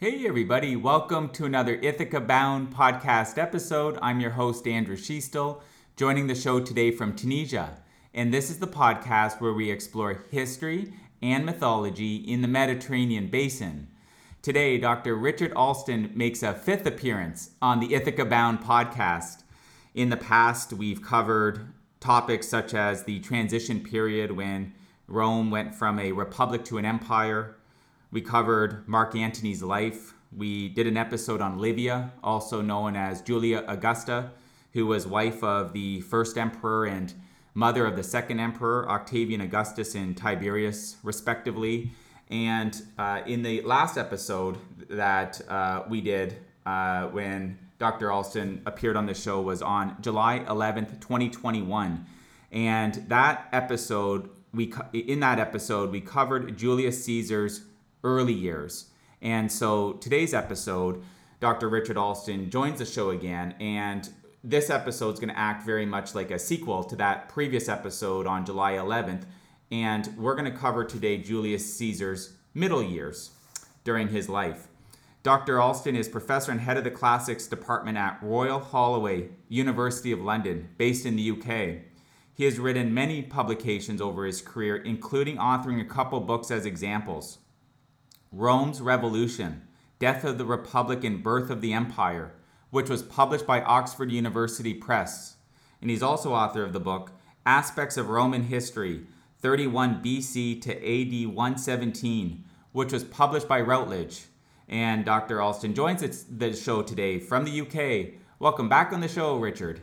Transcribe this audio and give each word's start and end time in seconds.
Hey, 0.00 0.28
everybody, 0.28 0.76
welcome 0.76 1.28
to 1.30 1.44
another 1.44 1.74
Ithaca 1.74 2.20
Bound 2.20 2.72
podcast 2.72 3.36
episode. 3.36 3.98
I'm 4.00 4.20
your 4.20 4.30
host, 4.30 4.68
Andrew 4.68 4.94
Schiestel, 4.94 5.60
joining 5.96 6.28
the 6.28 6.36
show 6.36 6.60
today 6.60 6.92
from 6.92 7.16
Tunisia. 7.16 7.78
And 8.14 8.32
this 8.32 8.48
is 8.48 8.60
the 8.60 8.68
podcast 8.68 9.40
where 9.40 9.52
we 9.52 9.72
explore 9.72 10.22
history 10.30 10.92
and 11.20 11.44
mythology 11.44 12.14
in 12.14 12.42
the 12.42 12.46
Mediterranean 12.46 13.26
basin. 13.26 13.88
Today, 14.40 14.78
Dr. 14.78 15.16
Richard 15.16 15.52
Alston 15.54 16.12
makes 16.14 16.44
a 16.44 16.54
fifth 16.54 16.86
appearance 16.86 17.50
on 17.60 17.80
the 17.80 17.92
Ithaca 17.92 18.24
Bound 18.24 18.60
podcast. 18.60 19.42
In 19.96 20.10
the 20.10 20.16
past, 20.16 20.72
we've 20.72 21.02
covered 21.02 21.72
topics 21.98 22.46
such 22.46 22.72
as 22.72 23.02
the 23.02 23.18
transition 23.18 23.80
period 23.80 24.30
when 24.30 24.74
Rome 25.08 25.50
went 25.50 25.74
from 25.74 25.98
a 25.98 26.12
republic 26.12 26.64
to 26.66 26.78
an 26.78 26.84
empire. 26.84 27.56
We 28.10 28.22
covered 28.22 28.88
Mark 28.88 29.14
Antony's 29.14 29.62
life. 29.62 30.14
We 30.34 30.70
did 30.70 30.86
an 30.86 30.96
episode 30.96 31.42
on 31.42 31.58
Livia, 31.58 32.12
also 32.24 32.62
known 32.62 32.96
as 32.96 33.20
Julia 33.20 33.64
Augusta, 33.68 34.30
who 34.72 34.86
was 34.86 35.06
wife 35.06 35.44
of 35.44 35.74
the 35.74 36.00
first 36.00 36.38
emperor 36.38 36.86
and 36.86 37.12
mother 37.52 37.84
of 37.84 37.96
the 37.96 38.02
second 38.02 38.40
emperor, 38.40 38.88
Octavian 38.88 39.42
Augustus 39.42 39.94
and 39.94 40.16
Tiberius, 40.16 40.96
respectively. 41.02 41.90
And 42.30 42.80
uh, 42.98 43.20
in 43.26 43.42
the 43.42 43.60
last 43.60 43.98
episode 43.98 44.56
that 44.88 45.42
uh, 45.46 45.82
we 45.90 46.00
did 46.00 46.38
uh, 46.64 47.08
when 47.08 47.58
Dr. 47.78 48.10
Alston 48.10 48.62
appeared 48.64 48.96
on 48.96 49.04
the 49.04 49.14
show 49.14 49.42
was 49.42 49.60
on 49.60 49.96
July 50.00 50.44
11th, 50.48 51.00
2021. 51.00 52.06
And 52.52 52.94
that 53.08 53.48
episode, 53.52 54.30
we 54.54 54.72
in 54.94 55.20
that 55.20 55.38
episode, 55.38 55.90
we 55.90 56.00
covered 56.00 56.56
Julius 56.56 57.04
Caesar's 57.04 57.64
early 58.04 58.32
years. 58.32 58.90
And 59.20 59.50
so 59.50 59.94
today's 59.94 60.32
episode, 60.34 61.02
Dr. 61.40 61.68
Richard 61.68 61.96
Alston 61.96 62.50
joins 62.50 62.78
the 62.78 62.86
show 62.86 63.10
again, 63.10 63.54
and 63.60 64.08
this 64.44 64.70
episode 64.70 65.14
is 65.14 65.20
going 65.20 65.30
to 65.30 65.38
act 65.38 65.66
very 65.66 65.86
much 65.86 66.14
like 66.14 66.30
a 66.30 66.38
sequel 66.38 66.84
to 66.84 66.96
that 66.96 67.28
previous 67.28 67.68
episode 67.68 68.26
on 68.26 68.46
July 68.46 68.72
11th, 68.74 69.24
and 69.70 70.08
we're 70.16 70.34
going 70.34 70.50
to 70.50 70.56
cover 70.56 70.84
today 70.84 71.18
Julius 71.18 71.74
Caesar's 71.76 72.34
middle 72.54 72.82
years 72.82 73.32
during 73.84 74.08
his 74.08 74.28
life. 74.28 74.68
Dr. 75.24 75.60
Alston 75.60 75.96
is 75.96 76.08
professor 76.08 76.52
and 76.52 76.60
head 76.60 76.76
of 76.76 76.84
the 76.84 76.90
classics 76.90 77.48
department 77.48 77.98
at 77.98 78.22
Royal 78.22 78.60
Holloway, 78.60 79.28
University 79.48 80.12
of 80.12 80.20
London, 80.20 80.68
based 80.78 81.04
in 81.04 81.16
the 81.16 81.30
UK. 81.32 81.82
He 82.34 82.44
has 82.44 82.60
written 82.60 82.94
many 82.94 83.22
publications 83.22 84.00
over 84.00 84.24
his 84.24 84.40
career, 84.40 84.76
including 84.76 85.36
authoring 85.36 85.80
a 85.80 85.84
couple 85.84 86.20
books 86.20 86.52
as 86.52 86.64
examples 86.64 87.38
Rome's 88.30 88.82
Revolution, 88.82 89.62
Death 89.98 90.22
of 90.22 90.36
the 90.36 90.44
Republic 90.44 91.02
and 91.02 91.22
Birth 91.22 91.48
of 91.48 91.62
the 91.62 91.72
Empire, 91.72 92.32
which 92.70 92.90
was 92.90 93.02
published 93.02 93.46
by 93.46 93.62
Oxford 93.62 94.12
University 94.12 94.74
Press. 94.74 95.36
And 95.80 95.90
he's 95.90 96.02
also 96.02 96.34
author 96.34 96.62
of 96.62 96.74
the 96.74 96.80
book 96.80 97.12
Aspects 97.46 97.96
of 97.96 98.10
Roman 98.10 98.42
History, 98.44 99.06
31 99.40 100.02
BC 100.02 100.60
to 100.60 100.72
AD 100.72 101.34
117, 101.34 102.44
which 102.72 102.92
was 102.92 103.04
published 103.04 103.48
by 103.48 103.62
Routledge. 103.62 104.26
And 104.68 105.06
Dr. 105.06 105.40
Alston 105.40 105.74
joins 105.74 106.24
the 106.24 106.54
show 106.54 106.82
today 106.82 107.18
from 107.18 107.46
the 107.46 107.62
UK. 107.62 108.20
Welcome 108.38 108.68
back 108.68 108.92
on 108.92 109.00
the 109.00 109.08
show, 109.08 109.38
Richard. 109.38 109.80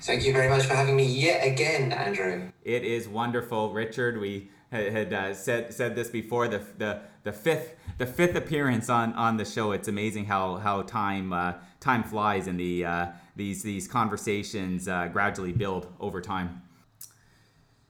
Thank 0.00 0.24
you 0.24 0.32
very 0.32 0.48
much 0.48 0.64
for 0.64 0.74
having 0.74 0.96
me 0.96 1.04
yet 1.04 1.46
again, 1.46 1.92
Andrew. 1.92 2.50
It 2.64 2.84
is 2.84 3.06
wonderful, 3.06 3.72
Richard. 3.74 4.18
We 4.18 4.50
had 4.76 5.12
uh, 5.12 5.34
said 5.34 5.72
said 5.72 5.94
this 5.94 6.08
before 6.08 6.48
the, 6.48 6.62
the 6.78 7.00
the 7.24 7.32
fifth 7.32 7.76
the 7.98 8.06
fifth 8.06 8.36
appearance 8.36 8.88
on 8.88 9.12
on 9.14 9.36
the 9.36 9.44
show. 9.44 9.72
It's 9.72 9.88
amazing 9.88 10.26
how 10.26 10.56
how 10.56 10.82
time 10.82 11.32
uh, 11.32 11.54
time 11.80 12.02
flies 12.02 12.46
and 12.46 12.58
the 12.58 12.84
uh, 12.84 13.06
these 13.34 13.62
these 13.62 13.88
conversations 13.88 14.88
uh, 14.88 15.08
gradually 15.08 15.52
build 15.52 15.92
over 16.00 16.20
time. 16.20 16.62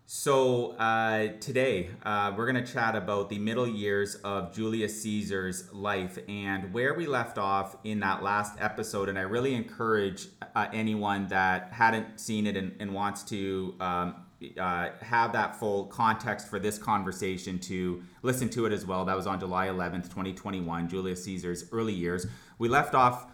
So 0.08 0.70
uh, 0.76 1.32
today 1.40 1.90
uh, 2.04 2.32
we're 2.36 2.50
going 2.50 2.64
to 2.64 2.72
chat 2.72 2.94
about 2.94 3.28
the 3.28 3.40
middle 3.40 3.66
years 3.66 4.14
of 4.16 4.54
Julius 4.54 5.02
Caesar's 5.02 5.72
life 5.72 6.16
and 6.28 6.72
where 6.72 6.94
we 6.94 7.08
left 7.08 7.38
off 7.38 7.74
in 7.82 7.98
that 8.00 8.22
last 8.22 8.56
episode. 8.60 9.08
And 9.08 9.18
I 9.18 9.22
really 9.22 9.54
encourage 9.54 10.28
anyone 10.72 11.26
that 11.26 11.72
hadn't 11.72 12.20
seen 12.20 12.46
it 12.46 12.56
and, 12.56 12.76
and 12.78 12.94
wants 12.94 13.24
to 13.24 13.74
um, 13.80 14.25
uh, 14.58 14.90
have 15.00 15.32
that 15.32 15.56
full 15.56 15.86
context 15.86 16.48
for 16.48 16.58
this 16.58 16.78
conversation 16.78 17.58
to 17.60 18.02
listen 18.22 18.48
to 18.50 18.66
it 18.66 18.72
as 18.72 18.84
well. 18.86 19.04
That 19.04 19.16
was 19.16 19.26
on 19.26 19.40
July 19.40 19.68
11th, 19.68 20.04
2021, 20.04 20.88
Julius 20.88 21.24
Caesar's 21.24 21.64
early 21.72 21.94
years. 21.94 22.26
We 22.58 22.68
left 22.68 22.94
off 22.94 23.26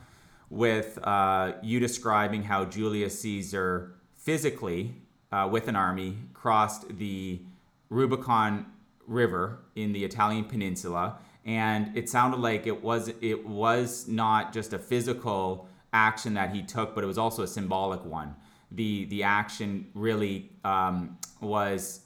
with 0.48 0.98
uh, 1.02 1.52
you 1.62 1.80
describing 1.80 2.42
how 2.42 2.64
Julius 2.64 3.18
Caesar 3.20 3.94
physically 4.14 4.94
uh, 5.32 5.48
with 5.50 5.66
an 5.66 5.74
army, 5.74 6.18
crossed 6.34 6.98
the 6.98 7.40
Rubicon 7.88 8.66
River 9.06 9.60
in 9.74 9.92
the 9.92 10.04
Italian 10.04 10.44
peninsula, 10.44 11.18
and 11.44 11.96
it 11.96 12.08
sounded 12.08 12.38
like 12.38 12.66
it 12.66 12.82
was 12.82 13.10
it 13.20 13.46
was 13.46 14.06
not 14.06 14.52
just 14.52 14.72
a 14.72 14.78
physical 14.78 15.68
action 15.92 16.34
that 16.34 16.54
he 16.54 16.62
took, 16.62 16.94
but 16.94 17.02
it 17.02 17.06
was 17.06 17.18
also 17.18 17.42
a 17.42 17.48
symbolic 17.48 18.04
one. 18.04 18.36
The 18.74 19.06
the 19.06 19.22
action 19.22 19.88
really 19.94 20.50
um, 20.64 21.18
was 21.40 22.00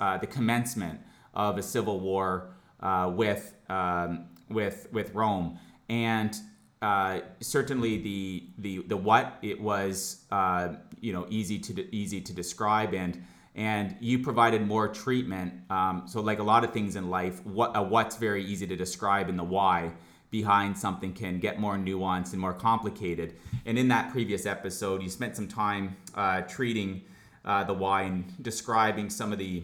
uh, 0.00 0.18
the 0.18 0.26
commencement 0.26 1.00
of 1.34 1.58
a 1.58 1.62
civil 1.62 2.00
war 2.00 2.54
uh, 2.80 3.10
with 3.14 3.54
um, 3.68 4.26
with 4.48 4.88
with 4.92 5.14
Rome, 5.14 5.58
and 5.88 6.36
uh, 6.82 7.20
certainly 7.40 7.98
the 7.98 8.44
the 8.58 8.82
the 8.88 8.96
what 8.96 9.38
it 9.42 9.60
was 9.60 10.24
uh, 10.30 10.74
you 11.00 11.12
know 11.12 11.26
easy 11.30 11.58
to 11.58 11.94
easy 11.94 12.20
to 12.20 12.32
describe 12.32 12.94
and 12.94 13.22
and 13.54 13.96
you 14.00 14.18
provided 14.18 14.66
more 14.66 14.86
treatment. 14.86 15.54
Um, 15.70 16.04
so 16.06 16.20
like 16.20 16.38
a 16.38 16.42
lot 16.42 16.62
of 16.62 16.72
things 16.72 16.94
in 16.94 17.08
life, 17.08 17.44
what 17.46 17.72
a 17.74 17.82
what's 17.82 18.16
very 18.16 18.44
easy 18.44 18.66
to 18.66 18.76
describe 18.76 19.28
and 19.28 19.38
the 19.38 19.44
why 19.44 19.92
behind 20.30 20.76
something 20.76 21.12
can 21.12 21.38
get 21.38 21.58
more 21.60 21.76
nuanced 21.76 22.32
and 22.32 22.40
more 22.40 22.52
complicated. 22.52 23.36
And 23.64 23.78
in 23.78 23.88
that 23.88 24.12
previous 24.12 24.46
episode, 24.46 25.02
you 25.02 25.08
spent 25.08 25.36
some 25.36 25.48
time 25.48 25.96
uh, 26.14 26.42
treating 26.42 27.02
uh, 27.44 27.64
the 27.64 27.74
why 27.74 28.02
and 28.02 28.42
describing 28.42 29.08
some 29.10 29.32
of 29.32 29.38
the 29.38 29.62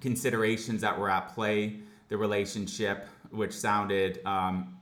considerations 0.00 0.80
that 0.80 0.98
were 0.98 1.10
at 1.10 1.34
play, 1.34 1.76
the 2.08 2.16
relationship, 2.16 3.08
which 3.30 3.52
sounded 3.52 4.24
um, 4.26 4.76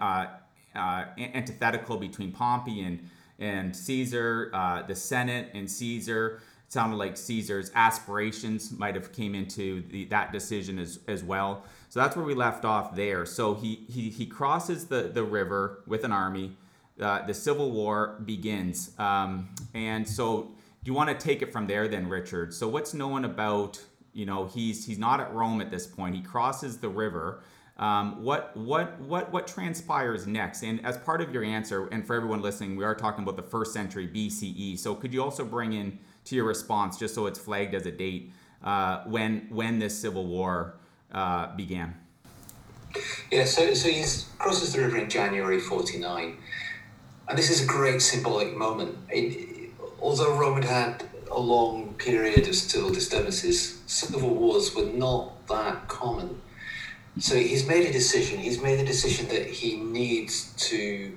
uh, 0.00 0.26
uh, 0.74 1.04
antithetical 1.18 1.96
between 1.96 2.32
Pompey 2.32 2.82
and 2.82 3.08
and 3.40 3.74
Caesar, 3.74 4.50
uh, 4.52 4.82
the 4.82 4.94
Senate 4.94 5.48
and 5.54 5.70
Caesar. 5.70 6.42
Sounded 6.70 6.98
like 6.98 7.16
Caesar's 7.16 7.72
aspirations 7.74 8.70
might 8.70 8.94
have 8.94 9.12
came 9.12 9.34
into 9.34 9.82
the, 9.88 10.04
that 10.04 10.32
decision 10.32 10.78
as, 10.78 11.00
as 11.08 11.24
well. 11.24 11.64
So 11.88 11.98
that's 11.98 12.14
where 12.14 12.24
we 12.24 12.34
left 12.34 12.64
off 12.64 12.94
there. 12.94 13.26
So 13.26 13.54
he 13.54 13.84
he, 13.88 14.08
he 14.08 14.24
crosses 14.24 14.86
the, 14.86 15.10
the 15.12 15.24
river 15.24 15.82
with 15.88 16.04
an 16.04 16.12
army. 16.12 16.56
Uh, 17.00 17.26
the 17.26 17.34
Civil 17.34 17.72
War 17.72 18.20
begins. 18.24 18.92
Um, 19.00 19.48
and 19.74 20.08
so 20.08 20.52
do 20.84 20.90
you 20.92 20.94
want 20.94 21.10
to 21.10 21.16
take 21.16 21.42
it 21.42 21.52
from 21.52 21.66
there 21.66 21.88
then, 21.88 22.08
Richard? 22.08 22.54
So 22.54 22.68
what's 22.68 22.94
known 22.94 23.24
about, 23.24 23.82
you 24.12 24.24
know, 24.24 24.46
he's 24.46 24.86
he's 24.86 24.98
not 24.98 25.18
at 25.18 25.34
Rome 25.34 25.60
at 25.60 25.72
this 25.72 25.88
point. 25.88 26.14
He 26.14 26.22
crosses 26.22 26.78
the 26.78 26.88
river. 26.88 27.42
Um, 27.78 28.22
what 28.22 28.56
what 28.56 28.96
what 29.00 29.32
what 29.32 29.48
transpires 29.48 30.28
next? 30.28 30.62
And 30.62 30.86
as 30.86 30.96
part 30.98 31.20
of 31.20 31.34
your 31.34 31.42
answer, 31.42 31.88
and 31.88 32.06
for 32.06 32.14
everyone 32.14 32.42
listening, 32.42 32.76
we 32.76 32.84
are 32.84 32.94
talking 32.94 33.24
about 33.24 33.34
the 33.34 33.42
first 33.42 33.72
century 33.72 34.06
BCE. 34.06 34.78
So 34.78 34.94
could 34.94 35.12
you 35.12 35.20
also 35.20 35.44
bring 35.44 35.72
in 35.72 35.98
to 36.30 36.36
your 36.36 36.46
response, 36.46 36.98
just 36.98 37.14
so 37.14 37.26
it's 37.26 37.38
flagged 37.38 37.74
as 37.74 37.86
a 37.86 37.92
date, 37.92 38.32
uh, 38.64 39.02
when 39.04 39.46
when 39.50 39.78
this 39.78 39.98
civil 39.98 40.26
war 40.26 40.74
uh, 41.12 41.54
began? 41.56 41.94
Yeah, 43.30 43.44
so 43.44 43.74
so 43.74 43.88
he 43.88 44.04
crosses 44.38 44.72
the 44.72 44.80
river 44.80 44.98
in 44.98 45.08
January 45.08 45.60
forty 45.60 45.98
nine, 45.98 46.38
and 47.28 47.38
this 47.38 47.50
is 47.50 47.62
a 47.62 47.66
great 47.66 48.02
symbolic 48.02 48.56
moment. 48.56 48.96
It, 49.10 49.70
although 50.00 50.36
Rome 50.36 50.62
had 50.62 51.04
a 51.30 51.38
long 51.38 51.94
period 51.94 52.48
of 52.48 52.54
civil 52.54 52.90
disturbances, 52.90 53.80
civil 53.86 54.34
wars 54.34 54.74
were 54.74 54.86
not 54.86 55.46
that 55.46 55.86
common 55.86 56.40
so 57.18 57.34
he's 57.34 57.66
made 57.66 57.86
a 57.86 57.92
decision. 57.92 58.38
He's 58.38 58.62
made 58.62 58.80
a 58.80 58.84
decision 58.84 59.28
that 59.28 59.46
he 59.46 59.76
needs 59.76 60.52
to. 60.68 61.16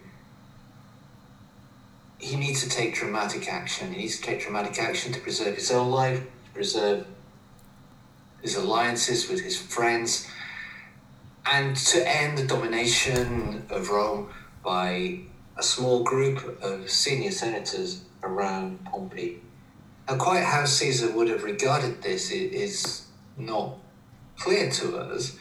He 2.24 2.38
needs 2.38 2.64
to 2.64 2.70
take 2.70 2.96
dramatic 2.96 3.50
action. 3.52 3.92
He 3.92 4.04
needs 4.04 4.16
to 4.18 4.24
take 4.24 4.42
dramatic 4.42 4.80
action 4.80 5.12
to 5.12 5.20
preserve 5.20 5.56
his 5.56 5.70
own 5.70 5.92
life, 5.92 6.24
preserve 6.54 7.06
his 8.42 8.56
alliances 8.56 9.28
with 9.28 9.42
his 9.42 9.62
friends, 9.62 10.30
and 11.46 11.76
to 11.76 12.08
end 12.08 12.38
the 12.38 12.48
domination 12.48 13.66
of 13.70 13.90
Rome 13.90 14.30
by 14.64 15.20
a 15.58 15.64
small 15.64 16.04
group 16.04 16.62
of 16.64 16.90
senior 16.90 17.32
senators 17.32 18.06
around 18.24 18.86
Pompey. 18.86 19.42
Now, 20.08 20.16
quite 20.16 20.46
how 20.46 20.64
Caesar 20.64 21.12
would 21.12 21.28
have 21.28 21.44
regarded 21.44 22.02
this 22.02 22.32
is 22.32 23.06
not 23.36 23.76
clear 24.38 24.72
to 24.72 24.98
us, 24.98 25.38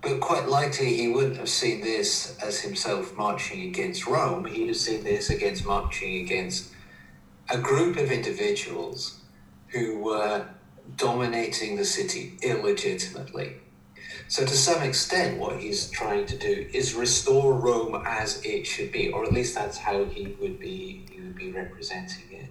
but 0.00 0.20
quite 0.20 0.48
likely 0.48 0.94
he 0.94 1.08
wouldn't 1.08 1.36
have 1.36 1.48
seen 1.48 1.80
this 1.80 2.38
as 2.42 2.60
himself 2.60 3.16
marching 3.16 3.62
against 3.62 4.06
Rome. 4.06 4.44
He'd 4.44 4.68
have 4.68 4.76
seen 4.76 5.04
this 5.04 5.30
against 5.30 5.66
marching 5.66 6.24
against 6.24 6.72
a 7.50 7.58
group 7.58 7.96
of 7.96 8.12
individuals 8.12 9.20
who 9.68 9.98
were 9.98 10.46
dominating 10.96 11.76
the 11.76 11.84
city 11.84 12.38
illegitimately. 12.42 13.56
So, 14.28 14.44
to 14.44 14.54
some 14.54 14.82
extent, 14.82 15.38
what 15.38 15.58
he's 15.58 15.90
trying 15.90 16.26
to 16.26 16.36
do 16.36 16.68
is 16.72 16.94
restore 16.94 17.54
Rome 17.54 18.02
as 18.06 18.44
it 18.44 18.66
should 18.66 18.92
be, 18.92 19.10
or 19.10 19.24
at 19.24 19.32
least 19.32 19.54
that's 19.54 19.78
how 19.78 20.04
he 20.04 20.36
would 20.40 20.58
be 20.58 21.06
he 21.10 21.20
would 21.20 21.36
be 21.36 21.50
representing 21.50 22.24
it. 22.32 22.50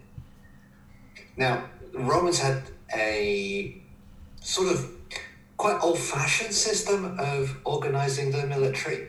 Now, 1.35 1.65
Romans 1.93 2.39
had 2.39 2.63
a 2.95 3.81
sort 4.41 4.69
of 4.69 4.91
quite 5.57 5.79
old-fashioned 5.81 6.53
system 6.53 7.17
of 7.19 7.57
organizing 7.65 8.31
their 8.31 8.45
military. 8.45 9.07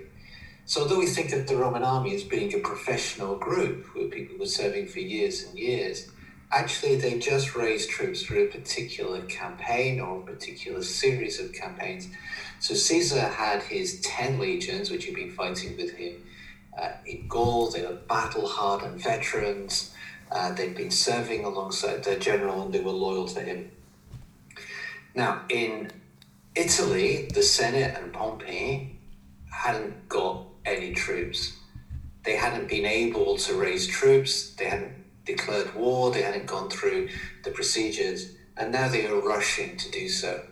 So, 0.64 0.82
although 0.82 0.98
we 0.98 1.06
think 1.06 1.32
of 1.32 1.46
the 1.46 1.56
Roman 1.56 1.82
army 1.82 2.14
as 2.14 2.24
being 2.24 2.52
a 2.54 2.58
professional 2.58 3.36
group 3.36 3.86
where 3.94 4.08
people 4.08 4.38
were 4.38 4.46
serving 4.46 4.88
for 4.88 4.98
years 5.00 5.44
and 5.44 5.58
years, 5.58 6.10
actually 6.50 6.96
they 6.96 7.18
just 7.18 7.54
raised 7.54 7.90
troops 7.90 8.22
for 8.22 8.36
a 8.36 8.46
particular 8.46 9.22
campaign 9.22 10.00
or 10.00 10.20
a 10.20 10.22
particular 10.22 10.82
series 10.82 11.38
of 11.40 11.52
campaigns. 11.52 12.08
So 12.60 12.74
Caesar 12.74 13.20
had 13.20 13.62
his 13.62 14.00
10 14.00 14.38
legions, 14.38 14.90
which 14.90 15.06
had 15.06 15.14
been 15.14 15.30
fighting 15.30 15.76
with 15.76 15.92
him 15.92 16.24
uh, 16.78 16.92
in 17.06 17.28
Gaul. 17.28 17.70
They 17.70 17.82
were 17.82 17.94
battle 17.94 18.46
hardened 18.46 19.02
veterans. 19.02 19.94
Uh, 20.30 20.52
they'd 20.52 20.76
been 20.76 20.90
serving 20.90 21.44
alongside 21.44 22.04
their 22.04 22.18
general 22.18 22.62
and 22.62 22.74
they 22.74 22.80
were 22.80 22.92
loyal 22.92 23.26
to 23.28 23.40
him. 23.40 23.70
Now, 25.14 25.42
in 25.48 25.90
Italy, 26.58 27.28
the 27.32 27.42
Senate 27.42 27.96
and 27.96 28.12
Pompey 28.12 28.98
hadn't 29.48 30.08
got 30.08 30.44
any 30.66 30.92
troops. 30.92 31.56
They 32.24 32.34
hadn't 32.34 32.68
been 32.68 32.84
able 32.84 33.36
to 33.36 33.54
raise 33.54 33.86
troops. 33.86 34.54
They 34.56 34.64
hadn't 34.64 34.92
declared 35.24 35.72
war, 35.76 36.10
they 36.10 36.22
hadn't 36.22 36.46
gone 36.46 36.68
through 36.68 37.10
the 37.44 37.52
procedures, 37.52 38.32
and 38.56 38.72
now 38.72 38.88
they 38.88 39.06
are 39.06 39.20
rushing 39.20 39.76
to 39.76 39.90
do 39.92 40.08
so. 40.08 40.42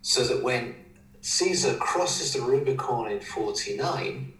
So 0.00 0.24
that 0.24 0.42
when 0.42 0.74
Caesar 1.20 1.74
crosses 1.74 2.32
the 2.32 2.40
Rubicon 2.40 3.10
in 3.10 3.20
49, 3.20 4.32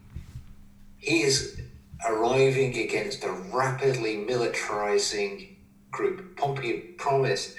he 0.97 1.23
is 1.23 1.61
arriving 2.09 2.79
against 2.79 3.23
a 3.23 3.33
rapidly 3.33 4.17
militarizing 4.17 5.57
group. 5.91 6.37
Pompey 6.37 6.95
promised 6.97 7.55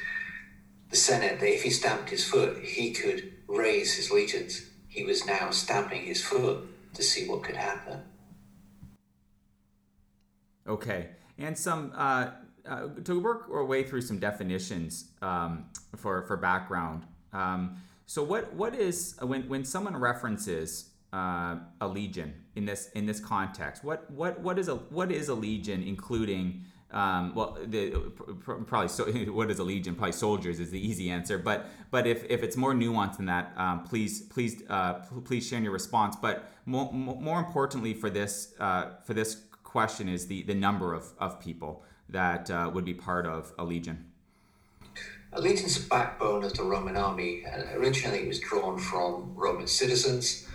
the 0.89 0.95
Senate 0.95 1.39
that 1.39 1.53
if 1.53 1.63
he 1.63 1.69
stamped 1.69 2.09
his 2.09 2.23
foot, 2.23 2.63
he 2.63 2.91
could 2.91 3.33
raise 3.47 3.95
his 3.95 4.11
legions. 4.11 4.69
He 4.87 5.03
was 5.03 5.25
now 5.25 5.51
stamping 5.51 6.03
his 6.05 6.23
foot 6.23 6.65
to 6.93 7.03
see 7.03 7.27
what 7.27 7.43
could 7.43 7.55
happen. 7.55 8.01
Okay 10.67 11.09
and 11.37 11.57
some 11.57 11.91
uh, 11.95 12.31
uh, 12.67 12.87
to 13.03 13.19
work 13.19 13.47
our 13.51 13.65
way 13.65 13.83
through 13.83 14.01
some 14.01 14.19
definitions 14.19 15.11
um, 15.21 15.65
for 15.95 16.23
for 16.23 16.37
background. 16.37 17.05
Um, 17.33 17.77
so 18.05 18.23
what 18.23 18.53
what 18.53 18.75
is 18.75 19.15
when 19.21 19.47
when 19.47 19.63
someone 19.63 19.95
references 19.95 20.91
uh, 21.13 21.57
a 21.81 21.87
legion 21.87 22.33
in 22.55 22.65
this 22.65 22.89
in 22.95 23.05
this 23.05 23.19
context? 23.19 23.83
What 23.83 24.09
what 24.11 24.39
what 24.39 24.57
is 24.59 24.67
a 24.67 24.75
what 24.75 25.11
is 25.11 25.29
a 25.29 25.35
legion, 25.35 25.83
including 25.83 26.63
um, 26.91 27.35
well, 27.35 27.57
the, 27.65 27.89
probably 28.43 28.87
so, 28.87 29.05
what 29.31 29.51
is 29.51 29.59
a 29.59 29.63
legion? 29.63 29.95
Probably 29.95 30.13
soldiers 30.13 30.59
is 30.59 30.71
the 30.71 30.79
easy 30.79 31.09
answer. 31.09 31.37
But 31.37 31.65
but 31.91 32.07
if, 32.07 32.23
if 32.29 32.43
it's 32.43 32.55
more 32.55 32.73
nuanced 32.73 33.17
than 33.17 33.25
that, 33.25 33.51
um, 33.57 33.83
please 33.83 34.21
please 34.21 34.63
uh, 34.69 34.93
please 35.25 35.47
share 35.47 35.59
your 35.59 35.73
response. 35.73 36.15
But 36.15 36.49
more, 36.65 36.91
more 36.93 37.39
importantly 37.39 37.93
for 37.93 38.09
this 38.09 38.53
uh, 38.59 38.91
for 39.03 39.13
this 39.13 39.41
question 39.63 40.07
is 40.07 40.27
the, 40.27 40.43
the 40.43 40.55
number 40.55 40.93
of, 40.93 41.11
of 41.19 41.39
people 41.39 41.83
that 42.09 42.49
uh, 42.49 42.71
would 42.73 42.85
be 42.85 42.93
part 42.93 43.25
of 43.25 43.53
a 43.59 43.63
legion. 43.63 44.05
A 45.33 45.41
legion's 45.41 45.83
the 45.83 45.89
backbone 45.89 46.45
of 46.45 46.53
the 46.53 46.63
Roman 46.63 46.95
army, 46.95 47.43
and 47.45 47.63
originally 47.75 48.19
it 48.19 48.27
was 48.27 48.39
drawn 48.39 48.79
from 48.79 49.33
Roman 49.35 49.67
citizens, 49.67 50.47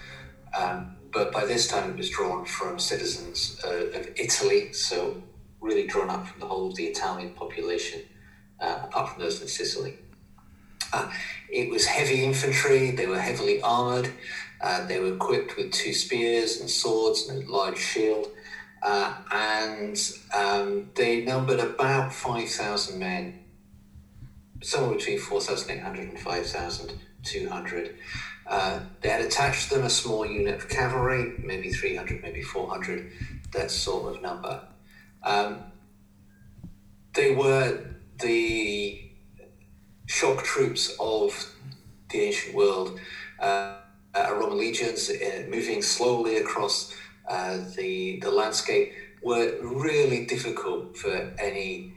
um, 0.58 0.96
but 1.12 1.30
by 1.30 1.44
this 1.44 1.68
time 1.68 1.90
it 1.90 1.96
was 1.96 2.08
drawn 2.08 2.46
from 2.46 2.78
citizens 2.78 3.60
uh, 3.64 3.98
of 3.98 4.08
Italy, 4.16 4.72
so 4.72 5.22
really 5.62 5.86
drawn 5.86 6.10
up 6.10 6.26
from 6.26 6.40
the 6.40 6.46
whole 6.46 6.68
of 6.68 6.74
the 6.74 6.84
Italian 6.84 7.30
population, 7.30 8.02
uh, 8.60 8.80
apart 8.84 9.10
from 9.10 9.22
those 9.22 9.40
in 9.40 9.48
Sicily. 9.48 9.96
Uh, 10.92 11.10
it 11.48 11.70
was 11.70 11.86
heavy 11.86 12.24
infantry, 12.24 12.90
they 12.90 13.06
were 13.06 13.18
heavily 13.18 13.62
armored, 13.62 14.12
uh, 14.60 14.86
they 14.86 15.00
were 15.00 15.14
equipped 15.14 15.56
with 15.56 15.72
two 15.72 15.94
spears 15.94 16.60
and 16.60 16.68
swords 16.68 17.28
and 17.28 17.48
a 17.48 17.50
large 17.50 17.78
shield. 17.78 18.26
Uh, 18.82 19.14
and 19.30 20.12
um, 20.34 20.90
they 20.96 21.24
numbered 21.24 21.60
about 21.60 22.12
5,000 22.12 22.98
men, 22.98 23.38
somewhere 24.60 24.96
between 24.96 25.18
4,800 25.18 26.08
and 26.08 26.18
5,200. 26.18 27.96
Uh, 28.44 28.80
they 29.00 29.08
had 29.08 29.20
attached 29.20 29.68
to 29.68 29.76
them 29.76 29.84
a 29.84 29.90
small 29.90 30.26
unit 30.26 30.56
of 30.56 30.68
cavalry, 30.68 31.32
maybe 31.38 31.70
300, 31.70 32.22
maybe 32.22 32.42
400, 32.42 33.12
that 33.52 33.70
sort 33.70 34.16
of 34.16 34.22
number. 34.22 34.60
Um, 35.24 35.64
they 37.14 37.34
were 37.34 37.78
the 38.20 39.10
shock 40.06 40.42
troops 40.44 40.96
of 40.98 41.54
the 42.10 42.20
ancient 42.20 42.54
world, 42.54 42.98
uh, 43.40 43.76
Roman 44.14 44.58
legions 44.58 45.10
uh, 45.10 45.44
moving 45.48 45.82
slowly 45.82 46.36
across 46.36 46.94
uh, 47.28 47.58
the 47.76 48.18
the 48.20 48.30
landscape 48.30 48.92
were 49.22 49.56
really 49.62 50.26
difficult 50.26 50.96
for 50.96 51.32
any 51.38 51.94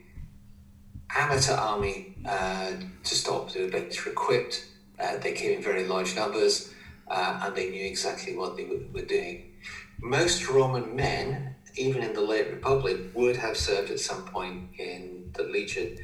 amateur 1.16 1.56
army 1.56 2.16
uh, 2.25 2.71
to 3.04 3.16
stop. 3.16 3.51
They 3.51 3.63
were 3.63 3.71
better 3.71 4.10
equipped. 4.10 4.66
Uh, 5.00 5.18
they 5.18 5.33
came 5.33 5.57
in 5.57 5.63
very 5.63 5.86
large 5.86 6.16
numbers, 6.16 6.74
uh, 7.07 7.39
and 7.44 7.56
they 7.56 7.69
knew 7.69 7.86
exactly 7.86 8.36
what 8.36 8.56
they 8.56 8.66
were, 8.66 8.81
were 8.94 9.06
doing. 9.06 9.51
Most 10.00 10.48
Roman 10.48 10.95
men, 10.95 11.55
even 11.77 12.01
in 12.04 12.13
the 12.13 12.22
late 12.22 12.51
Republic, 12.51 12.98
would 13.13 13.36
have 13.36 13.57
served 13.57 13.92
at 13.92 14.00
some 14.00 14.24
point 14.25 14.69
in 14.77 15.31
the 15.33 15.44
legion. 15.44 15.98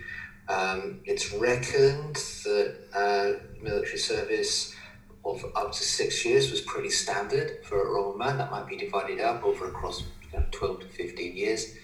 Um, 0.49 0.99
it's 1.05 1.33
reckoned 1.33 2.15
that 2.15 2.75
uh, 2.93 3.61
military 3.61 3.97
service 3.97 4.75
of 5.23 5.45
up 5.55 5.71
to 5.71 5.83
six 5.83 6.25
years 6.25 6.51
was 6.51 6.61
pretty 6.61 6.89
standard 6.89 7.63
for 7.63 7.81
a 7.81 7.91
Roman 7.91 8.17
man. 8.17 8.37
That 8.37 8.51
might 8.51 8.67
be 8.67 8.77
divided 8.77 9.19
up 9.21 9.43
over 9.43 9.67
across 9.67 10.01
you 10.01 10.39
know, 10.39 10.45
12 10.51 10.81
to 10.81 10.85
15 10.87 11.37
years. 11.37 11.75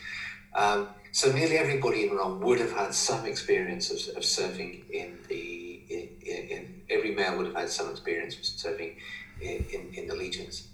Um, 0.56 0.90
so 1.12 1.32
nearly 1.32 1.58
everybody 1.58 2.08
in 2.08 2.16
Rome 2.16 2.42
would 2.42 2.60
have 2.60 2.74
had 2.74 2.94
some 2.94 3.26
experience 3.26 3.92
of, 3.92 4.18
of 4.18 4.26
serving 4.26 4.84
in 4.92 5.18
the, 5.30 5.82
in, 5.90 6.10
in, 6.26 6.48
in, 6.50 6.82
every 6.90 7.14
male 7.14 7.38
would 7.38 7.48
have 7.48 7.56
had 7.56 7.70
some 7.70 7.90
experience 7.90 8.38
of 8.38 8.46
serving 8.46 8.98
in, 9.40 9.66
in, 9.74 9.94
in 9.94 10.08
the 10.08 10.16
legions. 10.16 10.68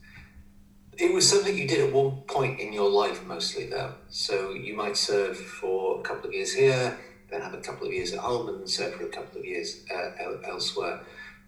It 0.97 1.13
was 1.13 1.29
something 1.29 1.57
you 1.57 1.67
did 1.67 1.87
at 1.87 1.93
one 1.93 2.21
point 2.27 2.59
in 2.59 2.73
your 2.73 2.89
life 2.89 3.25
mostly 3.25 3.67
though. 3.67 3.93
So 4.09 4.51
you 4.51 4.75
might 4.75 4.97
serve 4.97 5.37
for 5.37 5.99
a 5.99 6.03
couple 6.03 6.27
of 6.27 6.33
years 6.33 6.53
here, 6.53 6.97
then 7.29 7.41
have 7.41 7.53
a 7.53 7.61
couple 7.61 7.87
of 7.87 7.93
years 7.93 8.13
at 8.13 8.19
home 8.19 8.49
and 8.49 8.69
serve 8.69 8.95
for 8.95 9.05
a 9.05 9.09
couple 9.09 9.39
of 9.39 9.45
years 9.45 9.85
uh, 9.93 10.37
elsewhere 10.45 11.01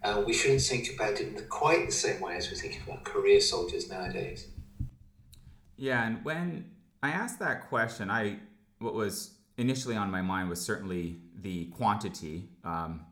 uh, 0.06 0.22
we 0.24 0.32
shouldn't 0.32 0.60
think 0.60 0.94
about 0.94 1.20
it 1.20 1.36
in 1.36 1.48
quite 1.48 1.86
the 1.86 1.92
same 1.92 2.20
way 2.20 2.36
as 2.36 2.50
we 2.50 2.56
think 2.56 2.80
about 2.86 3.04
career 3.04 3.40
soldiers 3.40 3.88
nowadays. 3.88 4.48
Yeah, 5.76 6.06
and 6.06 6.24
when 6.24 6.70
I 7.02 7.10
asked 7.10 7.38
that 7.40 7.68
question, 7.68 8.10
I 8.10 8.38
what 8.78 8.94
was 8.94 9.32
initially 9.56 9.96
on 9.96 10.10
my 10.10 10.22
mind 10.22 10.48
was 10.48 10.60
certainly 10.60 11.16
the 11.40 11.66
quantity, 11.66 12.48
um, 12.62 13.04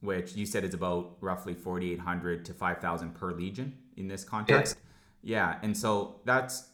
which 0.00 0.36
you 0.36 0.46
said 0.46 0.62
is 0.62 0.74
about 0.74 1.16
roughly 1.20 1.54
4,800 1.54 2.44
to 2.44 2.54
5,000 2.54 3.14
per 3.14 3.32
legion 3.32 3.76
in 3.96 4.06
this 4.08 4.22
context. 4.22 4.76
Yeah, 5.26 5.56
and 5.62 5.76
so 5.76 6.20
that's 6.24 6.68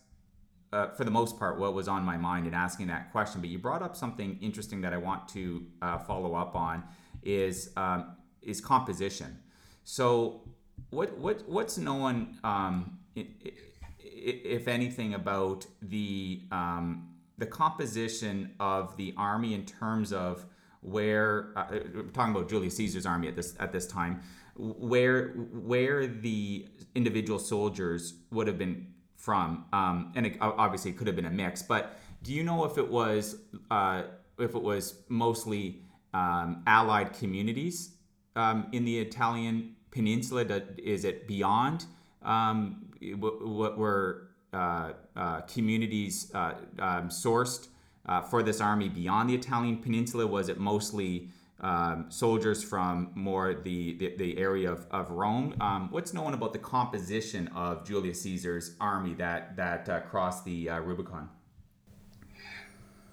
uh, 0.75 0.89
for 0.89 1.05
the 1.05 1.11
most 1.11 1.39
part 1.39 1.59
what 1.59 1.73
was 1.73 1.89
on 1.89 2.03
my 2.03 2.19
mind 2.19 2.47
in 2.47 2.53
asking 2.53 2.89
that 2.89 3.11
question. 3.11 3.41
But 3.41 3.49
you 3.49 3.59
brought 3.59 3.81
up 3.81 3.97
something 3.97 4.39
interesting 4.43 4.83
that 4.83 4.93
I 4.93 4.99
want 4.99 5.27
to 5.29 5.65
uh, 5.81 5.97
follow 5.97 6.35
up 6.35 6.55
on 6.55 6.85
is 7.23 7.71
um, 7.79 8.15
is 8.43 8.61
composition. 8.61 9.39
So, 9.85 10.43
what 10.91 11.17
what 11.17 11.49
what's 11.49 11.79
known, 11.79 12.37
um, 12.45 12.99
if 13.17 14.69
anything, 14.69 15.15
about 15.15 15.65
the 15.81 16.43
um, 16.53 17.09
the 17.39 17.47
composition 17.47 18.51
of 18.61 18.95
the 18.99 19.15
army 19.17 19.55
in 19.55 19.65
terms 19.65 20.13
of 20.13 20.45
where 20.83 21.55
uh, 21.57 21.65
we're 21.95 22.03
talking 22.03 22.37
about 22.37 22.51
Julius 22.51 22.77
Caesar's 22.77 23.07
army 23.07 23.29
at 23.29 23.35
this 23.35 23.55
at 23.59 23.73
this 23.73 23.87
time, 23.87 24.21
where 24.57 25.29
where 25.29 26.07
the 26.07 26.67
individual 26.95 27.39
soldiers 27.39 28.15
would 28.31 28.47
have 28.47 28.59
been 28.59 28.87
from, 29.17 29.65
um, 29.73 30.13
and 30.15 30.27
it, 30.27 30.37
obviously 30.41 30.91
it 30.91 30.97
could 30.99 31.07
have 31.07 31.17
been 31.17 31.27
a 31.27 31.31
mix. 31.31 31.63
But 31.63 31.99
do 32.23 32.33
you 32.33 32.43
know 32.43 32.65
if 32.65 32.79
it 32.79 32.89
was 32.89 33.37
uh, 33.71 34.03
if 34.39 34.55
it 34.55 34.63
was 34.63 35.03
mostly 35.09 35.83
um, 36.13 36.63
allied 36.67 37.13
communities 37.13 37.95
um, 38.37 38.67
in 38.73 38.85
the 38.85 38.99
Italian 38.99 39.77
peninsula? 39.91 40.45
Is 40.79 41.05
it 41.05 41.27
beyond 41.27 41.87
um, 42.23 42.91
what 43.15 43.79
were 43.79 44.29
uh, 44.53 44.93
uh, 45.17 45.41
communities 45.43 46.31
uh, 46.35 46.55
um, 46.79 47.09
sourced 47.09 47.69
uh, 48.07 48.21
for 48.21 48.43
this 48.43 48.61
army 48.61 48.89
beyond 48.89 49.31
the 49.31 49.35
Italian 49.35 49.79
peninsula? 49.79 50.27
Was 50.27 50.49
it 50.49 50.59
mostly 50.59 51.31
um, 51.63 52.07
soldiers 52.09 52.63
from 52.63 53.11
more 53.15 53.55
the, 53.55 53.95
the, 53.95 54.17
the 54.17 54.39
area 54.39 54.71
of, 54.71 54.87
of 54.91 55.11
Rome? 55.11 55.55
Um, 55.61 55.89
what's 55.91 56.13
known 56.13 56.35
about 56.35 56.53
the 56.53 56.59
composition 56.59 57.49
of 57.49 57.87
Julius 57.87 58.21
Caesar's 58.23 58.75
army 58.81 59.15
that, 59.15 59.57
that 59.57 59.89
uh, 59.89 60.01
crossed 60.01 60.45
the 60.45 60.71
uh, 60.71 60.81
Rubicon? 60.81 61.29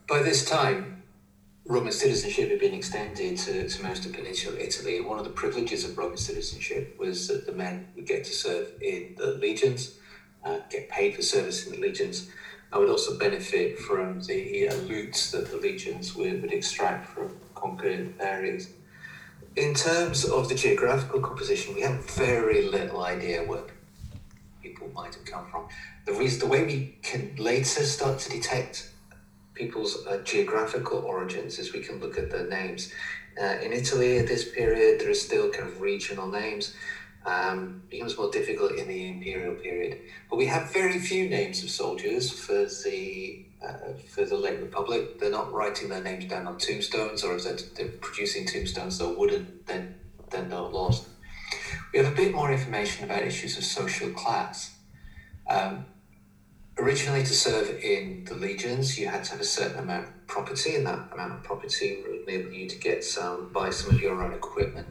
By 0.08 0.24
this 0.24 0.50
time, 0.50 1.03
Roman 1.65 1.91
citizenship 1.91 2.50
had 2.50 2.60
been 2.60 2.74
extended 2.74 3.38
to, 3.38 3.70
to 3.70 3.84
most 3.84 4.06
of 4.06 4.13
peninsular 4.13 4.58
Italy. 4.58 5.01
One 5.01 5.20
of 5.20 5.25
the 5.25 5.32
privileges 5.32 5.86
of 5.86 5.96
Roman 5.96 6.18
citizenship 6.18 6.96
was 6.98 7.27
that 7.27 7.46
the 7.46 7.51
men 7.51 7.88
would 7.96 8.08
get 8.08 8.24
to 8.25 8.32
serve 8.32 8.72
in 8.82 9.13
the 9.18 9.34
legions, 9.34 10.00
uh, 10.44 10.60
get 10.72 10.89
paid 10.89 11.15
for 11.15 11.22
service 11.22 11.68
in 11.68 11.74
the 11.74 11.79
legions, 11.79 12.32
I 12.72 12.77
would 12.77 12.89
also 12.89 13.18
benefit 13.18 13.79
from 13.79 14.22
the 14.22 14.70
uh, 14.70 14.75
loot 14.75 15.29
that 15.32 15.50
the 15.50 15.58
legions 15.58 16.15
would, 16.15 16.41
would 16.41 16.53
extract 16.53 17.08
from 17.08 17.36
conquered 17.60 18.13
areas. 18.20 18.70
In 19.56 19.74
terms 19.74 20.25
of 20.25 20.48
the 20.48 20.56
geographical 20.56 21.20
composition, 21.20 21.75
we 21.75 21.82
have 21.82 22.06
very 22.12 22.68
little 22.68 23.04
idea 23.04 23.44
where 23.44 23.63
people 24.62 24.89
might 24.94 25.13
have 25.16 25.25
come 25.25 25.46
from. 25.51 25.68
The 26.06 26.13
reason, 26.13 26.39
the 26.39 26.48
way 26.48 26.63
we 26.66 26.96
can 27.01 27.36
later 27.38 27.84
start 27.84 28.20
to 28.20 28.30
detect 28.30 28.89
people's 29.54 30.06
uh, 30.08 30.20
geographical 30.24 31.00
origins 31.00 31.60
is 31.60 31.74
we 31.74 31.82
can 31.82 32.00
look 32.00 32.18
at 32.18 32.32
their 32.32 32.48
names. 32.48 32.94
Uh, 33.42 33.58
in 33.62 33.74
Italy, 33.74 34.18
at 34.18 34.28
this 34.28 34.50
period, 34.50 35.00
there 35.00 35.10
are 35.10 35.13
still 35.13 35.50
kind 35.50 35.68
of 35.68 35.82
regional 35.82 36.28
names 36.28 36.74
um, 37.25 37.82
becomes 37.89 38.18
more 38.18 38.32
difficult 38.32 38.74
in 38.74 38.88
the 38.88 39.10
imperial 39.10 39.56
period. 39.56 40.00
But 40.30 40.38
we 40.38 40.46
have 40.46 40.72
very 40.72 41.00
few 41.00 41.30
names 41.30 41.63
of 41.63 41.70
soldiers 41.70 42.32
for 42.32 42.66
the 42.66 43.46
uh, 43.66 43.94
for 44.08 44.25
the 44.25 44.38
late 44.38 44.60
republic. 44.62 45.20
They're 45.20 45.32
not 45.32 45.51
writing 45.51 45.89
their 45.89 46.04
names 46.04 46.25
down 46.25 46.48
on 46.48 46.58
tombstones, 46.58 47.24
or 47.24 47.36
if 47.36 47.44
they're, 47.44 47.58
they're 47.75 47.98
producing 48.00 48.46
tombstones, 48.48 48.98
they're 48.98 49.10
wooden, 49.10 49.60
then 49.66 49.96
then 50.32 50.50
they're 50.50 50.60
lost. 50.60 51.08
We 51.92 52.00
have 52.00 52.12
a 52.12 52.16
bit 52.16 52.34
more 52.34 52.51
information 52.51 53.06
about 53.06 53.24
issues 53.24 53.58
of 53.58 53.63
social 53.63 54.12
class. 54.12 54.75
Um, 55.50 55.86
originally, 56.78 57.22
to 57.24 57.34
serve 57.34 57.70
in 57.84 58.25
the 58.25 58.36
legions, 58.36 59.00
you 59.00 59.08
had 59.08 59.24
to 59.25 59.32
have 59.32 59.42
a 59.42 59.46
certain 59.46 59.80
amount 59.80 60.08
of 60.08 60.28
property, 60.28 60.75
and 60.75 60.86
that 60.86 61.10
amount 61.12 61.34
of 61.34 61.44
property 61.44 62.04
would 62.04 62.30
enable 62.30 62.54
you 62.54 62.70
to 62.70 62.78
get 62.78 63.04
some 63.04 63.51
buy 63.51 63.72
some 63.72 63.96
of 63.96 64.01
your 64.01 64.24
own 64.24 64.34
equipment 64.34 64.88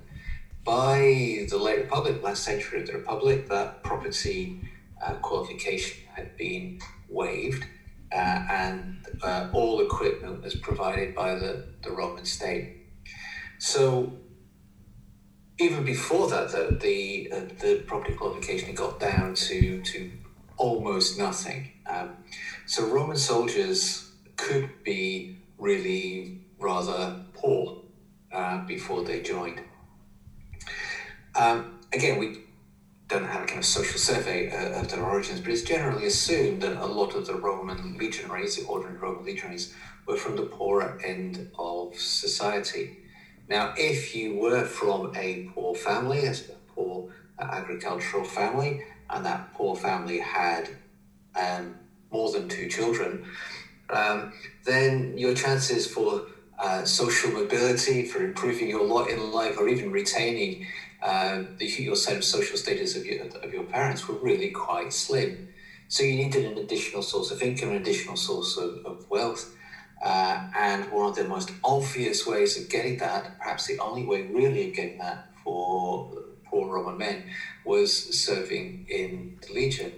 by 0.65 1.47
the 1.49 1.57
late 1.57 1.79
Republic, 1.81 2.23
last 2.23 2.45
century 2.45 2.81
of 2.81 2.87
the 2.87 2.93
Republic, 2.93 3.49
that 3.49 3.83
property 3.83 4.61
uh, 5.03 5.15
qualification 5.15 6.07
had 6.15 6.37
been 6.37 6.79
waived 7.09 7.65
uh, 8.13 8.17
and 8.51 9.07
uh, 9.23 9.49
all 9.53 9.81
equipment 9.81 10.43
was 10.43 10.55
provided 10.57 11.15
by 11.15 11.35
the, 11.35 11.65
the 11.83 11.91
Roman 11.91 12.25
state. 12.25 12.77
So 13.59 14.13
even 15.59 15.85
before 15.85 16.29
that, 16.31 16.51
the, 16.53 16.79
the, 16.81 17.33
uh, 17.33 17.41
the 17.61 17.83
property 17.87 18.15
qualification 18.15 18.75
got 18.75 19.01
down 19.01 19.35
to, 19.35 19.83
to 19.83 20.11
almost 20.57 21.19
nothing. 21.19 21.73
Um, 21.87 22.17
so 22.67 22.87
Roman 22.87 23.17
soldiers 23.17 24.11
could 24.37 24.85
be 24.85 25.39
really 25.59 26.41
rather 26.59 27.25
poor 27.35 27.83
uh, 28.33 28.65
before 28.67 29.05
they 29.05 29.21
joined. 29.23 29.61
Um, 31.35 31.81
again, 31.93 32.19
we 32.19 32.39
don't 33.09 33.25
have 33.25 33.43
a 33.43 33.47
kind 33.47 33.59
of 33.59 33.65
social 33.65 33.99
survey 33.99 34.51
uh, 34.51 34.81
of 34.81 34.89
their 34.89 35.03
origins, 35.03 35.41
but 35.41 35.51
it's 35.51 35.63
generally 35.63 36.07
assumed 36.07 36.61
that 36.61 36.77
a 36.77 36.87
lot 36.87 37.15
of 37.15 37.27
the 37.27 37.35
Roman 37.35 37.97
legionaries, 37.97 38.57
the 38.57 38.65
ordinary 38.67 38.99
Roman 38.99 39.25
legionaries, 39.25 39.73
were 40.07 40.17
from 40.17 40.37
the 40.37 40.43
poorer 40.43 40.99
end 41.03 41.51
of 41.59 41.99
society. 41.99 42.99
Now, 43.49 43.73
if 43.77 44.15
you 44.15 44.35
were 44.37 44.65
from 44.65 45.17
a 45.17 45.49
poor 45.55 45.75
family, 45.75 46.27
a 46.27 46.35
poor 46.69 47.09
uh, 47.39 47.45
agricultural 47.45 48.25
family, 48.25 48.85
and 49.09 49.25
that 49.25 49.55
poor 49.55 49.75
family 49.75 50.19
had 50.19 50.69
um, 51.35 51.77
more 52.11 52.31
than 52.31 52.47
two 52.49 52.69
children, 52.69 53.25
um, 53.89 54.33
then 54.65 55.17
your 55.17 55.33
chances 55.33 55.87
for 55.87 56.27
uh, 56.59 56.85
social 56.85 57.31
mobility, 57.31 58.05
for 58.05 58.23
improving 58.23 58.69
your 58.69 58.85
lot 58.85 59.09
in 59.09 59.33
life, 59.33 59.57
or 59.59 59.69
even 59.69 59.91
retaining 59.91 60.67
the, 61.03 61.67
your 61.67 61.97
set 61.97 62.17
of 62.17 62.25
social 62.25 62.57
status 62.57 62.97
of 62.97 63.07
your, 63.07 63.27
of 63.27 63.53
your 63.53 63.65
parents 63.65 64.09
were 64.09 64.17
really 64.17 64.51
quite 64.51 64.93
slim. 64.93 65.49
So 65.89 66.03
you 66.03 66.17
needed 66.17 66.45
an 66.45 66.59
additional 66.59 67.03
source 67.03 67.31
of 67.31 67.43
income, 67.43 67.71
an 67.71 67.77
additional 67.77 68.17
source 68.17 68.57
of, 68.57 68.85
of 68.85 69.09
wealth. 69.09 69.55
Uh, 70.03 70.49
and 70.57 70.91
one 70.93 71.09
of 71.09 71.17
the 71.17 71.25
most 71.25 71.51
obvious 71.65 72.27
ways 72.27 72.61
of 72.61 72.69
getting 72.69 72.99
that, 72.99 73.39
perhaps 73.39 73.67
the 73.67 73.79
only 73.79 74.05
way 74.05 74.23
really 74.27 74.69
of 74.69 74.75
getting 74.77 74.99
that 74.99 75.29
for 75.43 76.13
poor 76.45 76.69
Roman 76.69 76.99
men, 76.99 77.25
was 77.65 77.93
serving 78.25 78.87
in 78.89 79.39
the 79.47 79.53
legion. 79.53 79.93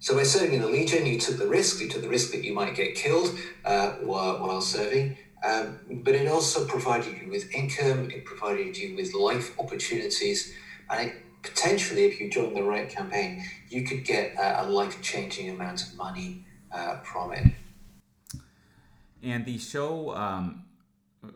So 0.00 0.14
by 0.14 0.24
serving 0.24 0.54
in 0.54 0.60
the 0.60 0.68
legion, 0.68 1.06
you 1.06 1.18
took 1.18 1.38
the 1.38 1.46
risk. 1.46 1.80
You 1.80 1.88
took 1.88 2.02
the 2.02 2.08
risk 2.08 2.30
that 2.32 2.44
you 2.44 2.52
might 2.52 2.74
get 2.74 2.94
killed 2.94 3.36
uh, 3.64 3.92
while, 4.02 4.38
while 4.40 4.60
serving. 4.60 5.16
Um, 5.46 6.02
but 6.04 6.14
it 6.14 6.26
also 6.28 6.66
provided 6.66 7.18
you 7.20 7.30
with 7.30 7.52
income, 7.54 8.10
it 8.10 8.24
provided 8.24 8.76
you 8.76 8.96
with 8.96 9.14
life 9.14 9.58
opportunities, 9.60 10.52
and 10.90 11.08
it, 11.08 11.14
potentially, 11.42 12.04
if 12.04 12.20
you 12.20 12.28
joined 12.30 12.56
the 12.56 12.62
right 12.62 12.88
campaign, 12.88 13.44
you 13.68 13.84
could 13.84 14.04
get 14.04 14.34
a, 14.36 14.62
a 14.62 14.64
life 14.68 15.00
changing 15.02 15.50
amount 15.50 15.82
of 15.86 15.96
money 15.96 16.44
uh, 16.72 16.98
from 16.98 17.32
it. 17.32 17.46
And 19.22 19.44
the 19.44 19.58
show, 19.58 20.14
um, 20.14 20.64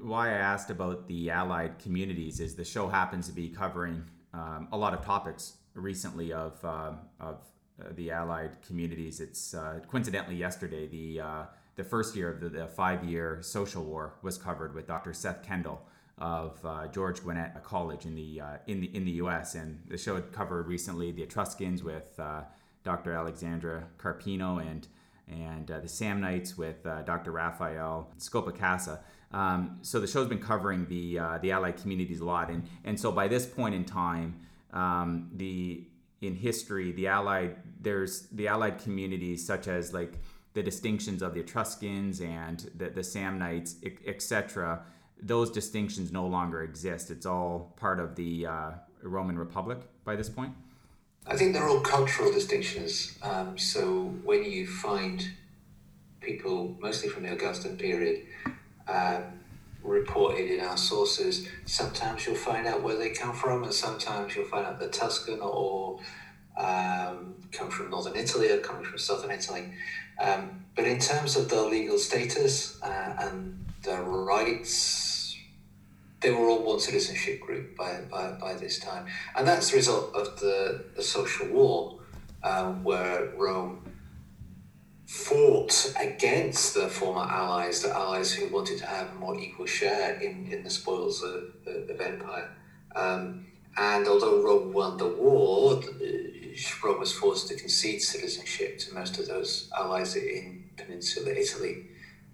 why 0.00 0.28
I 0.30 0.38
asked 0.38 0.70
about 0.70 1.06
the 1.06 1.30
allied 1.30 1.78
communities 1.78 2.40
is 2.40 2.54
the 2.54 2.64
show 2.64 2.88
happens 2.88 3.26
to 3.28 3.32
be 3.32 3.48
covering 3.48 4.04
um, 4.32 4.68
a 4.72 4.76
lot 4.76 4.94
of 4.94 5.04
topics 5.04 5.54
recently 5.74 6.32
of, 6.32 6.64
uh, 6.64 6.92
of 7.20 7.36
uh, 7.80 7.88
the 7.94 8.10
allied 8.10 8.60
communities. 8.66 9.20
It's 9.20 9.54
uh, 9.54 9.80
coincidentally 9.88 10.36
yesterday, 10.36 10.86
the 10.88 11.20
uh, 11.20 11.42
the 11.76 11.84
first 11.84 12.16
year 12.16 12.30
of 12.30 12.40
the, 12.40 12.48
the 12.48 12.66
five 12.66 13.04
year 13.04 13.38
social 13.42 13.84
war 13.84 14.14
was 14.22 14.36
covered 14.38 14.74
with 14.74 14.86
Dr. 14.86 15.12
Seth 15.12 15.42
Kendall 15.42 15.82
of 16.18 16.58
uh, 16.64 16.86
George 16.88 17.22
Gwinnett 17.22 17.62
College 17.64 18.04
in 18.04 18.14
the, 18.14 18.40
uh, 18.40 18.56
in, 18.66 18.80
the, 18.80 18.94
in 18.94 19.04
the 19.04 19.12
US. 19.12 19.54
And 19.54 19.80
the 19.88 19.96
show 19.96 20.14
had 20.14 20.32
covered 20.32 20.66
recently 20.66 21.12
the 21.12 21.22
Etruscans 21.22 21.82
with 21.82 22.18
uh, 22.18 22.42
Dr. 22.84 23.12
Alexandra 23.14 23.84
Carpino 23.98 24.60
and, 24.60 24.86
and 25.28 25.70
uh, 25.70 25.80
the 25.80 25.86
Samnites 25.86 26.58
with 26.58 26.84
uh, 26.86 27.02
Dr. 27.02 27.32
Raphael 27.32 28.10
Scopacasa. 28.18 28.98
Um, 29.32 29.78
so 29.82 30.00
the 30.00 30.06
show's 30.06 30.28
been 30.28 30.42
covering 30.42 30.86
the, 30.88 31.18
uh, 31.18 31.38
the 31.38 31.52
Allied 31.52 31.78
communities 31.78 32.20
a 32.20 32.24
lot. 32.24 32.50
And, 32.50 32.68
and 32.84 32.98
so 32.98 33.12
by 33.12 33.28
this 33.28 33.46
point 33.46 33.74
in 33.74 33.84
time, 33.84 34.40
um, 34.72 35.30
the, 35.34 35.84
in 36.20 36.34
history, 36.34 36.92
the 36.92 37.06
Allied, 37.06 37.56
there's 37.80 38.26
the 38.32 38.48
Allied 38.48 38.78
communities 38.78 39.46
such 39.46 39.68
as 39.68 39.94
like 39.94 40.18
the 40.54 40.62
distinctions 40.62 41.22
of 41.22 41.34
the 41.34 41.40
Etruscans 41.40 42.20
and 42.20 42.70
the, 42.76 42.90
the 42.90 43.02
Samnites, 43.02 43.76
etc., 44.06 44.82
those 45.22 45.50
distinctions 45.50 46.12
no 46.12 46.26
longer 46.26 46.62
exist. 46.62 47.10
It's 47.10 47.26
all 47.26 47.74
part 47.76 48.00
of 48.00 48.16
the 48.16 48.46
uh, 48.46 48.70
Roman 49.02 49.38
Republic 49.38 49.78
by 50.04 50.16
this 50.16 50.30
point. 50.30 50.52
I 51.26 51.36
think 51.36 51.52
they're 51.52 51.68
all 51.68 51.80
cultural 51.80 52.32
distinctions. 52.32 53.18
Um, 53.22 53.58
so 53.58 54.04
when 54.24 54.44
you 54.44 54.66
find 54.66 55.30
people, 56.20 56.76
mostly 56.80 57.08
from 57.08 57.24
the 57.24 57.32
Augustan 57.32 57.76
period, 57.76 58.26
um, 58.88 59.24
reported 59.82 60.50
in 60.50 60.60
our 60.60 60.76
sources, 60.76 61.48
sometimes 61.66 62.26
you'll 62.26 62.34
find 62.34 62.66
out 62.66 62.82
where 62.82 62.96
they 62.96 63.10
come 63.10 63.34
from, 63.34 63.62
and 63.62 63.72
sometimes 63.72 64.34
you'll 64.34 64.46
find 64.46 64.66
out 64.66 64.80
they're 64.80 64.88
Tuscan 64.88 65.40
or 65.40 66.00
um, 66.56 67.34
come 67.52 67.70
from 67.70 67.90
northern 67.90 68.16
Italy 68.16 68.50
or 68.50 68.58
coming 68.58 68.84
from 68.84 68.98
southern 68.98 69.30
Italy. 69.30 69.72
Um, 70.20 70.66
but 70.76 70.86
in 70.86 70.98
terms 70.98 71.36
of 71.36 71.48
their 71.48 71.62
legal 71.62 71.98
status 71.98 72.80
uh, 72.82 73.14
and 73.18 73.64
their 73.82 74.02
rights, 74.02 75.36
they 76.20 76.30
were 76.30 76.48
all 76.48 76.62
one 76.62 76.80
citizenship 76.80 77.40
group 77.40 77.76
by, 77.76 78.00
by, 78.10 78.32
by 78.32 78.54
this 78.54 78.78
time. 78.78 79.06
And 79.36 79.48
that's 79.48 79.70
the 79.70 79.78
result 79.78 80.14
of 80.14 80.38
the, 80.38 80.84
the 80.94 81.02
social 81.02 81.48
war 81.48 82.00
um, 82.42 82.84
where 82.84 83.30
Rome 83.36 83.82
fought 85.06 85.92
against 85.98 86.74
the 86.74 86.88
former 86.88 87.22
allies, 87.22 87.82
the 87.82 87.90
allies 87.90 88.32
who 88.32 88.48
wanted 88.48 88.78
to 88.78 88.86
have 88.86 89.10
a 89.10 89.14
more 89.14 89.38
equal 89.38 89.66
share 89.66 90.14
in, 90.20 90.46
in 90.52 90.62
the 90.62 90.70
spoils 90.70 91.22
of, 91.22 91.44
of 91.66 92.00
empire. 92.00 92.48
Um, 92.94 93.46
and 93.76 94.06
although 94.06 94.42
Rome 94.42 94.72
won 94.72 94.98
the 94.98 95.08
war, 95.08 95.82
Rome 96.82 97.00
was 97.00 97.12
forced 97.12 97.48
to 97.48 97.56
concede 97.56 98.02
citizenship 98.02 98.78
to 98.80 98.94
most 98.94 99.18
of 99.18 99.26
those 99.26 99.70
allies 99.76 100.16
in 100.16 100.64
Peninsula 100.76 101.30
Italy. 101.30 101.86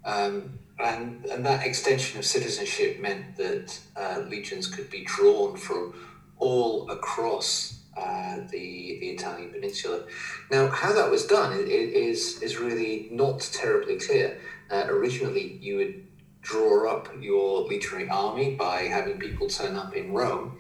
Um, 0.05 0.59
and, 0.79 1.25
and 1.27 1.45
that 1.45 1.67
extension 1.67 2.19
of 2.19 2.25
citizenship 2.25 3.01
meant 3.01 3.37
that 3.37 3.79
uh, 3.97 4.21
legions 4.29 4.67
could 4.69 4.91
be 4.91 5.05
drawn 5.05 5.57
from 5.57 5.95
all 6.39 6.91
across 6.91 7.81
uh, 7.97 8.37
the 8.51 8.99
the 9.01 9.09
Italian 9.09 9.51
peninsula. 9.51 10.05
Now, 10.51 10.69
how 10.69 10.93
that 10.93 11.11
was 11.11 11.27
done 11.27 11.53
is 11.67 12.43
is 12.43 12.59
really 12.59 13.09
not 13.11 13.41
terribly 13.41 13.99
clear. 13.99 14.39
Uh, 14.71 14.85
originally, 14.89 15.59
you 15.61 15.77
would 15.77 16.07
draw 16.43 16.91
up 16.91 17.09
your 17.21 17.63
legionary 17.63 18.09
army 18.09 18.55
by 18.55 18.83
having 18.83 19.19
people 19.19 19.49
turn 19.49 19.77
up 19.77 19.95
in 19.97 20.13
Rome, 20.13 20.59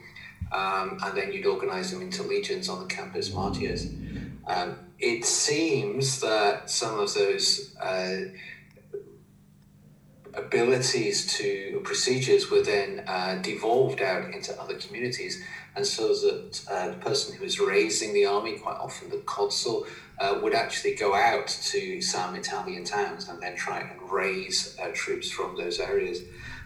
um, 0.53 0.99
and 1.03 1.17
then 1.17 1.33
you'd 1.33 1.47
organize 1.47 1.91
them 1.91 2.03
into 2.03 2.23
legions 2.23 2.69
on 2.69 2.81
the 2.81 2.87
Campus 2.87 3.33
Martius. 3.33 3.88
Um, 4.47 4.79
it 4.99 5.25
seems 5.25 6.21
that 6.21 6.71
some 6.71 6.99
of 6.99 7.12
those 7.15 7.76
uh, 7.76 8.21
abilities 10.35 11.35
to 11.38 11.81
procedures 11.85 12.50
were 12.50 12.62
then 12.62 13.05
uh, 13.07 13.37
devolved 13.43 14.00
out 14.03 14.33
into 14.33 14.59
other 14.61 14.76
communities 14.76 15.43
and 15.76 15.87
so 15.87 16.09
that 16.09 16.62
uh, 16.71 16.88
the 16.88 16.97
person 16.97 17.37
who 17.37 17.45
was 17.45 17.61
raising 17.61 18.15
the 18.15 18.25
army, 18.25 18.59
quite 18.59 18.79
often 18.79 19.11
the 19.11 19.19
consul, 19.19 19.87
uh, 20.19 20.38
would 20.43 20.55
actually 20.55 20.95
go 20.95 21.15
out 21.15 21.47
to 21.49 22.00
some 22.00 22.35
Italian 22.35 22.83
towns 22.83 23.29
and 23.29 23.43
then 23.43 23.55
try 23.57 23.81
and 23.81 24.11
raise 24.11 24.76
uh, 24.83 24.88
troops 24.95 25.31
from 25.31 25.55
those 25.55 25.79
areas. 25.79 26.23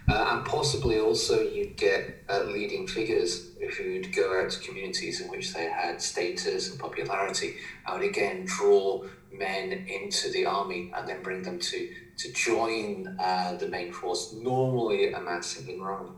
Uh, 0.08 0.28
and 0.30 0.46
possibly 0.46 1.00
also 1.00 1.42
you'd 1.42 1.76
get 1.76 2.22
uh, 2.28 2.44
leading 2.44 2.86
figures 2.86 3.49
who'd 3.76 4.14
go 4.14 4.40
out 4.40 4.50
to 4.50 4.60
communities 4.60 5.20
in 5.20 5.28
which 5.28 5.52
they 5.54 5.64
had 5.64 6.00
status 6.00 6.70
and 6.70 6.80
popularity 6.80 7.56
I 7.86 7.94
would 7.94 8.02
again 8.02 8.44
draw 8.46 9.04
men 9.32 9.72
into 9.72 10.30
the 10.30 10.46
army 10.46 10.92
and 10.94 11.08
then 11.08 11.22
bring 11.22 11.42
them 11.42 11.58
to, 11.58 11.88
to 12.18 12.32
join 12.32 13.16
uh, 13.20 13.56
the 13.56 13.68
main 13.68 13.92
force, 13.92 14.32
normally 14.32 15.12
amassing 15.12 15.68
in 15.68 15.80
Rome. 15.80 16.16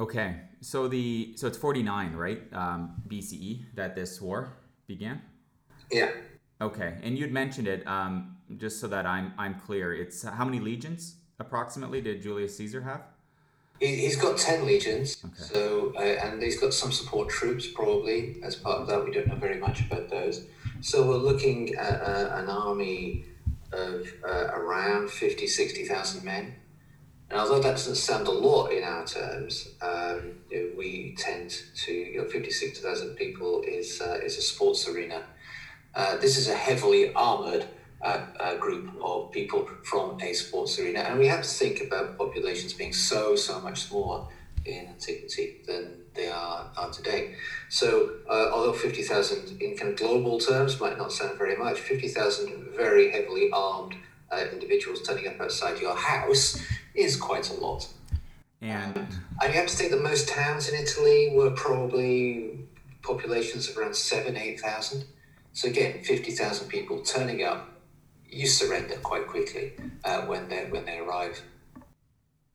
Okay, 0.00 0.36
so 0.60 0.86
the 0.86 1.34
so 1.36 1.46
it's 1.46 1.58
49, 1.58 2.14
right? 2.14 2.42
Um, 2.52 3.02
BCE 3.08 3.64
that 3.74 3.96
this 3.96 4.20
war 4.20 4.52
began. 4.86 5.20
Yeah. 5.90 6.10
Okay, 6.60 6.98
and 7.02 7.18
you'd 7.18 7.32
mentioned 7.32 7.66
it. 7.66 7.86
Um, 7.86 8.36
just 8.56 8.80
so 8.80 8.86
that 8.88 9.06
I'm 9.06 9.32
I'm 9.38 9.54
clear, 9.54 9.94
it's 9.94 10.22
how 10.22 10.44
many 10.44 10.60
legions 10.60 11.16
approximately 11.40 12.00
did 12.00 12.22
Julius 12.22 12.56
Caesar 12.56 12.82
have? 12.82 13.02
He's 13.80 14.16
got 14.16 14.38
ten 14.38 14.66
legions. 14.66 15.22
Okay. 15.24 15.34
So 15.36 15.92
uh, 15.96 16.00
and 16.00 16.42
he's 16.42 16.60
got 16.60 16.74
some 16.74 16.90
support 16.92 17.28
troops 17.28 17.66
probably 17.66 18.36
as 18.42 18.56
part 18.56 18.80
of 18.80 18.86
that. 18.88 19.04
We 19.04 19.12
don't 19.12 19.28
know 19.28 19.36
very 19.36 19.58
much 19.58 19.80
about 19.82 20.10
those. 20.10 20.46
So 20.80 21.06
we're 21.06 21.16
looking 21.16 21.74
at 21.74 22.00
uh, 22.02 22.36
an 22.36 22.48
army 22.48 23.24
of 23.72 24.06
uh, 24.26 24.48
around 24.54 25.10
50, 25.10 25.46
60,000 25.46 26.24
men. 26.24 26.54
And 27.30 27.38
although 27.38 27.60
that 27.60 27.72
doesn't 27.72 27.96
sound 27.96 28.26
a 28.26 28.30
lot 28.30 28.68
in 28.68 28.82
our 28.84 29.04
terms, 29.04 29.68
um, 29.82 30.38
you 30.50 30.58
know, 30.58 30.70
we 30.78 31.14
tend 31.18 31.50
to, 31.84 31.92
you 31.92 32.18
know, 32.18 32.28
56,000 32.28 33.16
people 33.16 33.62
is, 33.66 34.00
uh, 34.00 34.18
is 34.22 34.38
a 34.38 34.42
sports 34.42 34.88
arena. 34.88 35.24
Uh, 35.94 36.16
this 36.16 36.38
is 36.38 36.48
a 36.48 36.54
heavily 36.54 37.12
armoured 37.12 37.66
uh, 38.02 38.26
uh, 38.38 38.56
group 38.56 38.90
of 39.02 39.32
people 39.32 39.68
from 39.82 40.20
a 40.20 40.32
sports 40.32 40.78
arena. 40.78 41.00
And 41.00 41.18
we 41.18 41.26
have 41.26 41.42
to 41.42 41.48
think 41.48 41.80
about 41.80 42.16
populations 42.16 42.72
being 42.72 42.92
so, 42.92 43.36
so 43.36 43.60
much 43.60 43.82
smaller 43.82 44.26
in 44.64 44.86
antiquity 44.88 45.62
than 45.66 46.02
they 46.14 46.28
are, 46.28 46.70
are 46.76 46.90
today. 46.90 47.34
So, 47.68 48.10
uh, 48.28 48.50
although 48.52 48.72
50,000 48.72 49.60
in 49.60 49.76
kind 49.76 49.92
of 49.92 49.96
global 49.96 50.38
terms 50.38 50.80
might 50.80 50.98
not 50.98 51.12
sound 51.12 51.38
very 51.38 51.56
much, 51.56 51.80
50,000 51.80 52.68
very 52.76 53.10
heavily 53.10 53.50
armed 53.52 53.94
uh, 54.30 54.44
individuals 54.52 55.02
turning 55.02 55.26
up 55.26 55.40
outside 55.40 55.80
your 55.80 55.96
house 55.96 56.62
is 56.94 57.16
quite 57.16 57.50
a 57.50 57.54
lot. 57.54 57.88
And, 58.96 58.96
and 59.42 59.54
you 59.54 59.60
have 59.60 59.68
to 59.68 59.76
think 59.76 59.92
that 59.92 60.02
most 60.02 60.28
towns 60.28 60.68
in 60.68 60.78
Italy 60.78 61.30
were 61.32 61.50
probably 61.52 62.58
populations 63.02 63.68
of 63.68 63.78
around 63.78 63.94
seven, 63.94 64.36
8,000. 64.36 65.04
So 65.52 65.68
again, 65.68 66.02
50,000 66.02 66.68
people 66.68 67.00
turning 67.02 67.44
up, 67.44 67.68
you 68.28 68.46
surrender 68.46 68.96
quite 68.96 69.26
quickly 69.26 69.72
uh, 70.04 70.22
when, 70.22 70.48
they, 70.48 70.66
when 70.70 70.84
they 70.84 70.98
arrive. 70.98 71.40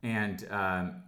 And 0.01 0.45
um, 0.51 1.03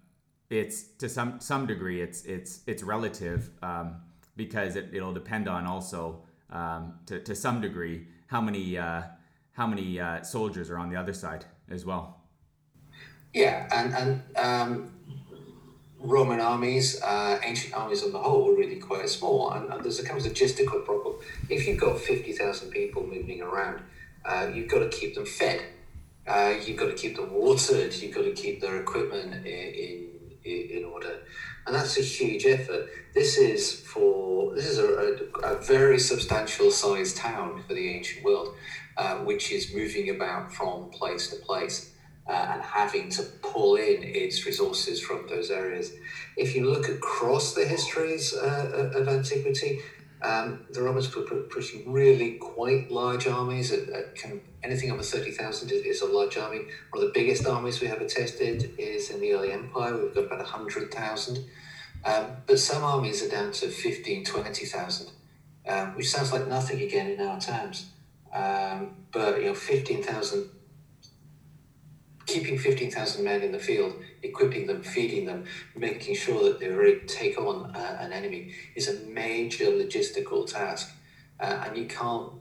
it's 0.50 0.84
to 1.00 1.10
some 1.10 1.40
some 1.40 1.66
degree 1.66 2.02
it's 2.02 2.24
it's 2.24 2.62
it's 2.68 2.84
relative 2.84 3.50
um, 3.62 3.96
because 4.36 4.76
it, 4.76 4.90
it'll 4.94 5.14
depend 5.14 5.48
on 5.48 5.66
also 5.66 6.22
um, 6.50 7.00
to, 7.08 7.20
to 7.20 7.36
some 7.36 7.62
degree 7.62 8.08
how 8.28 8.42
many 8.42 8.78
uh, 8.78 9.04
how 9.52 9.68
many 9.68 10.00
uh, 10.00 10.22
soldiers 10.22 10.70
are 10.70 10.78
on 10.78 10.90
the 10.90 10.96
other 10.96 11.14
side 11.14 11.46
as 11.70 11.86
well. 11.86 12.22
Yeah, 13.34 13.68
and 13.74 13.94
and 13.94 14.38
um, 14.38 14.92
Roman 16.00 16.40
armies, 16.40 17.02
uh, 17.02 17.40
ancient 17.44 17.74
armies 17.74 18.04
on 18.04 18.12
the 18.12 18.20
whole, 18.20 18.46
were 18.46 18.56
really 18.56 18.78
quite 18.78 19.10
small, 19.10 19.52
and, 19.52 19.72
and 19.74 19.84
there's 19.84 20.00
a 20.00 20.06
kind 20.06 20.20
of 20.20 20.32
logistical 20.32 20.86
problem. 20.86 21.16
If 21.50 21.68
you've 21.68 21.80
got 21.80 22.00
fifty 22.00 22.34
thousand 22.34 22.70
people 22.70 23.06
moving 23.06 23.42
around, 23.42 23.82
uh, 24.26 24.50
you've 24.54 24.70
got 24.70 24.80
to 24.80 24.90
keep 24.90 25.16
them 25.16 25.26
fed. 25.26 25.62
Uh, 26.28 26.56
you've 26.66 26.78
got 26.78 26.88
to 26.88 26.94
keep 26.96 27.16
them 27.16 27.34
watered. 27.34 27.94
You've 27.94 28.16
got 28.16 28.24
to 28.24 28.34
keep 28.34 28.60
their 28.62 28.82
equipment 28.82 29.46
in, 29.46 29.74
in 29.74 30.16
in 30.46 30.86
order, 30.86 31.22
and 31.66 31.76
that's 31.76 31.98
a 31.98 32.02
huge 32.02 32.46
effort. 32.46 32.88
This 33.14 33.38
is 33.38 33.82
for 33.82 34.54
this 34.56 34.68
is 34.68 34.78
a, 34.78 35.18
a, 35.44 35.56
a 35.56 35.62
very 35.62 36.00
substantial 36.00 36.70
sized 36.72 37.18
town 37.18 37.64
for 37.68 37.74
the 37.74 37.90
ancient 37.90 38.24
world, 38.24 38.56
uh, 38.98 39.16
which 39.18 39.52
is 39.52 39.74
moving 39.74 40.10
about 40.12 40.54
from 40.54 40.90
place 40.92 41.30
to 41.32 41.38
place. 41.38 41.92
Uh, 42.28 42.54
and 42.54 42.62
having 42.64 43.08
to 43.08 43.22
pull 43.44 43.76
in 43.76 44.02
its 44.02 44.48
resources 44.48 45.00
from 45.00 45.28
those 45.28 45.52
areas. 45.52 45.92
If 46.36 46.56
you 46.56 46.68
look 46.68 46.90
across 46.90 47.54
the 47.54 47.64
histories 47.66 48.34
uh, 48.34 48.92
of 48.96 49.08
antiquity, 49.08 49.82
um, 50.26 50.66
the 50.72 50.82
Romans 50.82 51.16
were 51.16 51.22
pushing 51.24 51.92
really 51.92 52.34
quite 52.34 52.90
large 52.90 53.28
armies. 53.28 53.72
At, 53.72 53.90
at 53.90 54.16
kind 54.16 54.34
of 54.34 54.40
anything 54.64 54.92
over 54.92 55.04
30,000 55.04 55.72
is, 55.72 55.82
is, 55.84 56.02
a 56.02 56.08
large 56.08 56.36
army. 56.38 56.62
One 56.90 57.04
of 57.04 57.14
the 57.14 57.14
biggest 57.14 57.46
armies 57.46 57.80
we 57.80 57.88
have 57.88 58.06
tested 58.08 58.74
is 58.80 59.12
in 59.12 59.22
the 59.22 59.34
early 59.34 59.52
empire. 59.52 59.96
We've 59.96 60.16
got 60.16 60.26
about 60.26 60.40
100,000. 60.40 61.46
Um, 62.06 62.26
but 62.48 62.60
some 62.60 62.84
armies 62.84 63.24
are 63.24 63.30
down 63.30 63.52
to 63.52 63.68
15, 63.68 64.26
20,000, 64.26 65.12
um, 65.68 65.96
which 65.96 66.10
sounds 66.10 66.34
like 66.34 66.48
nothing 66.48 66.82
again 66.82 67.12
in 67.12 67.22
our 67.22 67.40
terms. 67.40 67.92
Um, 68.34 68.96
but, 69.12 69.42
you 69.42 69.48
know, 69.48 69.54
15,000 69.54 70.50
keeping 72.26 72.58
15,000 72.58 73.24
men 73.24 73.44
in 73.44 73.52
the 73.52 73.60
field, 73.60 73.94
equipping 74.26 74.68
them, 74.68 74.82
feeding 74.82 75.26
them, 75.26 75.46
making 75.76 76.16
sure 76.16 76.44
that 76.44 76.60
they 76.60 76.70
really 76.70 77.00
take 77.08 77.38
on 77.38 77.76
uh, 77.76 77.98
an 78.00 78.12
enemy 78.12 78.54
is 78.76 78.88
a 78.88 79.06
major 79.06 79.66
logistical 79.66 80.46
task. 80.46 80.92
Uh, 81.40 81.64
and 81.66 81.78
you 81.78 81.86
can't 81.86 82.32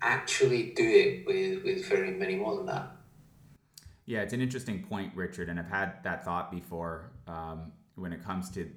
actually 0.00 0.72
do 0.74 0.82
it 0.84 1.26
with, 1.26 1.64
with 1.64 1.86
very 1.86 2.10
many 2.10 2.36
more 2.36 2.56
than 2.56 2.66
that. 2.66 2.90
Yeah, 4.04 4.20
it's 4.20 4.32
an 4.32 4.40
interesting 4.40 4.82
point, 4.82 5.12
Richard, 5.14 5.48
and 5.48 5.60
I've 5.60 5.68
had 5.68 6.02
that 6.02 6.24
thought 6.24 6.50
before 6.50 7.12
um, 7.28 7.72
when 7.94 8.12
it 8.12 8.24
comes 8.24 8.50
to 8.50 8.68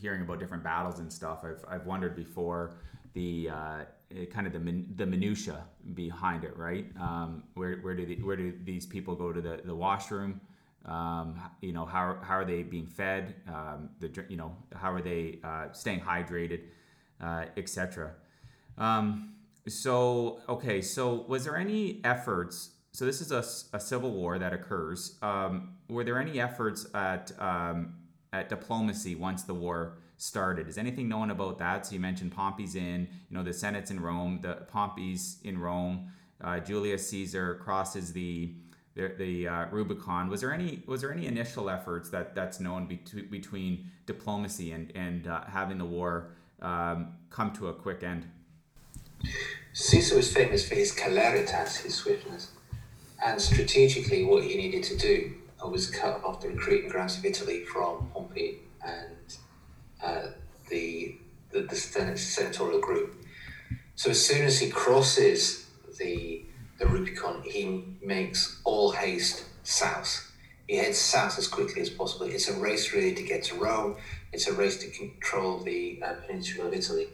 hearing 0.00 0.22
about 0.22 0.40
different 0.40 0.64
battles 0.64 0.98
and 0.98 1.12
stuff. 1.12 1.44
I've, 1.44 1.64
I've 1.68 1.86
wondered 1.86 2.16
before 2.16 2.74
the 3.14 3.50
uh, 3.50 3.84
kind 4.30 4.46
of 4.46 4.52
the 4.52 4.58
min, 4.60 4.92
the 4.96 5.06
minutia 5.06 5.64
behind 5.94 6.44
it, 6.44 6.56
right? 6.56 6.86
Um, 7.00 7.44
where 7.54 7.76
where 7.76 7.94
do 7.94 8.06
the, 8.06 8.16
where 8.22 8.36
do 8.36 8.52
these 8.64 8.86
people 8.86 9.14
go 9.14 9.32
to 9.32 9.40
the, 9.40 9.60
the 9.64 9.74
washroom? 9.74 10.40
Um, 10.88 11.40
you 11.60 11.72
know 11.72 11.84
how, 11.84 12.18
how 12.22 12.34
are 12.34 12.44
they 12.44 12.62
being 12.62 12.86
fed? 12.86 13.34
Um, 13.46 13.90
the 14.00 14.24
you 14.28 14.36
know 14.36 14.56
how 14.74 14.92
are 14.92 15.02
they 15.02 15.38
uh, 15.44 15.72
staying 15.72 16.00
hydrated, 16.00 16.62
uh, 17.20 17.44
etc. 17.56 18.12
Um, 18.78 19.34
so 19.66 20.40
okay, 20.48 20.80
so 20.80 21.24
was 21.28 21.44
there 21.44 21.56
any 21.56 22.00
efforts? 22.04 22.70
So 22.92 23.04
this 23.04 23.20
is 23.20 23.30
a, 23.30 23.44
a 23.76 23.80
civil 23.80 24.10
war 24.10 24.38
that 24.38 24.52
occurs. 24.52 25.18
Um, 25.22 25.74
were 25.88 26.04
there 26.04 26.18
any 26.18 26.40
efforts 26.40 26.86
at 26.94 27.32
um, 27.38 27.94
at 28.32 28.48
diplomacy 28.48 29.14
once 29.14 29.42
the 29.42 29.54
war 29.54 29.98
started. 30.18 30.68
Is 30.68 30.76
anything 30.76 31.08
known 31.08 31.30
about 31.30 31.58
that? 31.58 31.86
So 31.86 31.94
you 31.94 32.00
mentioned 32.00 32.32
Pompey's 32.32 32.74
in, 32.74 33.08
you 33.30 33.36
know, 33.36 33.42
the 33.42 33.52
Senate's 33.52 33.90
in 33.90 34.00
Rome, 34.00 34.40
the 34.42 34.66
Pompey's 34.70 35.38
in 35.44 35.58
Rome, 35.58 36.10
uh, 36.42 36.60
Julius 36.60 37.08
Caesar 37.08 37.54
crosses 37.62 38.12
the 38.12 38.52
the, 38.98 39.14
the 39.16 39.48
uh, 39.48 39.66
Rubicon. 39.70 40.28
Was 40.28 40.40
there 40.40 40.52
any 40.52 40.82
was 40.86 41.00
there 41.00 41.12
any 41.12 41.26
initial 41.26 41.70
efforts 41.70 42.10
that 42.10 42.34
that's 42.34 42.58
known 42.58 42.86
be- 42.86 43.22
between 43.30 43.90
diplomacy 44.06 44.72
and 44.72 44.92
and 44.94 45.28
uh, 45.28 45.44
having 45.44 45.78
the 45.78 45.84
war 45.84 46.32
um, 46.60 47.14
come 47.30 47.52
to 47.52 47.68
a 47.68 47.72
quick 47.72 48.02
end? 48.02 48.26
Caesar 49.72 50.16
was 50.16 50.32
famous 50.32 50.68
for 50.68 50.74
his 50.74 50.92
celeritas, 50.92 51.82
his 51.82 51.94
swiftness, 51.94 52.50
and 53.24 53.40
strategically, 53.40 54.24
what 54.24 54.42
he 54.42 54.56
needed 54.56 54.82
to 54.82 54.96
do 54.96 55.34
was 55.64 55.90
cut 55.90 56.22
off 56.24 56.40
the 56.40 56.48
recruiting 56.48 56.88
grounds 56.88 57.18
of 57.18 57.24
Italy 57.24 57.64
from 57.64 58.10
Pompey 58.14 58.58
and 58.84 59.36
uh, 60.02 60.28
the, 60.68 61.16
the, 61.50 61.62
the 61.62 61.76
senatorial 61.76 62.80
group. 62.80 63.24
So 63.96 64.10
as 64.10 64.24
soon 64.24 64.44
as 64.44 64.60
he 64.60 64.70
crosses 64.70 65.66
the, 65.98 66.44
the 66.78 66.86
Rubicon, 66.86 67.42
he 67.44 67.84
makes 68.02 68.60
all 68.64 68.92
haste 68.92 69.44
south. 69.64 70.32
He 70.66 70.76
heads 70.76 70.98
south 70.98 71.38
as 71.38 71.48
quickly 71.48 71.82
as 71.82 71.90
possible. 71.90 72.26
It's 72.26 72.48
a 72.48 72.58
race 72.58 72.92
really 72.92 73.14
to 73.14 73.22
get 73.22 73.44
to 73.44 73.54
Rome 73.54 73.96
It's 74.32 74.46
a 74.46 74.52
race 74.52 74.76
to 74.78 74.90
control 74.90 75.58
the 75.58 76.00
uh, 76.04 76.14
peninsula 76.26 76.68
of 76.68 76.74
Italy. 76.74 77.08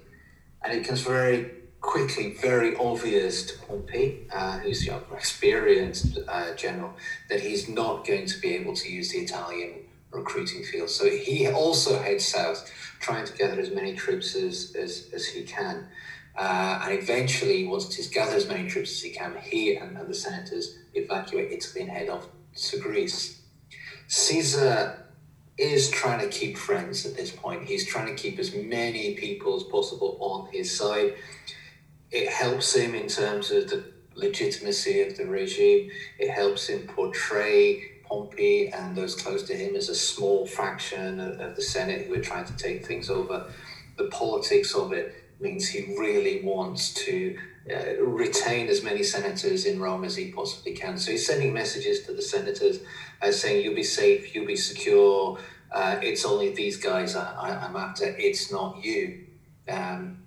And 0.63 0.73
it 0.73 0.83
becomes 0.83 1.03
very 1.03 1.51
quickly 1.81 2.35
very 2.41 2.75
obvious 2.77 3.45
to 3.47 3.59
Pompey, 3.67 4.27
uh, 4.33 4.59
who's 4.59 4.85
the 4.85 4.99
experienced 5.13 6.19
uh, 6.27 6.55
general, 6.55 6.95
that 7.29 7.41
he's 7.41 7.69
not 7.69 8.07
going 8.07 8.27
to 8.27 8.41
be 8.41 8.55
able 8.55 8.75
to 8.75 8.91
use 8.91 9.13
the 9.13 9.19
Italian 9.19 9.85
recruiting 10.11 10.65
field. 10.65 10.89
So 10.89 11.11
he 11.11 11.47
also 11.49 12.01
heads 12.01 12.27
south, 12.27 12.71
trying 13.01 13.27
to 13.27 13.33
gather 13.35 13.61
as 13.61 13.71
many 13.71 13.95
troops 13.95 14.35
as, 14.35 14.75
as, 14.79 15.11
as 15.13 15.27
he 15.27 15.43
can. 15.43 15.89
Uh, 16.37 16.81
and 16.85 16.99
eventually, 16.99 17.67
once 17.67 17.95
he's 17.95 18.09
gathered 18.09 18.35
as 18.35 18.49
many 18.49 18.69
troops 18.69 18.91
as 18.93 19.03
he 19.03 19.11
can, 19.11 19.35
he 19.41 19.77
and, 19.77 19.97
the 19.97 20.15
senators 20.15 20.79
evacuate 20.95 21.53
Italy 21.53 21.83
and 21.83 21.91
head 21.91 22.09
off 22.09 22.27
to 22.55 22.79
Greece. 22.79 23.41
Caesar 24.09 25.05
is 25.57 25.89
trying 25.91 26.19
to 26.19 26.29
keep 26.29 26.57
friends 26.57 27.07
at 27.07 27.17
this 27.17 27.31
point. 27.31 27.65
He's 27.65 27.87
trying 27.87 28.15
to 28.15 28.21
keep 28.21 28.39
as 28.39 28.55
many 28.55 29.15
people 29.15 29.57
as 29.57 29.63
possible 29.63 30.19
on 30.21 30.53
his 30.53 30.77
side. 30.77 31.15
It 32.11 32.29
helps 32.29 32.75
him 32.75 32.95
in 32.95 33.07
terms 33.07 33.51
of 33.53 33.71
the 33.71 33.85
legitimacy 34.17 35.03
of 35.03 35.17
the 35.17 35.27
regime. 35.27 35.91
It 36.19 36.31
helps 36.31 36.69
him 36.69 36.89
portray 36.89 37.83
Pompey 38.05 38.69
and 38.69 38.97
those 38.97 39.15
close 39.15 39.45
to 39.45 39.55
him 39.55 39.77
as 39.77 39.89
a 39.89 39.95
small 39.95 40.47
fraction 40.47 41.21
of, 41.21 41.41
of 41.41 41.57
the 41.57 41.63
Senate 41.63 42.07
who 42.07 42.15
are 42.15 42.21
trying 42.21 42.45
to 42.45 42.57
take 42.57 42.85
things 42.85 43.09
over. 43.09 43.47
The 43.97 44.09
politics 44.09 44.75
of 44.75 44.93
it 44.93 45.24
means 45.41 45.69
he 45.69 45.95
really 45.99 46.43
wants 46.43 46.95
to 46.95 47.37
uh, 47.71 48.03
retain 48.03 48.69
as 48.69 48.83
many 48.83 49.03
senators 49.03 49.65
in 49.65 49.81
Rome 49.81 50.05
as 50.05 50.17
he 50.17 50.31
possibly 50.33 50.73
can. 50.73 50.99
So 50.99 51.13
he's 51.13 51.27
sending 51.27 51.53
messages 51.53 52.05
to 52.07 52.13
the 52.13 52.23
senators 52.23 52.81
uh, 53.23 53.33
saying, 53.33 53.65
You'll 53.65 53.75
be 53.75 53.83
safe, 53.83 54.35
you'll 54.35 54.47
be 54.47 54.57
secure. 54.57 55.39
Uh, 55.73 55.99
it's 56.03 56.25
only 56.25 56.55
these 56.55 56.77
guys 56.77 57.17
I, 57.17 57.67
am 57.67 57.75
after, 57.75 58.05
it's 58.19 58.53
not 58.53 58.85
you. 58.85 59.27
Um, 59.69 60.25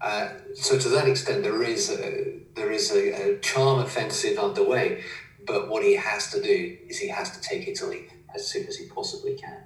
uh, 0.00 0.30
so 0.54 0.78
to 0.78 0.88
that 0.90 1.06
extent, 1.08 1.42
there 1.42 1.62
is 1.62 1.90
a, 1.90 2.40
there 2.54 2.70
is 2.70 2.90
a, 2.90 3.34
a 3.34 3.38
charm 3.40 3.80
offensive 3.80 4.38
underway. 4.38 5.02
But 5.46 5.68
what 5.68 5.82
he 5.82 5.94
has 5.94 6.30
to 6.32 6.42
do 6.42 6.76
is 6.88 6.98
he 6.98 7.08
has 7.08 7.30
to 7.36 7.40
take 7.40 7.68
Italy 7.68 8.08
as 8.34 8.46
soon 8.46 8.66
as 8.66 8.76
he 8.76 8.86
possibly 8.86 9.34
can. 9.34 9.64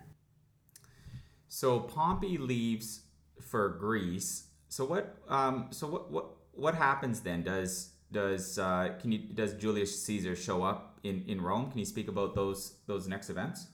So 1.48 1.80
Pompey 1.80 2.38
leaves 2.38 3.02
for 3.40 3.68
Greece 3.68 4.44
so 4.72 4.86
what? 4.86 5.16
Um, 5.28 5.66
so 5.70 5.86
what? 5.86 6.10
What? 6.10 6.26
What 6.54 6.74
happens 6.74 7.20
then? 7.20 7.42
Does 7.42 7.90
does 8.10 8.58
uh, 8.58 8.94
can 9.00 9.12
you 9.12 9.18
does 9.18 9.52
Julius 9.52 10.02
Caesar 10.04 10.34
show 10.34 10.62
up 10.62 10.98
in, 11.02 11.24
in 11.28 11.42
Rome? 11.42 11.70
Can 11.70 11.78
you 11.78 11.84
speak 11.84 12.08
about 12.08 12.34
those 12.34 12.76
those 12.86 13.06
next 13.06 13.28
events? 13.28 13.66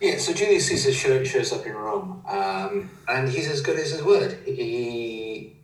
Yeah, 0.00 0.18
so 0.18 0.32
Julius 0.32 0.66
Caesar 0.66 0.92
show, 0.92 1.22
shows 1.22 1.52
up 1.52 1.64
in 1.66 1.72
Rome, 1.72 2.24
um, 2.28 2.90
and 3.06 3.28
he's 3.28 3.48
as 3.48 3.60
good 3.60 3.78
as 3.78 3.92
his 3.92 4.02
word. 4.02 4.36
He 4.44 5.56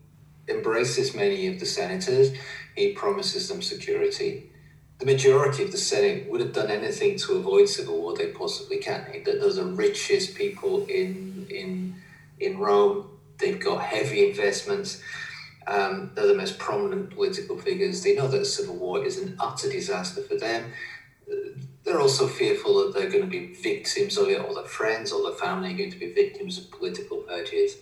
embraces 0.47 1.17
many 1.17 1.49
of 1.49 1.59
the 1.59 1.67
senators. 1.67 2.31
He 2.77 2.93
promises 2.93 3.49
them 3.49 3.63
security. 3.63 4.53
The 5.01 5.07
majority 5.07 5.65
of 5.65 5.73
the 5.73 5.79
Senate 5.79 6.31
would 6.31 6.41
have 6.41 6.53
done 6.53 6.71
anything 6.71 7.19
to 7.19 7.39
avoid 7.39 7.69
civil 7.69 8.01
war 8.01 8.17
they 8.17 8.29
possibly 8.29 8.79
can. 8.79 9.05
Those 9.25 9.59
are 9.59 9.65
the 9.65 9.73
richest 9.73 10.37
people 10.37 10.87
in 10.87 11.49
in 11.51 11.97
in 12.39 12.59
Rome. 12.59 13.10
They've 13.41 13.59
got 13.59 13.83
heavy 13.83 14.29
investments. 14.29 15.03
Um, 15.67 16.11
they're 16.15 16.27
the 16.27 16.35
most 16.35 16.59
prominent 16.59 17.11
political 17.11 17.59
figures. 17.59 18.03
They 18.03 18.15
know 18.15 18.29
that 18.29 18.45
civil 18.45 18.77
war 18.77 19.05
is 19.05 19.19
an 19.19 19.37
utter 19.39 19.69
disaster 19.71 20.23
for 20.23 20.37
them. 20.37 20.73
They're 21.85 22.01
also 22.01 22.27
fearful 22.27 22.79
that 22.85 22.95
they're 22.95 23.11
going 23.11 23.25
to 23.25 23.31
be 23.31 23.55
victims 23.55 24.17
of 24.19 24.29
it, 24.29 24.41
or 24.41 24.55
their 24.55 24.65
friends 24.65 25.13
or 25.13 25.23
their 25.23 25.39
family 25.39 25.75
are 25.75 25.77
going 25.77 25.91
to 25.91 25.99
be 25.99 26.13
victims 26.13 26.59
of 26.59 26.71
political 26.71 27.19
purges. 27.19 27.77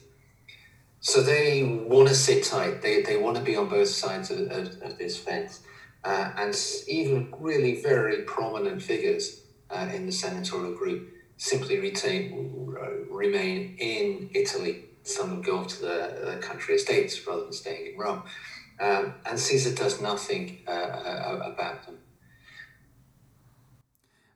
So 1.01 1.23
they 1.23 1.62
want 1.62 2.09
to 2.09 2.14
sit 2.14 2.44
tight. 2.44 2.83
They, 2.83 3.03
they 3.03 3.16
want 3.16 3.37
to 3.37 3.42
be 3.42 3.57
on 3.57 3.68
both 3.68 3.88
sides 3.88 4.31
of, 4.31 4.51
of, 4.51 4.83
of 4.83 4.99
this 4.99 5.16
fence. 5.16 5.61
Uh, 6.05 6.33
and 6.37 6.55
even 6.87 7.33
really 7.38 7.81
very 7.83 8.23
prominent 8.23 8.83
figures 8.83 9.42
uh, 9.71 9.88
in 9.92 10.07
the 10.07 10.12
senatorial 10.12 10.75
group 10.75 11.12
simply 11.37 11.79
retain, 11.79 12.75
remain 13.11 13.77
in 13.79 14.31
Italy 14.35 14.88
some 15.09 15.37
would 15.37 15.44
go 15.44 15.59
off 15.59 15.68
to 15.68 15.81
the, 15.83 16.33
the 16.33 16.37
country 16.40 16.75
estates 16.75 17.27
rather 17.27 17.42
than 17.42 17.53
staying 17.53 17.92
in 17.92 17.99
Rome. 17.99 18.23
Um, 18.81 19.14
and 19.27 19.38
Caesar 19.38 19.75
does 19.75 20.01
nothing 20.01 20.59
uh, 20.66 20.71
uh, 20.71 21.53
about 21.53 21.85
them. 21.85 21.99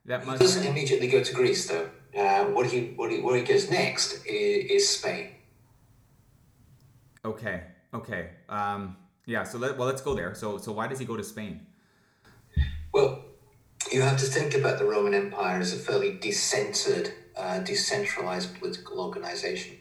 That 0.04 0.26
must 0.26 0.40
he 0.40 0.46
doesn't 0.46 0.66
immediately 0.66 1.06
go 1.06 1.22
to 1.22 1.32
Greece, 1.32 1.68
though. 1.68 1.88
Uh, 2.16 2.44
what 2.46 2.66
he 2.66 2.92
what 2.96 3.10
he 3.10 3.20
where 3.20 3.36
he 3.36 3.42
goes 3.42 3.70
next 3.70 4.26
is, 4.26 4.70
is 4.70 4.88
Spain. 4.88 5.28
Okay. 7.24 7.62
Okay. 7.94 8.30
Um, 8.48 8.96
yeah. 9.26 9.44
So 9.44 9.58
let, 9.58 9.78
well, 9.78 9.86
let's 9.86 10.02
go 10.02 10.14
there. 10.14 10.34
So 10.34 10.58
so 10.58 10.72
why 10.72 10.88
does 10.88 10.98
he 10.98 11.04
go 11.04 11.16
to 11.16 11.24
Spain? 11.24 11.66
Well, 12.92 13.24
you 13.92 14.02
have 14.02 14.18
to 14.18 14.26
think 14.26 14.54
about 14.54 14.78
the 14.78 14.84
Roman 14.84 15.14
Empire 15.14 15.60
as 15.60 15.72
a 15.72 15.76
fairly 15.76 16.18
decentered, 16.18 17.12
uh, 17.36 17.60
decentralized 17.60 18.58
political 18.58 19.00
organization. 19.00 19.76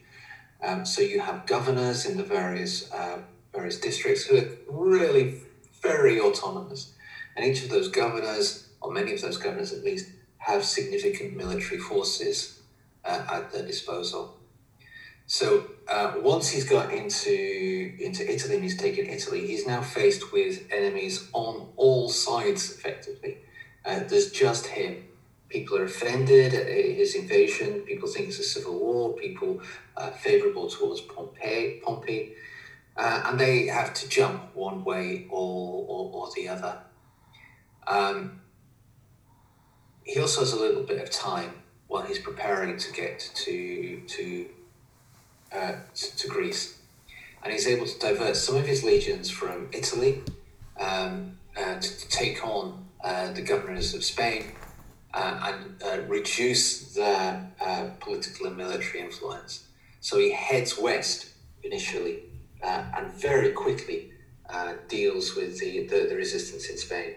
Um, 0.64 0.86
so 0.86 1.02
you 1.02 1.20
have 1.20 1.48
governors 1.48 2.06
in 2.06 2.18
the 2.18 2.24
various 2.24 2.92
uh, 2.92 3.20
various 3.54 3.80
districts 3.80 4.24
who 4.24 4.38
are 4.38 4.50
really 4.70 5.42
very 5.82 6.20
autonomous, 6.20 6.94
and 7.36 7.46
each 7.46 7.64
of 7.64 7.70
those 7.70 7.90
governors, 7.90 8.70
or 8.82 8.92
many 8.92 9.14
of 9.14 9.22
those 9.22 9.38
governors 9.38 9.74
at 9.74 9.84
least, 9.84 10.12
have 10.38 10.64
significant 10.64 11.36
military 11.36 11.80
forces 11.80 12.62
uh, 13.04 13.26
at 13.32 13.52
their 13.52 13.66
disposal. 13.66 14.38
So 15.26 15.66
uh, 15.88 16.16
once 16.18 16.50
he's 16.50 16.70
got 16.70 16.94
into 16.94 17.96
into 18.00 18.30
Italy 18.30 18.56
and 18.56 18.64
he's 18.64 18.78
taken 18.78 19.06
Italy, 19.08 19.48
he's 19.48 19.66
now 19.66 19.82
faced 19.82 20.32
with 20.32 20.68
enemies 20.72 21.28
on 21.34 21.70
all 21.76 22.10
sides. 22.10 22.72
Effectively, 22.72 23.38
uh, 23.86 24.02
there's 24.08 24.32
just 24.32 24.68
him 24.68 25.08
people 25.52 25.78
are 25.78 25.84
offended 25.84 26.54
at 26.54 26.68
his 26.68 27.16
invasion. 27.16 27.82
People 27.82 28.08
think 28.08 28.30
it's 28.30 28.40
a 28.40 28.44
civil 28.44 28.80
war. 28.80 29.14
People 29.14 29.62
are 29.98 30.12
favourable 30.12 30.70
towards 30.70 31.02
Pompey, 31.02 31.82
Pompey, 31.84 32.34
uh, 32.96 33.24
and 33.26 33.40
they 33.40 33.68
have 33.68 33.94
to 33.94 34.08
jump 34.10 34.56
one 34.56 34.84
way 34.84 35.28
or, 35.30 35.86
or, 35.88 36.12
or 36.14 36.30
the 36.36 36.48
other. 36.48 36.78
Um, 37.88 38.42
he 40.04 40.20
also 40.20 40.42
has 40.42 40.54
a 40.54 40.60
little 40.60 40.84
bit 40.84 41.02
of 41.02 41.10
time 41.10 41.52
while 41.88 42.04
he's 42.04 42.20
preparing 42.20 42.78
to 42.78 42.94
get 42.94 43.20
to 43.36 44.02
to 44.08 44.46
uh, 45.52 45.74
to 45.94 46.28
Greece, 46.28 46.80
and 47.44 47.52
he's 47.52 47.68
able 47.68 47.86
to 47.86 48.00
divert 48.00 48.38
some 48.38 48.56
of 48.56 48.66
his 48.66 48.84
legions 48.84 49.30
from 49.30 49.68
Italy 49.74 50.22
um, 50.80 51.38
uh, 51.58 51.76
to, 51.76 52.00
to, 52.00 52.10
take 52.10 52.46
on 52.46 52.86
uh, 53.04 53.32
the 53.34 53.42
governors 53.42 53.94
of 53.94 54.04
Spain 54.04 54.54
uh, 55.14 55.54
and 55.54 55.84
uh, 55.84 56.08
reduce 56.08 56.94
their 56.94 57.52
uh, 57.60 57.90
political 58.00 58.48
and 58.48 58.58
military 58.58 59.02
influence. 59.02 59.68
So 60.00 60.18
he 60.20 60.32
heads 60.32 60.78
west 60.78 61.30
initially 61.64 62.24
uh, 62.64 62.84
and 62.98 63.12
very 63.14 63.52
quickly 63.52 64.12
uh, 64.50 64.74
deals 64.88 65.36
with 65.36 65.60
the, 65.60 65.88
the, 65.88 66.08
the, 66.10 66.16
resistance 66.16 66.70
in 66.70 66.78
Spain. 66.78 67.16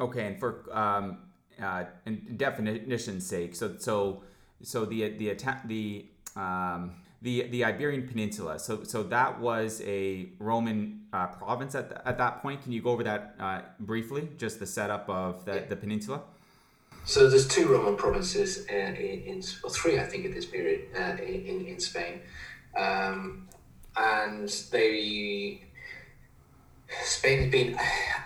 Okay, 0.00 0.26
and 0.26 0.40
for 0.40 0.64
um, 0.72 1.18
uh, 1.62 1.84
in 2.06 2.34
definition's 2.36 3.26
sake, 3.26 3.54
so 3.54 3.76
so 3.78 4.22
so 4.62 4.84
the 4.84 5.10
the 5.18 5.28
attack 5.28 5.68
the 5.68 6.06
um, 6.34 6.92
the 7.20 7.42
the 7.48 7.64
Iberian 7.64 8.08
Peninsula. 8.08 8.58
So 8.58 8.84
so 8.84 9.02
that 9.04 9.38
was 9.38 9.82
a 9.84 10.30
Roman 10.38 11.02
uh, 11.12 11.26
province 11.26 11.74
at, 11.74 11.90
the, 11.90 12.08
at 12.08 12.18
that 12.18 12.42
point. 12.42 12.62
Can 12.62 12.72
you 12.72 12.80
go 12.80 12.90
over 12.90 13.04
that 13.04 13.34
uh, 13.38 13.60
briefly? 13.78 14.28
Just 14.38 14.58
the 14.58 14.66
setup 14.66 15.08
of 15.08 15.44
the, 15.44 15.54
yeah. 15.54 15.64
the 15.68 15.76
peninsula. 15.76 16.22
So 17.04 17.28
there's 17.28 17.48
two 17.48 17.68
Roman 17.68 17.96
provinces 17.96 18.66
uh, 18.70 18.74
in, 18.74 19.22
in, 19.26 19.42
or 19.64 19.70
three, 19.70 19.98
I 19.98 20.04
think, 20.04 20.24
at 20.24 20.34
this 20.34 20.46
period 20.46 20.88
uh, 20.96 21.16
in, 21.22 21.66
in 21.66 21.80
Spain, 21.80 22.20
um, 22.76 23.48
and 23.96 24.48
they 24.70 25.62
Spain 27.04 27.40
had 27.40 27.50
been 27.50 27.78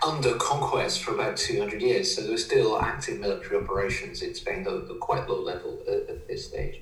under 0.05 0.35
conquest 0.35 1.01
for 1.01 1.13
about 1.13 1.37
200 1.37 1.81
years, 1.81 2.15
so 2.15 2.21
there 2.21 2.31
were 2.31 2.37
still 2.37 2.79
active 2.79 3.19
military 3.19 3.61
operations 3.63 4.21
in 4.21 4.35
Spain, 4.35 4.63
though 4.63 4.85
at 4.89 4.99
quite 4.99 5.27
low 5.27 5.41
level 5.41 5.81
at, 5.87 6.09
at 6.09 6.27
this 6.27 6.47
stage. 6.47 6.81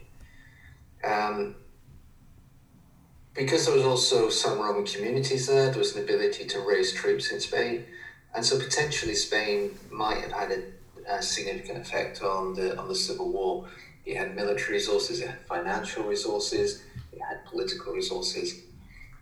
Um, 1.03 1.55
because 3.33 3.65
there 3.65 3.75
was 3.75 3.85
also 3.85 4.29
some 4.29 4.59
Roman 4.59 4.85
communities 4.85 5.47
there, 5.47 5.69
there 5.69 5.77
was 5.77 5.95
an 5.95 6.03
ability 6.03 6.45
to 6.45 6.59
raise 6.61 6.93
troops 6.93 7.31
in 7.31 7.39
Spain, 7.39 7.85
and 8.33 8.43
so 8.43 8.57
potentially 8.57 9.13
Spain 9.13 9.71
might 9.91 10.21
have 10.21 10.31
had 10.31 10.51
a 10.51 10.63
a 11.07 11.21
significant 11.21 11.79
effect 11.79 12.21
on 12.21 12.53
the 12.53 12.77
on 12.77 12.87
the 12.87 12.95
civil 12.95 13.31
war. 13.31 13.67
It 14.05 14.17
had 14.17 14.35
military 14.35 14.73
resources, 14.73 15.21
it 15.21 15.29
had 15.29 15.39
financial 15.47 16.03
resources, 16.03 16.83
it 17.11 17.19
had 17.21 17.43
political 17.45 17.93
resources, 17.93 18.61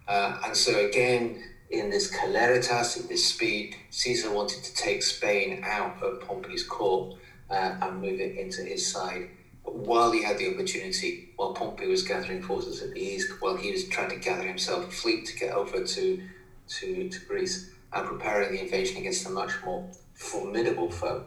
uh, 0.08 0.40
and 0.46 0.56
so 0.56 0.86
again, 0.86 1.42
in 1.70 1.90
this 1.90 2.12
celeritas, 2.12 3.02
in 3.02 3.08
this 3.08 3.26
speed, 3.26 3.76
Caesar 3.90 4.32
wanted 4.32 4.64
to 4.64 4.74
take 4.76 5.02
Spain 5.02 5.64
out 5.64 6.02
of 6.04 6.22
Pompey's 6.22 6.64
court 6.64 7.16
uh, 7.50 7.76
and 7.82 8.02
move 8.02 8.20
it 8.20 8.38
into 8.38 8.64
his 8.64 8.86
side. 8.86 9.30
while 9.64 10.12
he 10.12 10.22
had 10.22 10.38
the 10.38 10.54
opportunity, 10.54 11.30
while 11.38 11.54
Pompey 11.54 11.88
was 11.88 12.04
gathering 12.04 12.42
forces 12.42 12.82
at 12.82 12.92
the 12.94 13.00
east, 13.00 13.32
while 13.40 13.56
he 13.56 13.72
was 13.72 13.88
trying 13.88 14.10
to 14.10 14.18
gather 14.18 14.44
himself 14.44 14.88
a 14.88 14.92
fleet 14.92 15.26
to 15.26 15.38
get 15.38 15.54
over 15.54 15.84
to, 15.84 16.22
to, 16.68 17.10
to 17.10 17.20
Greece 17.26 17.72
and 17.94 18.06
preparing 18.06 18.52
the 18.52 18.62
invasion 18.62 18.98
against 18.98 19.26
a 19.26 19.30
much 19.30 19.52
more 19.64 19.90
formidable 20.14 20.92
foe 20.92 21.26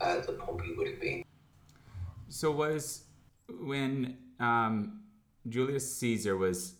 uh, 0.00 0.20
that 0.20 0.38
Pompey 0.38 0.74
would 0.76 0.88
have 0.88 1.00
been. 1.00 1.24
So 2.28 2.50
was 2.50 3.04
when 3.48 4.16
um, 4.40 5.00
Julius 5.48 5.96
Caesar 5.96 6.36
was 6.36 6.74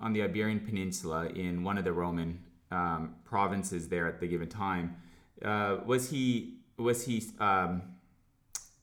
on 0.00 0.12
the 0.12 0.22
Iberian 0.22 0.60
Peninsula 0.60 1.26
in 1.26 1.62
one 1.62 1.78
of 1.78 1.84
the 1.84 1.92
Roman 1.92 2.42
um, 2.70 3.14
provinces 3.24 3.88
there 3.88 4.06
at 4.06 4.20
the 4.20 4.26
given 4.26 4.48
time, 4.48 4.96
uh, 5.44 5.78
was 5.84 6.10
he 6.10 6.58
was 6.78 7.06
he 7.06 7.24
um, 7.38 7.82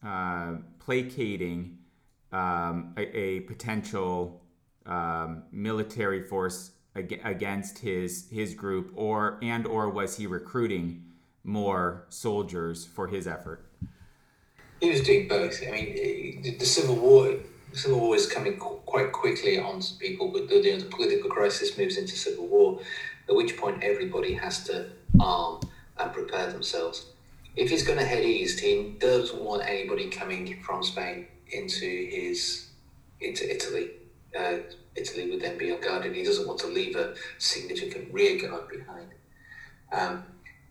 uh, 0.06 0.54
placating 0.80 1.78
um, 2.32 2.94
a, 2.98 3.18
a, 3.18 3.40
potential 3.42 4.42
um, 4.88 5.44
military 5.52 6.24
force 6.24 6.72
ag- 6.96 7.22
against 7.24 7.78
his 7.80 8.28
his 8.32 8.54
group, 8.54 8.92
or 8.96 9.38
and 9.44 9.68
or 9.68 9.90
was 9.90 10.18
he 10.18 10.26
recruiting 10.26 11.04
more 11.44 12.06
soldiers 12.10 12.86
for 12.86 13.08
his 13.08 13.28
effort? 13.28 13.66
He 14.80 14.90
was 14.90 15.02
doing 15.02 15.28
both. 15.28 15.62
I 15.66 15.72
mean, 15.72 16.58
the 16.58 16.66
Civil 16.66 16.96
War. 16.96 17.36
Civil 17.74 18.00
War 18.00 18.16
is 18.16 18.28
coming 18.28 18.58
quite 18.58 19.12
quickly 19.12 19.58
on 19.58 19.82
people, 20.00 20.32
but 20.32 20.48
the, 20.48 20.62
the 20.62 20.86
political 20.86 21.30
crisis 21.30 21.76
moves 21.76 21.98
into 21.98 22.16
civil 22.16 22.46
war, 22.46 22.80
at 23.28 23.34
which 23.34 23.58
point 23.58 23.84
everybody 23.84 24.34
has 24.34 24.64
to 24.66 24.90
arm 25.20 25.60
and 25.98 26.14
prepare 26.14 26.52
themselves 26.52 27.08
if 27.56 27.70
he's 27.70 27.86
going 27.86 28.00
to 28.00 28.06
head 28.06 28.24
east, 28.24 28.60
he 28.60 28.96
doesn't 29.00 29.42
want 29.42 29.64
anybody 29.66 30.10
coming 30.10 30.62
from 30.62 30.84
Spain 30.84 31.28
into 31.52 31.86
his 31.86 32.70
into 33.22 33.50
Italy. 33.50 33.92
Uh, 34.38 34.58
Italy 34.96 35.30
would 35.30 35.42
then 35.42 35.58
be 35.58 35.70
unguarded. 35.70 36.16
He 36.16 36.24
doesn't 36.24 36.48
want 36.48 36.60
to 36.60 36.68
leave 36.68 36.96
a 36.96 37.14
significant 37.38 38.12
rear 38.12 38.40
guard 38.42 38.68
behind. 38.70 39.10
Um, 39.92 40.24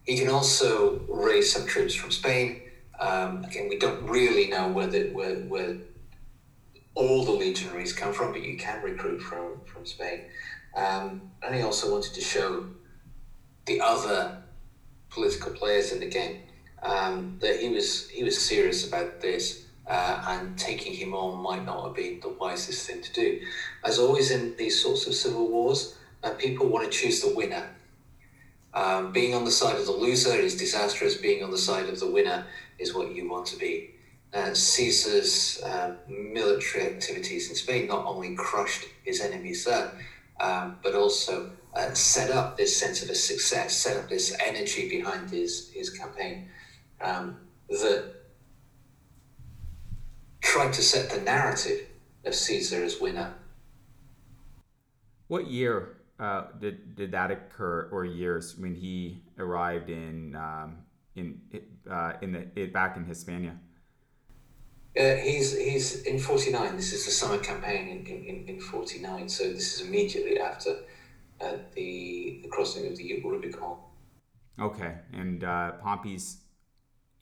he 0.05 0.19
can 0.19 0.29
also 0.29 1.01
raise 1.09 1.53
some 1.53 1.67
troops 1.67 1.95
from 1.95 2.11
Spain. 2.11 2.63
Um, 2.99 3.45
again, 3.45 3.69
we 3.69 3.79
don't 3.79 4.03
really 4.09 4.49
know 4.49 4.69
where, 4.69 4.87
the, 4.87 5.11
where, 5.11 5.37
where 5.37 5.77
all 6.95 7.25
the 7.25 7.33
legionaries 7.33 7.93
come 7.93 8.13
from, 8.13 8.33
but 8.33 8.43
you 8.43 8.57
can 8.57 8.83
recruit 8.83 9.21
from, 9.21 9.61
from 9.65 9.87
Spain. 9.87 10.23
Um, 10.77 11.31
and 11.43 11.55
he 11.55 11.63
also 11.63 11.91
wanted 11.91 12.15
to 12.15 12.21
show 12.21 12.67
the 13.67 13.81
other 13.81 14.43
political 15.11 15.53
players 15.53 15.93
in 15.93 16.01
the 16.01 16.09
game 16.09 16.43
um, 16.83 17.39
that 17.41 17.61
he 17.61 17.69
was 17.69 18.09
he 18.09 18.25
was 18.25 18.41
serious 18.41 18.87
about 18.89 19.21
this, 19.21 19.67
uh, 19.87 20.25
and 20.29 20.59
taking 20.59 20.93
him 20.93 21.15
on 21.15 21.43
might 21.43 21.65
not 21.65 21.87
have 21.87 21.97
been 21.97 22.21
the 22.21 22.29
wisest 22.29 22.87
thing 22.87 23.03
to 23.03 23.13
do. 23.13 23.41
As 23.85 23.99
always 23.99 24.31
in 24.31 24.57
these 24.57 24.83
sorts 24.83 25.07
of 25.07 25.15
civil 25.15 25.49
wars, 25.49 25.97
uh, 26.23 26.31
people 26.31 26.67
want 26.69 26.91
to 26.91 26.99
choose 26.99 27.21
the 27.21 27.35
winner. 27.35 27.69
Um, 28.75 29.13
being 29.13 29.35
on 29.35 29.45
the 29.45 29.51
side 29.51 29.77
of 29.77 29.87
the 29.87 29.93
loser 29.93 30.35
is 30.35 30.57
disastrous. 30.57 31.17
Being 31.17 31.43
on 31.45 31.51
the 31.51 31.59
side 31.59 31.89
of 31.89 32.01
the 32.01 32.11
winner 32.11 32.47
is 32.79 32.95
what 32.95 33.15
you 33.15 33.29
want 33.29 33.47
to 33.47 33.59
be. 33.59 33.91
Uh, 34.33 34.55
Caesar's 34.55 35.61
uh, 35.63 35.97
military 36.09 36.87
activities 36.87 37.51
in 37.51 37.55
Spain 37.55 37.87
not 37.87 38.07
only 38.07 38.35
crushed 38.35 38.87
his 39.05 39.21
enemies 39.21 39.65
there, 39.67 39.93
um, 40.41 40.79
but 40.83 40.95
also 40.95 41.51
uh, 41.75 41.93
set 41.93 42.31
up 42.31 42.57
this 42.57 42.75
sense 42.75 43.03
of 43.03 43.11
a 43.11 43.15
success, 43.15 43.77
set 43.77 43.99
up 43.99 44.09
this 44.09 44.35
energy 44.45 44.89
behind 44.89 45.31
his, 45.31 45.71
his 45.73 45.91
campaign 45.91 46.49
um, 47.03 47.37
that 47.69 48.15
tried 50.41 50.73
to 50.73 50.83
set 50.83 51.11
the 51.11 51.21
narrative 51.21 51.87
of 52.25 52.35
Caesar 52.35 52.83
as 52.83 53.01
winner. 53.01 53.35
What 55.29 55.47
year 55.47 55.97
uh, 56.19 56.45
did 56.61 56.95
did 56.95 57.13
that 57.13 57.31
occur, 57.31 57.89
or 57.93 58.05
years 58.05 58.57
when 58.59 58.75
he 58.75 59.23
arrived 59.39 59.91
in 59.91 60.37
um, 60.37 60.79
in 61.17 61.41
uh, 61.91 62.13
in 62.21 62.33
the 62.55 62.67
back 62.67 62.97
in 62.97 63.05
Hispania? 63.05 63.59
Uh, 64.99 65.17
he's 65.17 65.57
he's 65.57 66.03
in 66.03 66.19
forty 66.19 66.51
nine. 66.53 66.77
This 66.77 66.93
is 66.93 67.05
the 67.07 67.11
summer 67.11 67.39
campaign 67.39 67.89
in, 67.89 68.07
in, 68.07 68.49
in 68.49 68.61
forty 68.61 68.99
nine. 69.01 69.29
So 69.29 69.45
this 69.45 69.75
is 69.75 69.87
immediately 69.87 70.39
after 70.39 70.71
uh, 71.41 71.57
the 71.75 72.41
the 72.43 72.49
crossing 72.49 72.87
of 72.87 72.97
the 72.97 73.23
Rubicon. 73.25 73.79
Okay, 74.61 74.99
and 75.13 75.45
uh, 75.45 75.73
Pompey's 75.83 76.43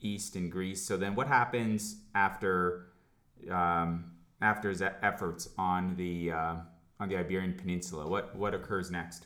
east 0.01 0.35
in 0.35 0.49
Greece. 0.49 0.85
So 0.85 0.97
then, 0.97 1.15
what 1.15 1.27
happens 1.27 1.95
after 2.13 2.87
um, 3.49 4.11
after 4.41 4.69
his 4.69 4.81
efforts 4.81 5.47
on 5.57 5.95
the 5.95 6.31
uh, 6.31 6.55
on 7.01 7.09
the 7.09 7.17
Iberian 7.17 7.53
Peninsula? 7.53 8.07
What 8.07 8.33
what 8.35 8.53
occurs 8.53 8.91
next? 8.91 9.25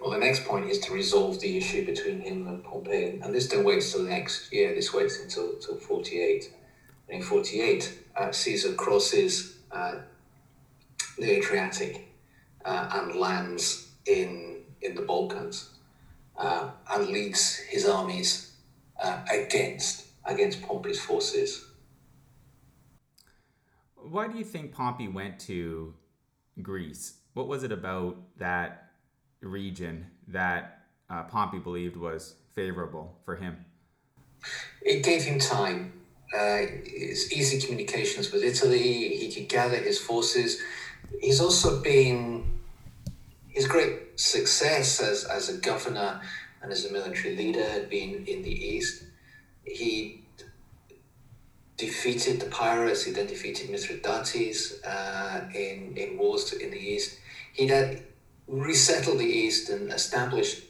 Well, 0.00 0.10
the 0.10 0.18
next 0.18 0.46
point 0.46 0.70
is 0.70 0.78
to 0.80 0.94
resolve 0.94 1.38
the 1.40 1.58
issue 1.58 1.84
between 1.84 2.20
him 2.20 2.48
and 2.48 2.64
Pompey, 2.64 3.20
and 3.22 3.34
this 3.34 3.46
don't 3.46 3.64
wait 3.64 3.84
until 3.84 4.04
next 4.04 4.50
year. 4.50 4.74
This 4.74 4.94
waits 4.94 5.20
until 5.20 5.52
until 5.52 5.76
forty 5.76 6.20
eight. 6.20 6.52
In 7.10 7.22
forty 7.22 7.60
eight, 7.60 7.98
uh, 8.16 8.32
Caesar 8.32 8.72
crosses 8.74 9.58
uh, 9.70 9.96
the 11.18 11.30
Adriatic 11.36 12.08
uh, 12.64 12.88
and 12.94 13.16
lands 13.16 13.90
in 14.06 14.62
in 14.80 14.94
the 14.94 15.02
Balkans 15.02 15.70
uh, 16.38 16.70
and 16.90 17.08
leads 17.08 17.56
his 17.56 17.86
armies 17.86 18.56
uh, 19.02 19.20
against 19.30 20.06
against 20.24 20.62
Pompey's 20.62 21.00
forces. 21.00 21.66
Why 23.96 24.28
do 24.28 24.38
you 24.38 24.44
think 24.44 24.72
Pompey 24.72 25.08
went 25.08 25.38
to 25.40 25.94
Greece? 26.62 27.14
What 27.34 27.48
was 27.48 27.62
it 27.62 27.72
about 27.72 28.16
that 28.38 28.90
region 29.40 30.06
that 30.28 30.84
uh, 31.08 31.24
Pompey 31.24 31.58
believed 31.58 31.96
was 31.96 32.34
favorable 32.54 33.18
for 33.24 33.36
him? 33.36 33.64
It 34.82 35.02
gave 35.02 35.22
him 35.22 35.38
time. 35.38 35.92
Uh, 36.36 36.58
his 36.84 37.32
easy 37.32 37.60
communications 37.60 38.30
with 38.32 38.42
Italy. 38.42 39.16
He 39.16 39.32
could 39.32 39.48
gather 39.48 39.76
his 39.76 39.98
forces. 39.98 40.60
He's 41.20 41.40
also 41.40 41.82
been 41.82 42.60
his 43.48 43.66
great 43.66 44.18
success 44.18 45.00
as, 45.00 45.24
as 45.24 45.48
a 45.48 45.58
governor 45.58 46.20
and 46.62 46.70
as 46.70 46.84
a 46.84 46.92
military 46.92 47.36
leader 47.36 47.64
had 47.64 47.90
been 47.90 48.24
in 48.26 48.42
the 48.42 48.50
East. 48.50 49.04
He 49.64 50.19
defeated 51.80 52.40
the 52.40 52.50
pirates, 52.50 53.04
he 53.04 53.12
then 53.12 53.26
defeated 53.26 53.70
Mithridates 53.70 54.84
uh, 54.84 55.48
in, 55.54 55.94
in 55.96 56.18
wars 56.18 56.52
in 56.52 56.70
the 56.70 56.78
East. 56.78 57.18
He 57.54 57.66
then 57.66 58.02
resettled 58.46 59.18
the 59.18 59.32
East 59.42 59.70
and 59.70 59.90
established 59.90 60.62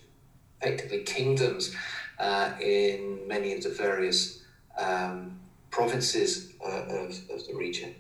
effectively 0.61 1.03
kingdoms 1.03 1.75
uh, 2.18 2.53
in 2.61 3.27
many 3.27 3.53
of 3.55 3.62
the 3.62 3.70
various 3.70 4.42
um, 4.79 5.38
provinces 5.70 6.53
uh, 6.64 6.85
of, 7.01 7.09
of 7.31 7.46
the 7.49 7.55
region. 7.55 7.94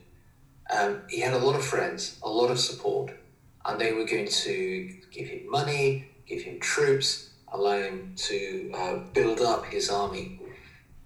Um, 0.70 1.02
he 1.08 1.20
had 1.20 1.34
a 1.34 1.38
lot 1.38 1.56
of 1.56 1.64
friends, 1.64 2.18
a 2.22 2.28
lot 2.28 2.50
of 2.50 2.60
support, 2.60 3.10
and 3.64 3.80
they 3.80 3.92
were 3.92 4.04
going 4.04 4.28
to 4.28 4.94
give 5.10 5.26
him 5.26 5.50
money, 5.50 6.08
give 6.26 6.42
him 6.42 6.60
troops, 6.60 7.30
allow 7.52 7.78
him 7.78 8.12
to 8.16 8.72
uh, 8.74 8.96
build 9.12 9.40
up 9.40 9.64
his 9.66 9.90
army. 9.90 10.40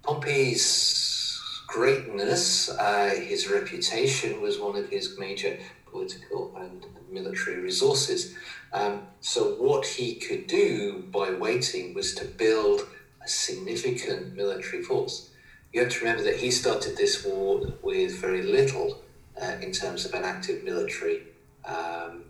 Pompey's 0.03 1.34
greatness, 1.75 2.69
uh, 2.69 3.13
his 3.17 3.49
reputation 3.49 4.41
was 4.41 4.57
one 4.57 4.77
of 4.77 4.89
his 4.89 5.19
major 5.19 5.57
political 5.91 6.55
and 6.55 6.85
military 7.11 7.59
resources. 7.59 8.33
Um, 8.71 9.01
so, 9.19 9.55
what 9.55 9.85
he 9.85 10.15
could 10.15 10.47
do 10.47 11.03
by 11.11 11.31
waiting 11.31 11.93
was 11.93 12.15
to 12.15 12.23
build 12.23 12.87
a 13.21 13.27
significant 13.27 14.37
military 14.37 14.83
force. 14.83 15.31
You 15.73 15.81
have 15.81 15.91
to 15.91 15.99
remember 15.99 16.23
that 16.23 16.37
he 16.37 16.49
started 16.49 16.95
this 16.95 17.25
war 17.25 17.73
with 17.83 18.21
very 18.21 18.43
little 18.43 19.01
uh, 19.41 19.55
in 19.61 19.73
terms 19.73 20.05
of 20.05 20.13
an 20.13 20.23
active 20.23 20.63
military, 20.63 21.23
um, 21.65 22.23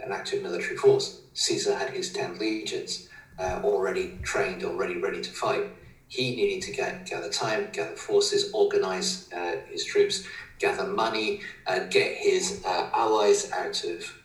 an 0.00 0.12
active 0.12 0.44
military 0.44 0.76
force. 0.76 1.22
Caesar 1.34 1.74
had 1.74 1.90
his 1.90 2.12
ten 2.12 2.38
legions 2.38 3.08
uh, 3.40 3.60
already 3.64 4.16
trained, 4.22 4.62
already 4.62 4.96
ready 4.96 5.20
to 5.20 5.30
fight. 5.30 5.64
He 6.08 6.36
needed 6.36 6.62
to 6.66 6.72
get, 6.72 7.06
gather 7.06 7.30
time, 7.30 7.68
gather 7.72 7.96
forces, 7.96 8.50
organize 8.52 9.32
uh, 9.32 9.56
his 9.68 9.84
troops, 9.84 10.24
gather 10.58 10.86
money, 10.86 11.40
uh, 11.66 11.80
get 11.90 12.16
his 12.16 12.62
uh, 12.64 12.90
allies 12.94 13.50
out 13.50 13.82
of 13.84 14.22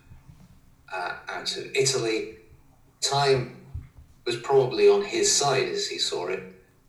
uh, 0.94 1.16
out 1.30 1.58
of 1.58 1.76
Italy. 1.76 2.36
Time 3.00 3.58
was 4.26 4.36
probably 4.38 4.90
on 4.90 5.04
his 5.04 5.34
side 5.34 5.68
as 5.70 5.88
he 5.88 5.98
saw 5.98 6.28
it, 6.28 6.44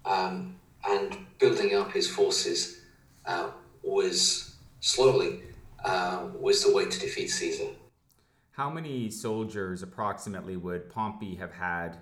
um, 0.05 0.57
and 0.87 1.17
building 1.39 1.75
up 1.75 1.93
his 1.93 2.09
forces 2.09 2.83
uh, 3.25 3.51
was 3.83 4.57
slowly 4.81 5.41
was 6.39 6.65
the 6.65 6.73
way 6.75 6.85
to 6.85 7.01
defeat 7.01 7.29
Caesar. 7.29 7.69
How 8.53 8.69
many 8.69 9.11
soldiers 9.11 9.83
approximately 9.83 10.57
would 10.57 10.91
Pompey 10.91 11.37
have 11.37 11.53
had 11.53 11.99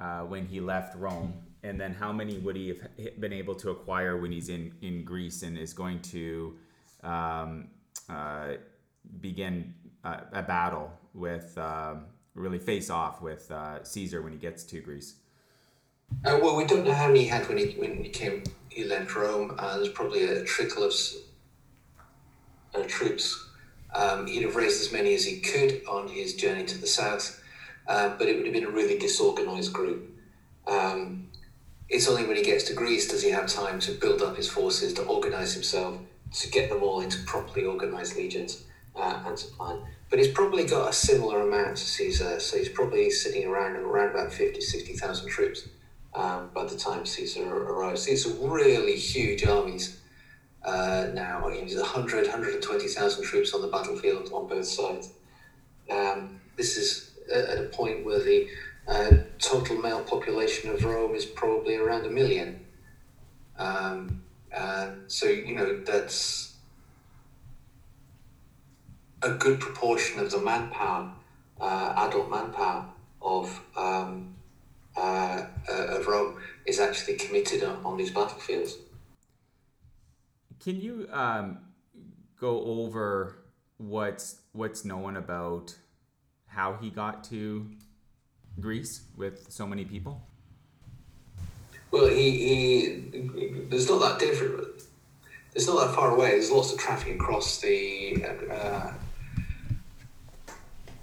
uh, 0.00 0.22
when 0.22 0.46
he 0.46 0.60
left 0.60 0.96
Rome 0.96 1.34
and 1.62 1.80
then 1.80 1.92
how 1.92 2.12
many 2.12 2.38
would 2.38 2.56
he 2.56 2.68
have 2.68 3.20
been 3.20 3.32
able 3.32 3.54
to 3.56 3.70
acquire 3.70 4.16
when 4.16 4.30
he's 4.30 4.48
in, 4.48 4.72
in 4.82 5.04
Greece 5.04 5.42
and 5.42 5.58
is 5.58 5.72
going 5.72 6.00
to 6.02 6.56
um, 7.02 7.68
uh, 8.08 8.54
begin 9.20 9.74
a, 10.04 10.22
a, 10.32 10.42
battle 10.42 10.92
with 11.14 11.56
um, 11.58 12.04
really 12.34 12.58
face 12.58 12.90
off 12.90 13.20
with 13.20 13.50
uh, 13.50 13.82
Caesar 13.82 14.22
when 14.22 14.32
he 14.32 14.38
gets 14.38 14.64
to 14.64 14.80
Greece? 14.80 15.16
Uh, 16.24 16.38
well, 16.40 16.56
we 16.56 16.64
don't 16.64 16.84
know 16.84 16.92
how 16.92 17.08
many 17.08 17.20
he 17.20 17.26
had 17.26 17.46
when 17.48 17.58
he 17.58 17.72
when 17.72 18.02
he 18.02 18.08
came. 18.08 18.42
He 18.70 18.84
left 18.84 19.14
Rome. 19.14 19.54
Uh, 19.58 19.76
there's 19.76 19.90
probably 19.90 20.24
a 20.24 20.44
trickle 20.44 20.84
of 20.84 20.92
uh, 22.74 22.82
troops. 22.86 23.48
Um, 23.94 24.26
he'd 24.26 24.42
have 24.42 24.56
raised 24.56 24.80
as 24.80 24.92
many 24.92 25.14
as 25.14 25.24
he 25.24 25.40
could 25.40 25.82
on 25.88 26.08
his 26.08 26.34
journey 26.34 26.64
to 26.64 26.78
the 26.78 26.86
south, 26.86 27.42
uh, 27.86 28.16
but 28.18 28.28
it 28.28 28.36
would 28.36 28.46
have 28.46 28.54
been 28.54 28.64
a 28.64 28.70
really 28.70 28.98
disorganized 28.98 29.72
group. 29.72 30.10
Um, 30.66 31.27
it's 31.88 32.08
only 32.08 32.26
when 32.26 32.36
he 32.36 32.42
gets 32.42 32.64
to 32.64 32.74
Greece 32.74 33.08
does 33.08 33.22
he 33.22 33.30
have 33.30 33.46
time 33.46 33.80
to 33.80 33.92
build 33.92 34.22
up 34.22 34.36
his 34.36 34.48
forces, 34.48 34.92
to 34.94 35.02
organize 35.02 35.54
himself, 35.54 35.98
to 36.32 36.50
get 36.50 36.68
them 36.68 36.82
all 36.82 37.00
into 37.00 37.22
properly 37.24 37.64
organized 37.64 38.16
legions 38.16 38.64
uh, 38.94 39.22
and 39.26 39.38
so 39.38 39.48
on. 39.58 39.86
But 40.10 40.18
he's 40.18 40.28
probably 40.28 40.64
got 40.64 40.90
a 40.90 40.92
similar 40.92 41.40
amount 41.42 41.76
to 41.76 41.84
Caesar, 41.84 42.40
so 42.40 42.58
he's 42.58 42.68
probably 42.68 43.10
sitting 43.10 43.46
around 43.46 43.76
around 43.76 44.10
about 44.10 44.32
50, 44.32 44.60
60,000 44.60 45.28
troops 45.28 45.68
um, 46.14 46.50
by 46.54 46.64
the 46.64 46.76
time 46.76 47.06
Caesar 47.06 47.46
arrives. 47.46 48.06
These 48.06 48.26
are 48.26 48.48
really 48.48 48.96
huge 48.96 49.46
armies 49.46 50.00
uh, 50.64 51.08
now. 51.12 51.48
He's 51.48 51.76
100, 51.76 52.26
120,000 52.26 53.24
troops 53.24 53.54
on 53.54 53.62
the 53.62 53.68
battlefield 53.68 54.30
on 54.32 54.48
both 54.48 54.66
sides. 54.66 55.12
Um, 55.90 56.40
this 56.56 56.76
is 56.76 57.10
at 57.32 57.58
a 57.58 57.64
point 57.64 58.04
where 58.04 58.18
the 58.18 58.48
uh, 58.88 59.10
total 59.38 59.76
male 59.76 60.02
population 60.02 60.70
of 60.70 60.84
Rome 60.84 61.14
is 61.14 61.24
probably 61.24 61.76
around 61.76 62.06
a 62.06 62.10
million. 62.10 62.64
Um, 63.58 64.22
so, 65.08 65.26
you 65.26 65.54
know, 65.54 65.80
that's 65.84 66.54
a 69.22 69.30
good 69.30 69.58
proportion 69.60 70.20
of 70.20 70.30
the 70.30 70.38
manpower, 70.38 71.12
uh, 71.60 71.94
adult 71.96 72.30
manpower 72.30 72.86
of 73.20 73.60
um, 73.76 74.34
uh, 74.96 75.46
uh, 75.68 75.72
of 75.72 76.06
Rome 76.06 76.36
is 76.66 76.78
actually 76.78 77.16
committed 77.16 77.62
on, 77.62 77.84
on 77.84 77.96
these 77.96 78.10
battlefields. 78.10 78.76
Can 80.60 80.80
you 80.80 81.08
um, 81.12 81.58
go 82.40 82.62
over 82.64 83.38
what's 83.78 84.40
what's 84.52 84.84
known 84.84 85.16
about 85.16 85.74
how 86.46 86.74
he 86.80 86.90
got 86.90 87.24
to 87.24 87.70
Greece 88.60 89.02
with 89.16 89.50
so 89.50 89.66
many 89.66 89.84
people? 89.84 90.22
Well, 91.90 92.08
he, 92.08 92.30
he 92.30 93.66
there's 93.70 93.88
not 93.88 94.00
that 94.00 94.18
different. 94.18 94.82
It's 95.54 95.66
not 95.66 95.86
that 95.86 95.94
far 95.94 96.10
away. 96.14 96.30
There's 96.30 96.50
lots 96.50 96.72
of 96.72 96.78
traffic 96.78 97.14
across 97.14 97.60
the 97.60 98.24
uh, 98.50 98.92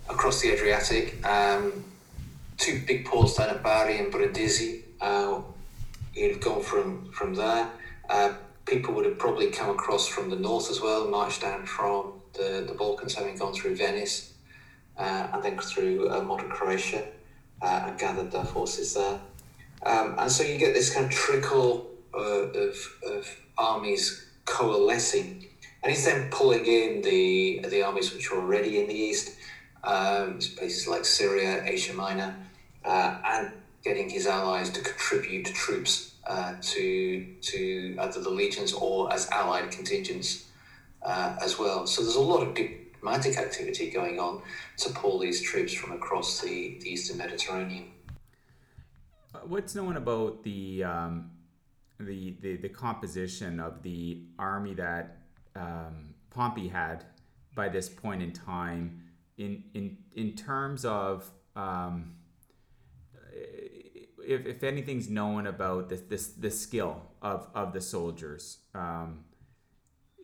across 0.10 0.42
the 0.42 0.52
Adriatic. 0.52 1.26
Um, 1.26 1.84
two 2.58 2.82
big 2.86 3.06
ports 3.06 3.36
down 3.36 3.50
at 3.50 3.64
Bari 3.64 3.98
and 3.98 4.12
Brindisi. 4.12 4.84
Uh, 5.02 5.42
he'd 6.14 6.32
have 6.32 6.42
gone 6.42 6.62
from 6.62 7.12
from 7.12 7.34
there. 7.34 7.70
Uh, 8.08 8.34
people 8.66 8.94
would 8.94 9.06
have 9.06 9.18
probably 9.18 9.50
come 9.50 9.70
across 9.72 10.08
from 10.08 10.30
the 10.30 10.36
north 10.36 10.70
as 10.70 10.82
well, 10.82 11.08
marched 11.08 11.42
down 11.42 11.66
from 11.66 12.14
the, 12.34 12.64
the 12.68 12.74
Balkans, 12.74 13.16
having 13.16 13.38
gone 13.38 13.54
through 13.54 13.76
Venice 13.76 14.34
uh, 14.98 15.28
and 15.34 15.44
then 15.44 15.58
through 15.60 16.10
uh, 16.10 16.22
modern 16.22 16.50
Croatia 16.50 17.04
uh, 17.62 17.86
and 17.88 18.00
gathered 18.00 18.32
their 18.32 18.46
forces 18.46 18.94
there. 18.94 19.20
Um, 19.86 20.16
and 20.18 20.32
so 20.32 20.44
you 20.44 20.58
get 20.58 20.74
this 20.74 20.94
kind 20.94 21.06
of 21.06 21.12
trickle 21.12 21.92
uh, 22.14 22.20
of, 22.20 22.76
of 23.06 23.38
armies 23.58 24.26
coalescing. 24.46 25.48
And 25.84 25.94
he's 25.94 26.06
then 26.06 26.30
pulling 26.32 26.66
in 26.66 27.02
the, 27.02 27.66
the 27.70 27.84
armies 27.84 28.14
which 28.14 28.32
are 28.32 28.40
already 28.42 28.80
in 28.82 28.88
the 28.88 28.94
east, 28.94 29.38
um, 29.84 30.40
places 30.58 30.88
like 30.88 31.06
Syria, 31.06 31.64
Asia 31.64 31.94
Minor, 31.94 32.36
uh, 32.84 33.18
and 33.24 33.52
getting 33.84 34.10
his 34.10 34.26
allies 34.26 34.72
to 34.72 34.82
contribute 34.82 35.46
troops 35.46 36.16
uh, 36.26 36.56
to 36.60 37.26
to 37.42 37.96
either 38.00 38.20
the 38.20 38.30
legions 38.30 38.74
or 38.74 39.14
as 39.14 39.30
allied 39.30 39.70
contingents 39.70 40.46
uh, 41.04 41.38
as 41.40 41.60
well. 41.60 41.86
So 41.86 42.02
there's 42.02 42.16
a 42.16 42.22
lot 42.22 42.42
of 42.42 42.56
diplomatic 43.06 43.38
activity 43.38 43.90
going 43.90 44.20
on 44.20 44.42
to 44.78 44.90
pull 44.92 45.20
these 45.20 45.42
troops 45.42 45.74
from 45.74 45.92
across 45.92 46.42
the, 46.42 46.78
the 46.82 46.90
eastern 46.90 47.18
Mediterranean. 47.18 47.86
Uh, 49.34 49.40
what's 49.46 49.76
known 49.76 49.98
about 49.98 50.44
the, 50.44 50.84
um, 50.84 51.32
the, 52.00 52.36
the 52.42 52.58
the 52.58 52.70
composition 52.70 53.60
of 53.60 53.82
the 53.84 54.24
army 54.38 54.74
that 54.74 55.18
um, 55.56 56.14
Pompey 56.30 56.68
had 56.68 57.06
by 57.54 57.70
this 57.70 57.88
point 57.88 58.22
in 58.22 58.32
time 58.34 59.02
in 59.38 59.64
in 59.74 59.98
in 60.16 60.34
terms 60.34 60.84
of 60.84 61.30
um, 61.56 62.16
if, 64.28 64.46
if 64.46 64.64
anything's 64.64 65.10
known 65.10 65.48
about 65.48 65.88
this 65.88 66.02
this 66.02 66.28
the 66.28 66.52
skill 66.52 67.02
of 67.22 67.48
of 67.56 67.72
the 67.72 67.80
soldiers 67.80 68.58
um, 68.74 69.24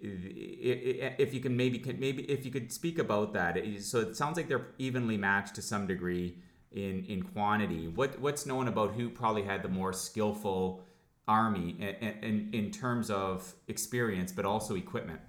if 0.02 1.34
you 1.34 1.40
can 1.40 1.56
maybe 1.56 1.82
maybe 2.00 2.24
if 2.24 2.46
you 2.46 2.52
could 2.52 2.72
speak 2.72 2.98
about 2.98 3.34
that 3.34 3.58
so 3.80 4.00
it 4.00 4.16
sounds 4.16 4.38
like 4.38 4.48
they're 4.48 4.68
evenly 4.78 5.18
matched 5.18 5.56
to 5.56 5.62
some 5.62 5.86
degree 5.86 6.36
in 6.72 7.06
in 7.06 7.22
quantity 7.22 7.88
what 7.88 8.20
what's 8.20 8.46
known 8.46 8.68
about 8.68 8.94
who 8.94 9.10
probably 9.10 9.44
had 9.44 9.62
the 9.62 9.70
more 9.70 9.94
skillful 9.94 10.84
army 11.28 11.76
in, 11.80 12.10
in, 12.24 12.50
in 12.52 12.72
terms 12.72 13.10
of 13.10 13.54
experience 13.68 14.32
but 14.32 14.46
also 14.46 14.76
equipment 14.76 15.22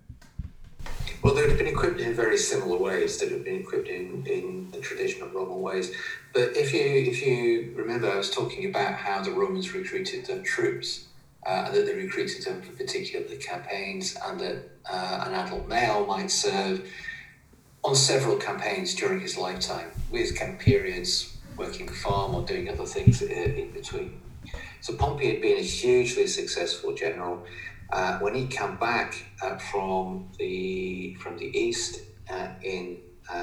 well, 1.23 1.35
they've 1.35 1.57
been 1.57 1.69
equipped 1.69 2.01
in 2.01 2.15
very 2.15 2.37
similar 2.37 2.77
ways. 2.77 3.19
They've 3.19 3.45
been 3.45 3.61
equipped 3.61 3.87
in, 3.87 4.27
in 4.27 4.71
the 4.73 4.81
traditional 4.81 5.29
Roman 5.29 5.61
ways. 5.61 5.95
But 6.35 6.57
if 6.57 6.73
you 6.73 6.81
if 6.81 7.25
you 7.25 7.73
remember, 7.77 8.11
I 8.11 8.17
was 8.17 8.31
talking 8.31 8.69
about 8.69 8.95
how 8.95 9.23
the 9.23 9.31
Romans 9.31 9.73
recruited 9.73 10.27
their 10.27 10.43
troops, 10.43 11.07
uh, 11.47 11.71
that 11.71 11.87
they 11.87 11.95
recruited 11.95 12.45
them 12.45 12.63
for 12.63 12.73
particular 12.73 13.25
campaigns, 13.37 14.17
and 14.25 14.41
that 14.41 14.71
uh, 14.91 15.25
an 15.27 15.35
adult 15.35 15.69
male 15.69 16.07
might 16.07 16.31
serve 16.31 16.89
on 17.85 17.97
several 17.97 18.37
campaigns 18.37 18.95
during 18.95 19.21
his 19.21 19.37
lifetime, 19.37 19.91
with 20.11 20.37
of 20.37 20.59
periods 20.59 21.37
working 21.57 21.87
the 21.87 21.93
farm 21.93 22.35
or 22.35 22.43
doing 22.47 22.69
other 22.69 22.87
things 22.87 23.23
in 23.23 23.71
between. 23.73 24.21
So 24.81 24.95
Pompey 24.95 25.29
had 25.29 25.43
been 25.43 25.59
a 25.59 25.63
hugely 25.63 26.27
successful 26.27 26.95
general 26.95 27.45
uh, 27.93 28.19
when 28.21 28.35
he 28.35 28.47
came 28.47 28.77
back 28.77 29.15
uh, 29.43 29.57
from 29.59 30.29
the 30.39 31.15
from 31.21 31.37
the 31.37 31.47
east 31.57 32.01
uh, 32.31 32.49
in 32.63 32.97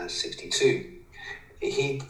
'62, 0.08 0.86
uh, 0.88 1.66
he 1.66 2.02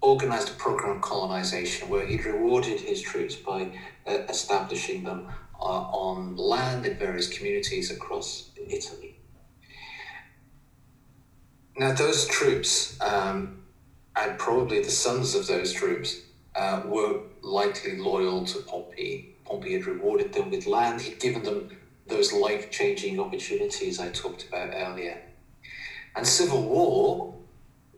organized 0.00 0.50
a 0.50 0.54
program 0.54 0.96
of 0.96 1.02
colonization 1.02 1.88
where 1.88 2.04
he 2.04 2.16
rewarded 2.16 2.80
his 2.80 3.00
troops 3.00 3.36
by 3.36 3.62
uh, 3.62 3.66
establishing 4.08 5.04
them 5.04 5.28
uh, 5.60 5.64
on 5.64 6.36
land 6.36 6.86
in 6.86 6.98
various 6.98 7.28
communities 7.28 7.90
across 7.90 8.50
Italy. 8.56 9.18
Now, 11.76 11.92
those 11.92 12.26
troops, 12.26 13.00
um, 13.00 13.62
and 14.16 14.38
probably 14.38 14.82
the 14.82 14.90
sons 14.90 15.34
of 15.34 15.46
those 15.46 15.72
troops, 15.72 16.22
were 16.86 17.20
likely 17.42 17.96
loyal 17.98 18.44
to 18.44 18.58
Pompey 18.62 19.38
Pompey 19.48 19.72
had 19.72 19.86
rewarded 19.86 20.34
them 20.34 20.50
with 20.50 20.66
land, 20.66 21.00
he'd 21.00 21.20
given 21.20 21.42
them 21.42 21.70
those 22.06 22.32
life 22.32 22.70
changing 22.70 23.18
opportunities 23.18 23.98
I 23.98 24.10
talked 24.10 24.46
about 24.46 24.70
earlier. 24.74 25.22
And 26.14 26.26
civil 26.26 26.62
war 26.62 27.34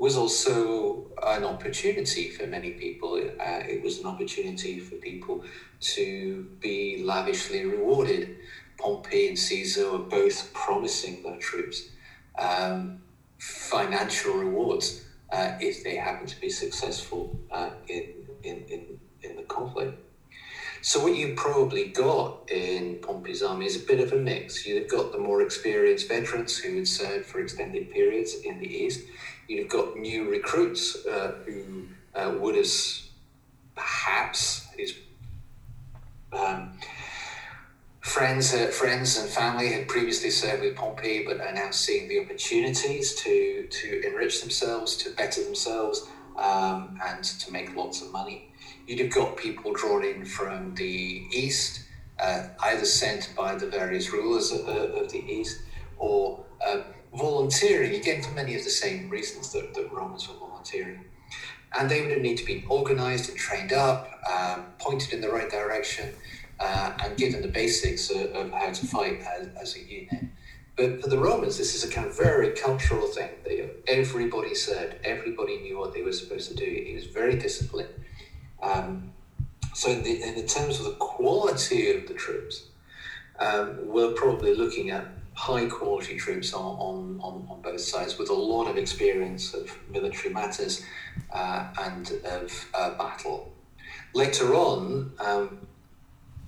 was 0.00 0.16
also 0.16 1.10
an 1.22 1.44
opportunity 1.44 2.30
for 2.30 2.46
many 2.46 2.70
people. 2.70 3.16
Uh, 3.16 3.62
it 3.68 3.82
was 3.82 3.98
an 3.98 4.06
opportunity 4.06 4.80
for 4.80 4.96
people 4.96 5.44
to 5.80 6.48
be 6.58 7.02
lavishly 7.04 7.66
rewarded. 7.66 8.38
Pompey 8.78 9.28
and 9.28 9.38
Caesar 9.38 9.92
were 9.92 9.98
both 9.98 10.54
promising 10.54 11.22
their 11.22 11.36
troops 11.36 11.90
um, 12.38 13.02
financial 13.38 14.34
rewards 14.34 15.04
uh, 15.32 15.52
if 15.60 15.84
they 15.84 15.96
happened 15.96 16.30
to 16.30 16.40
be 16.40 16.48
successful 16.48 17.38
uh, 17.50 17.70
in, 17.86 18.14
in, 18.42 18.64
in, 18.68 19.00
in 19.22 19.36
the 19.36 19.42
conflict. 19.42 19.98
So 20.82 21.02
what 21.02 21.14
you 21.14 21.34
probably 21.36 21.88
got 21.88 22.50
in 22.50 23.00
Pompey's 23.02 23.42
army 23.42 23.66
is 23.66 23.76
a 23.76 23.86
bit 23.86 24.00
of 24.00 24.14
a 24.14 24.16
mix. 24.16 24.66
You've 24.66 24.88
got 24.88 25.12
the 25.12 25.18
more 25.18 25.42
experienced 25.42 26.08
veterans 26.08 26.56
who 26.56 26.76
had 26.76 26.88
served 26.88 27.26
for 27.26 27.38
extended 27.40 27.90
periods 27.90 28.34
in 28.34 28.60
the 28.60 28.66
East. 28.66 29.02
You've 29.50 29.68
got 29.68 29.96
new 29.96 30.30
recruits 30.30 31.04
uh, 31.04 31.32
who 31.44 31.88
uh, 32.14 32.36
would 32.38 32.54
have 32.54 32.70
perhaps 33.74 34.68
his 34.78 34.94
um, 36.32 36.74
friends, 38.00 38.54
uh, 38.54 38.68
friends 38.68 39.18
and 39.18 39.28
family 39.28 39.72
had 39.72 39.88
previously 39.88 40.30
served 40.30 40.62
with 40.62 40.76
Pompey, 40.76 41.24
but 41.26 41.40
are 41.40 41.52
now 41.52 41.72
seeing 41.72 42.08
the 42.08 42.20
opportunities 42.20 43.16
to 43.16 43.66
to 43.68 44.06
enrich 44.06 44.40
themselves, 44.40 44.96
to 44.98 45.10
better 45.16 45.42
themselves, 45.42 46.06
um, 46.38 47.00
and 47.04 47.24
to 47.24 47.52
make 47.52 47.74
lots 47.74 48.02
of 48.02 48.12
money. 48.12 48.52
You'd 48.86 49.00
have 49.00 49.10
got 49.10 49.36
people 49.36 49.72
drawn 49.72 50.04
in 50.04 50.24
from 50.24 50.76
the 50.76 51.26
east, 51.32 51.86
uh, 52.20 52.50
either 52.60 52.84
sent 52.84 53.32
by 53.36 53.56
the 53.56 53.66
various 53.66 54.12
rulers 54.12 54.52
of, 54.52 54.68
of 54.68 55.10
the 55.10 55.24
east 55.28 55.58
or 55.98 56.44
uh, 56.64 56.82
volunteering, 57.14 57.94
again 57.94 58.22
for 58.22 58.32
many 58.32 58.54
of 58.54 58.64
the 58.64 58.70
same 58.70 59.08
reasons 59.08 59.52
that, 59.52 59.74
that 59.74 59.92
Romans 59.92 60.28
were 60.28 60.34
volunteering. 60.34 61.04
And 61.78 61.90
they 61.90 62.06
would 62.06 62.22
need 62.22 62.36
to 62.38 62.44
be 62.44 62.64
organized 62.68 63.30
and 63.30 63.38
trained 63.38 63.72
up, 63.72 64.08
um, 64.30 64.66
pointed 64.78 65.12
in 65.12 65.20
the 65.20 65.30
right 65.30 65.50
direction, 65.50 66.14
uh, 66.58 66.92
and 67.02 67.16
given 67.16 67.42
the 67.42 67.48
basics 67.48 68.10
of, 68.10 68.32
of 68.32 68.50
how 68.52 68.70
to 68.70 68.86
fight 68.86 69.20
as, 69.20 69.48
as, 69.60 69.76
a 69.76 69.80
unit. 69.80 70.24
But 70.76 71.00
for 71.00 71.08
the 71.08 71.18
Romans, 71.18 71.58
this 71.58 71.74
is 71.74 71.84
a 71.84 71.92
kind 71.92 72.06
of 72.06 72.16
very 72.16 72.50
cultural 72.50 73.06
thing. 73.06 73.30
They, 73.44 73.70
everybody 73.86 74.54
said, 74.54 75.00
everybody 75.04 75.58
knew 75.58 75.78
what 75.78 75.94
they 75.94 76.02
were 76.02 76.12
supposed 76.12 76.48
to 76.50 76.56
do. 76.56 76.64
It 76.64 76.94
was 76.94 77.06
very 77.06 77.36
disciplined. 77.36 77.94
Um, 78.62 79.12
so, 79.74 79.90
in, 79.90 80.02
the, 80.02 80.22
in 80.22 80.34
the 80.34 80.46
terms 80.46 80.80
of 80.80 80.86
the 80.86 80.96
quality 80.98 81.92
of 81.92 82.08
the 82.08 82.14
troops, 82.14 82.66
um, 83.38 83.78
we're 83.86 84.12
probably 84.12 84.54
looking 84.54 84.90
at 84.90 85.06
high 85.40 85.64
quality 85.64 86.16
troops 86.18 86.52
on, 86.52 86.76
on, 86.76 87.18
on, 87.22 87.46
on, 87.48 87.62
both 87.62 87.80
sides 87.80 88.18
with 88.18 88.28
a 88.28 88.34
lot 88.34 88.66
of 88.68 88.76
experience 88.76 89.54
of 89.54 89.74
military 89.88 90.34
matters 90.34 90.84
uh, 91.32 91.66
and 91.80 92.12
of 92.26 92.68
uh, 92.74 92.90
battle. 92.98 93.50
Later 94.12 94.54
on, 94.54 95.10
um, 95.18 95.66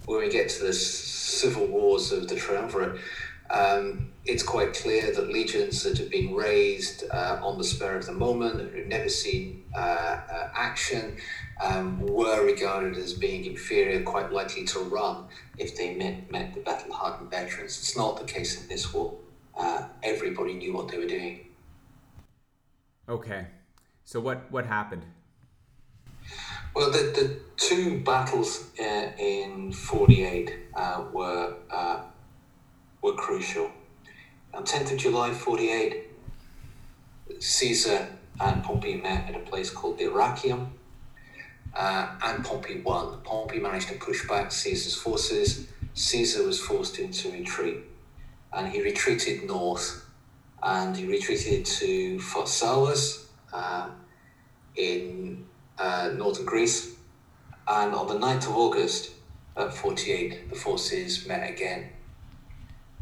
when 0.05 0.21
we 0.21 0.29
get 0.29 0.51
to 0.51 0.65
the 0.65 0.75
civil 0.75 1.67
wars 1.69 2.13
of 2.13 2.29
the 2.29 2.37
Triumvirate, 2.37 3.01
um, 3.49 4.11
it's 4.27 4.43
quite 4.43 4.75
clear 4.75 5.11
that 5.11 5.29
legions 5.33 5.83
that 5.85 5.97
have 5.97 6.11
been 6.11 6.35
raised 6.35 7.05
uh, 7.11 7.41
on 7.43 7.57
the 7.57 7.65
spur 7.65 7.97
of 7.97 8.05
the 8.05 8.13
moment, 8.13 8.75
who've 8.75 8.87
never 8.87 9.09
seen 9.09 9.65
uh, 9.75 9.79
uh, 9.79 10.51
action, 10.55 11.17
um, 11.63 12.01
were 12.01 12.45
regarded 12.45 12.97
as 12.97 13.13
being 13.15 13.45
inferior, 13.45 14.03
quite 14.03 14.33
likely 14.33 14.65
to 14.65 14.81
run 14.81 15.27
if 15.59 15.77
they 15.77 15.95
met, 15.95 16.31
met 16.31 16.55
the 16.55 16.61
battle 16.61 16.93
hardened 16.93 17.31
veterans. 17.31 17.79
It's 17.79 17.97
not 17.97 18.19
the 18.19 18.25
case 18.25 18.61
in 18.61 18.69
this 18.69 18.93
war. 18.93 19.15
Uh, 19.57 19.85
everybody 20.03 20.55
knew 20.55 20.73
what 20.73 20.89
they 20.89 20.99
were 20.99 21.07
doing. 21.07 21.47
Okay. 23.09 23.47
So 24.05 24.21
what, 24.21 24.51
what 24.51 24.67
happened? 24.67 25.05
Well, 26.75 26.91
the, 26.91 26.99
the 26.99 27.41
two 27.57 28.01
battles 28.01 28.71
uh, 28.81 29.13
in 29.19 29.73
48 29.73 30.57
uh, 30.75 31.05
were, 31.13 31.55
uh, 31.71 32.01
were 33.03 33.15
crucial. 33.15 33.71
On 34.55 34.65
10th 34.65 34.93
of 34.93 34.99
July 34.99 35.33
48, 35.33 36.09
Caesar 37.39 38.09
and 38.41 38.65
Pompey 38.65 38.97
met 38.97 39.29
at 39.29 39.37
a 39.37 39.41
place 39.41 39.71
called 39.71 39.99
the 39.99 40.05
Dyrrachium 40.05 40.69
uh, 41.75 42.09
and 42.25 42.45
Pompey 42.45 42.81
won. 42.81 43.21
Pompey 43.23 43.59
managed 43.59 43.89
to 43.89 43.95
push 43.95 44.27
back 44.29 44.53
Caesar's 44.53 44.95
forces. 44.95 45.67
Caesar 45.95 46.45
was 46.45 46.61
forced 46.61 46.99
into 46.99 47.31
retreat, 47.31 47.79
and 48.53 48.69
he 48.69 48.83
retreated 48.83 49.45
north, 49.45 50.05
and 50.63 50.97
he 50.97 51.07
retreated 51.07 51.65
to 51.65 52.19
Pharsalus 52.19 53.27
uh, 53.53 53.89
in 54.77 55.45
uh, 55.79 56.11
northern 56.15 56.47
Greece. 56.47 56.95
And 57.69 57.95
on 57.95 58.09
the 58.09 58.15
9th 58.15 58.49
of 58.49 58.57
August, 58.57 59.13
at 59.57 59.73
48, 59.73 60.51
the 60.51 60.57
forces 60.57 61.27
met 61.27 61.49
again. 61.49 61.91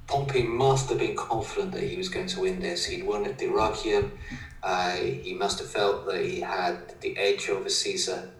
Pompey 0.07 0.43
must 0.43 0.89
have 0.91 0.99
been 0.99 1.17
confident 1.17 1.73
that 1.73 1.85
he 1.85 1.97
was 1.97 2.09
going 2.09 2.27
to 2.27 2.41
win 2.41 2.61
this. 2.61 2.87
He'd 2.87 3.07
won 3.07 3.25
at 3.25 3.39
Dyrrachium. 3.39 4.11
Uh, 4.63 4.91
he 4.97 5.33
must 5.33 5.61
have 5.61 5.71
felt 5.71 6.07
that 6.07 6.21
he 6.23 6.41
had 6.41 7.01
the 7.01 7.17
edge 7.17 7.49
over 7.49 7.69
Caesar 7.69 8.31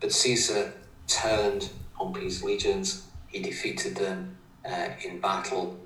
but 0.00 0.12
Caesar 0.12 0.72
turned 1.06 1.70
Pompey's 1.94 2.42
legions. 2.42 3.06
He 3.28 3.40
defeated 3.40 3.96
them 3.96 4.36
uh, 4.64 4.88
in 5.04 5.20
battle. 5.20 5.78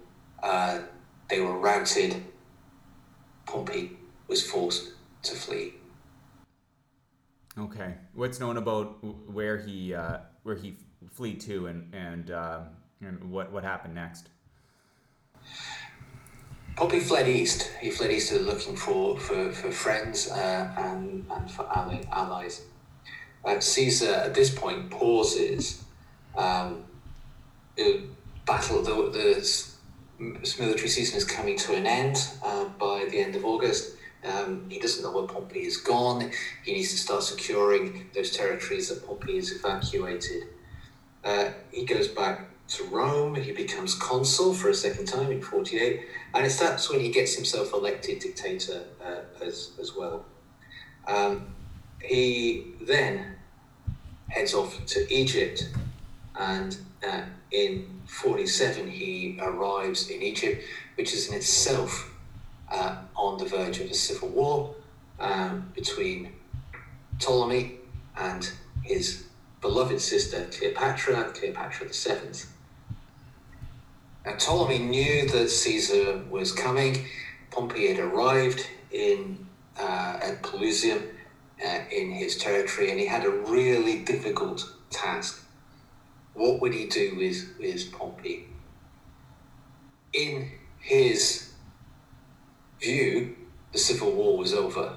Uh, 0.42 0.80
they 1.28 1.40
were 1.40 1.58
routed. 1.58 2.22
Pompey 3.46 3.98
was 4.28 4.46
forced 4.46 4.92
to 5.22 5.34
flee. 5.34 5.74
Okay, 7.58 7.94
what's 8.14 8.40
known 8.40 8.56
about 8.56 9.02
where 9.30 9.58
he 9.58 9.94
uh, 9.94 10.18
where 10.42 10.56
he 10.56 10.76
fled 11.12 11.40
to 11.40 11.66
and 11.66 11.94
and 11.94 12.30
uh, 12.30 12.60
and 13.00 13.30
what 13.30 13.52
what 13.52 13.62
happened 13.62 13.94
next? 13.94 14.28
Pompey 16.74 16.98
fled 16.98 17.28
east. 17.28 17.70
He 17.80 17.90
fled 17.90 18.10
east 18.10 18.32
looking 18.32 18.74
for 18.74 19.18
for, 19.18 19.52
for 19.52 19.70
friends 19.70 20.30
uh, 20.30 20.72
and 20.76 21.24
and 21.30 21.50
for 21.50 21.66
allies 21.72 22.62
Caesar 23.60 24.12
at 24.12 24.34
this 24.34 24.50
point 24.50 24.90
pauses 24.90 25.84
um, 26.36 26.84
battle. 28.46 28.82
The, 28.82 29.10
the 30.18 30.54
military 30.58 30.88
season 30.88 31.16
is 31.16 31.24
coming 31.24 31.58
to 31.58 31.74
an 31.74 31.86
end 31.86 32.28
uh, 32.42 32.64
by 32.64 33.06
the 33.10 33.18
end 33.18 33.36
of 33.36 33.44
August. 33.44 33.96
Um, 34.24 34.66
he 34.70 34.78
doesn't 34.78 35.02
know 35.02 35.12
where 35.12 35.26
Pompey 35.26 35.60
is 35.60 35.76
gone. 35.76 36.30
He 36.64 36.72
needs 36.72 36.90
to 36.92 36.98
start 36.98 37.22
securing 37.22 38.06
those 38.14 38.30
territories 38.30 38.88
that 38.88 39.06
Pompey 39.06 39.36
has 39.36 39.52
evacuated. 39.52 40.44
Uh, 41.22 41.50
he 41.70 41.84
goes 41.84 42.08
back 42.08 42.48
to 42.68 42.84
Rome. 42.84 43.34
He 43.34 43.52
becomes 43.52 43.94
consul 43.94 44.54
for 44.54 44.70
a 44.70 44.74
second 44.74 45.06
time 45.06 45.30
in 45.30 45.42
48. 45.42 46.00
And 46.32 46.46
it's 46.46 46.58
that's 46.58 46.90
when 46.90 47.00
he 47.00 47.10
gets 47.10 47.34
himself 47.34 47.74
elected 47.74 48.20
dictator 48.20 48.84
uh, 49.04 49.44
as, 49.44 49.72
as 49.78 49.94
well. 49.94 50.24
Um, 51.06 51.54
he 52.00 52.72
then 52.80 53.33
heads 54.34 54.52
off 54.52 54.84
to 54.86 55.14
Egypt, 55.14 55.68
and 56.38 56.76
uh, 57.06 57.22
in 57.52 58.00
47 58.06 58.90
he 58.90 59.38
arrives 59.40 60.10
in 60.10 60.22
Egypt, 60.22 60.64
which 60.96 61.14
is 61.14 61.28
in 61.28 61.34
itself 61.34 62.12
uh, 62.70 62.96
on 63.16 63.38
the 63.38 63.44
verge 63.44 63.78
of 63.78 63.90
a 63.90 63.94
civil 63.94 64.28
war 64.28 64.74
um, 65.20 65.70
between 65.74 66.32
Ptolemy 67.20 67.76
and 68.16 68.50
his 68.82 69.24
beloved 69.60 70.00
sister 70.00 70.46
Cleopatra, 70.50 71.32
Cleopatra 71.32 71.88
VII. 71.88 72.48
Now, 74.26 74.36
Ptolemy 74.36 74.78
knew 74.80 75.28
that 75.28 75.48
Caesar 75.48 76.22
was 76.28 76.50
coming. 76.50 77.06
Pompey 77.50 77.88
had 77.88 78.00
arrived 78.00 78.66
in 78.90 79.46
uh, 79.78 80.18
at 80.20 80.42
Pelusium 80.42 81.13
uh, 81.62 81.80
in 81.90 82.10
his 82.10 82.36
territory, 82.36 82.90
and 82.90 82.98
he 82.98 83.06
had 83.06 83.24
a 83.24 83.30
really 83.30 84.00
difficult 84.00 84.64
task. 84.90 85.42
What 86.34 86.60
would 86.60 86.74
he 86.74 86.86
do 86.86 87.14
with, 87.16 87.54
with 87.58 87.92
Pompey? 87.92 88.48
In 90.12 90.50
his 90.80 91.52
view, 92.80 93.36
the 93.72 93.78
civil 93.78 94.12
war 94.12 94.38
was 94.38 94.52
over. 94.52 94.96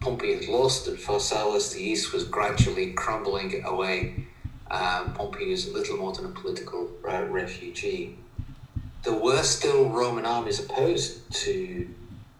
Pompey 0.00 0.34
had 0.34 0.48
lost 0.48 0.88
at 0.88 0.98
Pharsalus, 0.98 1.72
the 1.72 1.80
east 1.80 2.12
was 2.12 2.24
gradually 2.24 2.92
crumbling 2.92 3.64
away. 3.64 4.26
Um, 4.70 5.12
Pompey 5.12 5.50
was 5.50 5.72
little 5.72 5.96
more 5.98 6.12
than 6.12 6.24
a 6.24 6.28
political 6.28 6.90
uh, 7.08 7.24
refugee. 7.24 8.16
There 9.04 9.14
were 9.14 9.42
still 9.42 9.88
Roman 9.88 10.26
armies 10.26 10.60
opposed 10.60 11.30
to 11.44 11.88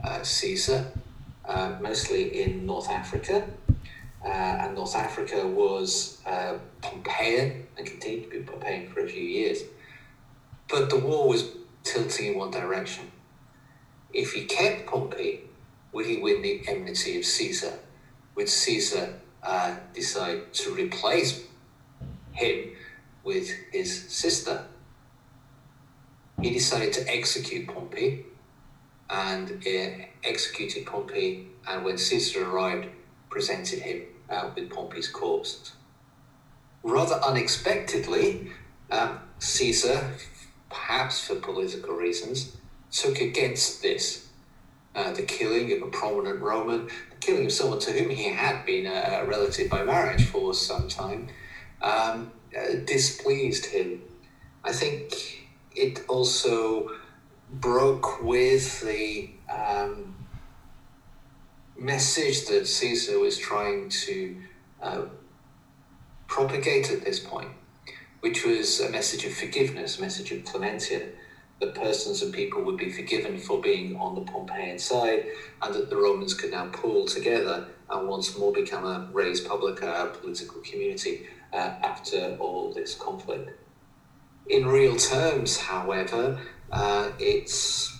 uh, 0.03 0.23
Caesar, 0.23 0.93
uh, 1.45 1.76
mostly 1.80 2.43
in 2.43 2.66
North 2.66 2.88
Africa. 2.88 3.49
Uh, 4.24 4.28
and 4.28 4.74
North 4.76 4.95
Africa 4.95 5.47
was 5.47 6.22
uh, 6.26 6.55
Pompeian 6.80 7.64
and 7.76 7.86
continued 7.86 8.30
to 8.30 8.30
be 8.30 8.45
Pompeian 8.45 8.88
for 8.88 9.01
a 9.01 9.09
few 9.09 9.22
years. 9.22 9.62
But 10.68 10.90
the 10.90 10.99
war 10.99 11.28
was 11.28 11.49
tilting 11.82 12.32
in 12.32 12.38
one 12.38 12.53
direction. 12.53 13.11
If 14.12 14.32
he 14.32 14.45
kept 14.45 14.86
Pompey, 14.86 15.40
would 15.93 16.07
he 16.07 16.18
win 16.18 16.43
the 16.43 16.62
enmity 16.68 17.18
of 17.18 17.24
Caesar? 17.24 17.78
Would 18.36 18.49
Caesar 18.49 19.20
uh, 19.43 19.76
decide 19.93 20.53
to 20.55 20.72
replace 20.72 21.45
him 22.32 22.70
with 23.24 23.51
his 23.72 24.09
sister? 24.09 24.66
He 26.40 26.51
decided 26.51 26.93
to 26.95 27.09
execute 27.09 27.68
Pompey 27.68 28.26
and 29.13 29.63
uh, 29.67 30.05
executed 30.25 30.87
Pompey, 30.87 31.49
and 31.69 31.85
when 31.85 31.99
Caesar 31.99 32.49
arrived, 32.49 32.89
presented 33.29 33.81
him 33.81 34.03
uh, 34.31 34.51
with 34.55 34.71
Pompey's 34.71 35.09
corpse. 35.09 35.73
Rather 36.83 37.17
unexpectedly, 37.17 38.51
um, 38.91 39.21
Caesar, 39.39 40.11
perhaps 40.71 41.27
for 41.27 41.37
political 41.37 41.95
reasons, 41.95 42.57
took 42.91 43.21
against 43.21 43.83
this. 43.83 44.29
Uh, 44.95 45.13
the 45.13 45.23
killing 45.23 45.73
of 45.73 45.83
a 45.89 45.91
prominent 45.91 46.41
Roman, 46.41 46.87
the 46.87 47.17
killing 47.21 47.47
of 47.47 47.53
someone 47.53 47.81
to 47.81 47.93
whom 47.93 48.11
he 48.11 48.25
had 48.25 48.65
been 48.67 48.87
a, 48.87 49.25
relative 49.27 49.71
by 49.71 49.83
marriage 49.85 50.25
for 50.25 50.53
some 50.53 50.89
time, 50.89 51.29
um, 51.83 52.33
uh, 52.57 52.77
displeased 52.85 53.67
him. 53.67 54.03
I 54.65 54.73
think 54.73 55.47
it 55.75 56.03
also 56.09 56.91
broke 57.53 58.23
with 58.23 58.81
the 58.81 59.31
um, 59.51 60.15
message 61.77 62.47
that 62.47 62.67
Caesar 62.67 63.19
was 63.19 63.37
trying 63.37 63.89
to 63.89 64.37
uh, 64.83 65.03
propagate 66.27 66.91
at 66.91 67.05
this 67.05 67.21
point, 67.21 67.51
which 68.21 68.45
was 68.45 68.81
a 68.81 68.91
message 68.91 69.25
of 69.25 69.35
forgiveness, 69.35 69.99
a 69.99 70.01
message 70.01 70.33
of 70.33 70.45
clementia, 70.45 71.09
that 71.61 71.75
persons 71.75 72.23
and 72.23 72.33
people 72.33 72.63
would 72.63 72.77
be 72.77 72.91
forgiven 72.91 73.39
for 73.39 73.61
being 73.61 73.97
on 73.97 74.15
the 74.15 74.23
Pompeian 74.23 74.81
side, 74.81 75.27
and 75.61 75.75
that 75.75 75.91
the 75.91 75.97
Romans 75.97 76.35
could 76.35 76.51
now 76.51 76.67
pull 76.73 77.07
together 77.07 77.69
and 77.91 78.09
once 78.09 78.37
more 78.39 78.53
become 78.53 78.85
a 78.85 79.09
res 79.13 79.41
publica, 79.41 79.87
a 79.87 80.07
political 80.19 80.61
community, 80.63 81.27
uh, 81.53 81.75
after 81.83 82.37
all 82.41 82.73
this 82.73 82.95
conflict. 82.95 83.51
In 84.49 84.67
real 84.67 84.97
terms, 84.97 85.59
however, 85.59 86.41
uh, 86.73 87.11
it's 87.18 87.99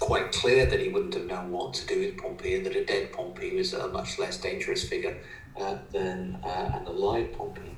quite 0.00 0.32
clear 0.32 0.66
that 0.66 0.80
he 0.80 0.88
wouldn't 0.88 1.14
have 1.14 1.26
known 1.26 1.50
what 1.50 1.74
to 1.74 1.86
do 1.86 2.00
with 2.00 2.18
Pompey 2.18 2.56
and 2.56 2.66
that 2.66 2.76
a 2.76 2.84
dead 2.84 3.12
Pompey 3.12 3.54
was 3.54 3.72
a 3.72 3.88
much 3.88 4.18
less 4.18 4.38
dangerous 4.38 4.88
figure 4.88 5.16
uh, 5.58 5.78
than 5.92 6.38
uh, 6.44 6.70
an 6.74 6.86
alive 6.86 7.32
Pompey. 7.32 7.76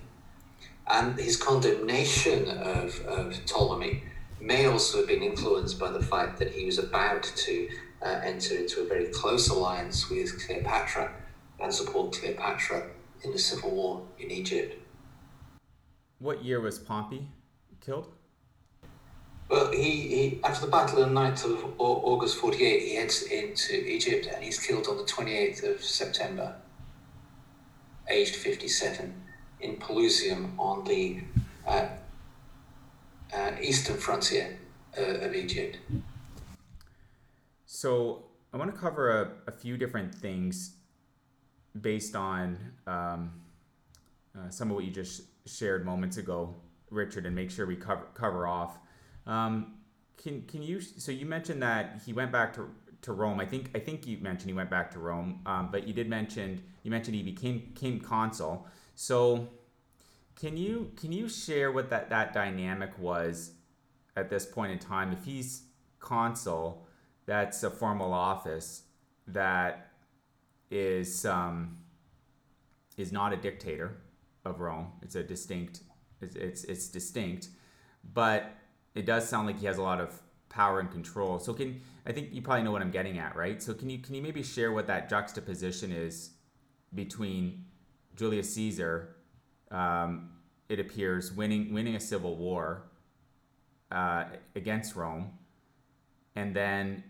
And 0.90 1.18
his 1.18 1.36
condemnation 1.36 2.48
of, 2.48 2.98
of 3.02 3.44
Ptolemy 3.44 4.02
may 4.40 4.66
also 4.66 4.98
have 4.98 5.08
been 5.08 5.22
influenced 5.22 5.78
by 5.78 5.90
the 5.90 6.02
fact 6.02 6.38
that 6.38 6.52
he 6.52 6.64
was 6.64 6.78
about 6.78 7.22
to 7.22 7.68
uh, 8.02 8.20
enter 8.24 8.56
into 8.56 8.80
a 8.80 8.86
very 8.86 9.06
close 9.06 9.48
alliance 9.48 10.08
with 10.08 10.44
Cleopatra 10.46 11.12
and 11.60 11.72
support 11.72 12.12
Cleopatra 12.12 12.86
in 13.22 13.32
the 13.32 13.38
civil 13.38 13.70
war 13.70 14.06
in 14.18 14.30
Egypt. 14.30 14.80
What 16.20 16.44
year 16.44 16.60
was 16.60 16.78
Pompey 16.78 17.28
killed? 17.80 18.12
Well, 19.48 19.72
he, 19.72 19.80
he 19.80 20.40
after 20.44 20.66
the 20.66 20.70
battle 20.70 21.02
of 21.02 21.08
the 21.08 21.14
9th 21.14 21.44
of 21.44 21.74
August 21.78 22.36
48, 22.36 22.82
he 22.82 22.94
heads 22.96 23.22
into 23.22 23.74
Egypt 23.74 24.28
and 24.32 24.44
he's 24.44 24.58
killed 24.58 24.86
on 24.88 24.98
the 24.98 25.04
28th 25.04 25.74
of 25.74 25.82
September, 25.82 26.54
aged 28.08 28.36
57, 28.36 29.14
in 29.60 29.76
Pelusium 29.76 30.58
on 30.58 30.84
the 30.84 31.20
uh, 31.66 31.88
uh, 33.34 33.52
eastern 33.60 33.96
frontier 33.96 34.58
uh, 34.98 35.02
of 35.02 35.34
Egypt. 35.34 35.78
So 37.64 38.24
I 38.52 38.56
want 38.56 38.74
to 38.74 38.78
cover 38.78 39.22
a, 39.46 39.50
a 39.50 39.52
few 39.52 39.76
different 39.76 40.14
things 40.14 40.76
based 41.80 42.16
on 42.16 42.58
um, 42.86 43.30
uh, 44.36 44.48
some 44.50 44.70
of 44.70 44.76
what 44.76 44.84
you 44.84 44.90
just 44.90 45.22
shared 45.46 45.84
moments 45.84 46.16
ago, 46.16 46.54
Richard, 46.90 47.26
and 47.26 47.34
make 47.34 47.50
sure 47.50 47.66
we 47.66 47.76
cover 47.76 48.06
cover 48.14 48.46
off. 48.46 48.78
Um, 49.28 49.74
can 50.16 50.42
can 50.42 50.62
you? 50.62 50.80
So 50.80 51.12
you 51.12 51.26
mentioned 51.26 51.62
that 51.62 52.00
he 52.04 52.12
went 52.12 52.32
back 52.32 52.54
to, 52.54 52.68
to 53.02 53.12
Rome. 53.12 53.38
I 53.38 53.46
think 53.46 53.70
I 53.74 53.78
think 53.78 54.06
you 54.06 54.18
mentioned 54.18 54.50
he 54.50 54.54
went 54.54 54.70
back 54.70 54.90
to 54.92 54.98
Rome, 54.98 55.40
um, 55.46 55.68
but 55.70 55.86
you 55.86 55.94
did 55.94 56.08
mention 56.08 56.62
you 56.82 56.90
mentioned 56.90 57.14
he 57.14 57.22
became 57.22 57.70
became 57.74 58.00
consul. 58.00 58.66
So 58.96 59.48
can 60.34 60.56
you 60.56 60.92
can 60.96 61.12
you 61.12 61.28
share 61.28 61.70
what 61.70 61.90
that 61.90 62.10
that 62.10 62.32
dynamic 62.32 62.98
was 62.98 63.52
at 64.16 64.30
this 64.30 64.46
point 64.46 64.72
in 64.72 64.78
time? 64.78 65.12
If 65.12 65.24
he's 65.24 65.62
consul, 66.00 66.86
that's 67.26 67.62
a 67.62 67.70
formal 67.70 68.12
office 68.12 68.82
that 69.28 69.92
is 70.70 71.26
um, 71.26 71.76
is 72.96 73.12
not 73.12 73.32
a 73.32 73.36
dictator 73.36 73.98
of 74.44 74.60
Rome. 74.60 74.92
It's 75.02 75.14
a 75.14 75.22
distinct. 75.22 75.80
It's, 76.20 76.34
it's 76.34 76.64
it's 76.64 76.88
distinct, 76.88 77.48
but 78.14 78.57
it 78.98 79.06
does 79.06 79.28
sound 79.28 79.46
like 79.46 79.58
he 79.58 79.66
has 79.66 79.78
a 79.78 79.82
lot 79.82 80.00
of 80.00 80.20
power 80.48 80.80
and 80.80 80.90
control. 80.90 81.38
So 81.38 81.54
can 81.54 81.80
I 82.04 82.12
think 82.12 82.32
you 82.32 82.42
probably 82.42 82.64
know 82.64 82.72
what 82.72 82.82
I'm 82.82 82.90
getting 82.90 83.18
at, 83.18 83.36
right? 83.36 83.62
So 83.62 83.72
can 83.72 83.88
you 83.88 83.98
can 83.98 84.14
you 84.14 84.22
maybe 84.22 84.42
share 84.42 84.72
what 84.72 84.86
that 84.88 85.08
juxtaposition 85.08 85.92
is 85.92 86.30
between 86.94 87.64
Julius 88.16 88.52
Caesar, 88.54 89.16
um, 89.70 90.30
it 90.68 90.80
appears 90.80 91.32
winning 91.32 91.72
winning 91.72 91.94
a 91.94 92.00
civil 92.00 92.34
war 92.34 92.88
uh, 93.92 94.24
against 94.56 94.96
Rome, 94.96 95.30
and 96.34 96.54
then 96.54 97.04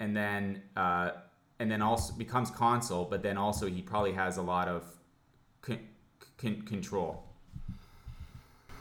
and 0.00 0.16
then 0.16 0.62
uh, 0.76 1.10
and 1.58 1.70
then 1.70 1.82
also 1.82 2.14
becomes 2.14 2.50
consul, 2.50 3.04
but 3.04 3.22
then 3.22 3.36
also 3.36 3.66
he 3.66 3.82
probably 3.82 4.12
has 4.12 4.38
a 4.38 4.42
lot 4.42 4.68
of 4.68 4.84
con- 5.60 5.86
con- 6.38 6.62
control. 6.62 7.22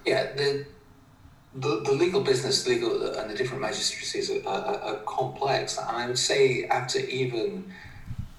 Yeah, 0.05 0.31
the 0.33 0.65
the, 1.55 1.81
the 1.81 1.93
legal 1.93 2.21
business, 2.21 2.67
legal 2.67 2.91
and 3.17 3.29
the 3.29 3.35
different 3.35 3.61
magistracies 3.61 4.29
are, 4.29 4.47
are, 4.47 4.79
are 4.81 4.95
complex, 5.05 5.77
and 5.77 5.89
I 5.89 6.07
would 6.07 6.19
say 6.19 6.65
after 6.65 6.99
even 6.99 7.71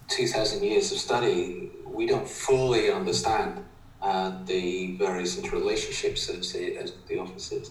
two 0.08 0.26
thousand 0.26 0.62
years 0.62 0.92
of 0.92 0.98
study, 0.98 1.70
we 1.84 2.06
don't 2.06 2.28
fully 2.28 2.90
understand 2.90 3.64
uh, 4.02 4.32
the 4.44 4.96
various 4.96 5.36
interrelationships 5.40 6.28
of 6.28 6.52
the, 6.52 6.76
of 6.76 6.92
the 7.08 7.18
offices. 7.18 7.70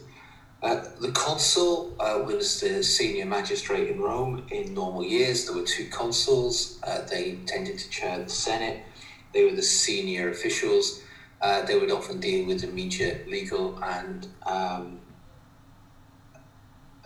Uh, 0.64 0.84
the 1.00 1.12
consul 1.12 1.96
uh, 2.00 2.20
was 2.26 2.60
the 2.60 2.84
senior 2.84 3.26
magistrate 3.26 3.90
in 3.90 4.00
Rome. 4.00 4.48
In 4.50 4.74
normal 4.74 5.04
years, 5.04 5.46
there 5.46 5.56
were 5.56 5.68
two 5.68 5.86
consuls. 5.90 6.80
Uh, 6.82 7.02
they 7.02 7.38
tended 7.46 7.78
to 7.78 7.90
chair 7.90 8.18
the 8.24 8.30
Senate. 8.30 8.84
They 9.32 9.44
were 9.44 9.56
the 9.56 9.62
senior 9.62 10.30
officials. 10.30 11.04
Uh, 11.40 11.62
they 11.64 11.78
would 11.78 11.92
often 11.92 12.20
deal 12.20 12.48
with 12.48 12.64
immediate 12.64 13.30
legal 13.30 13.78
and 13.84 14.28
um, 14.48 15.00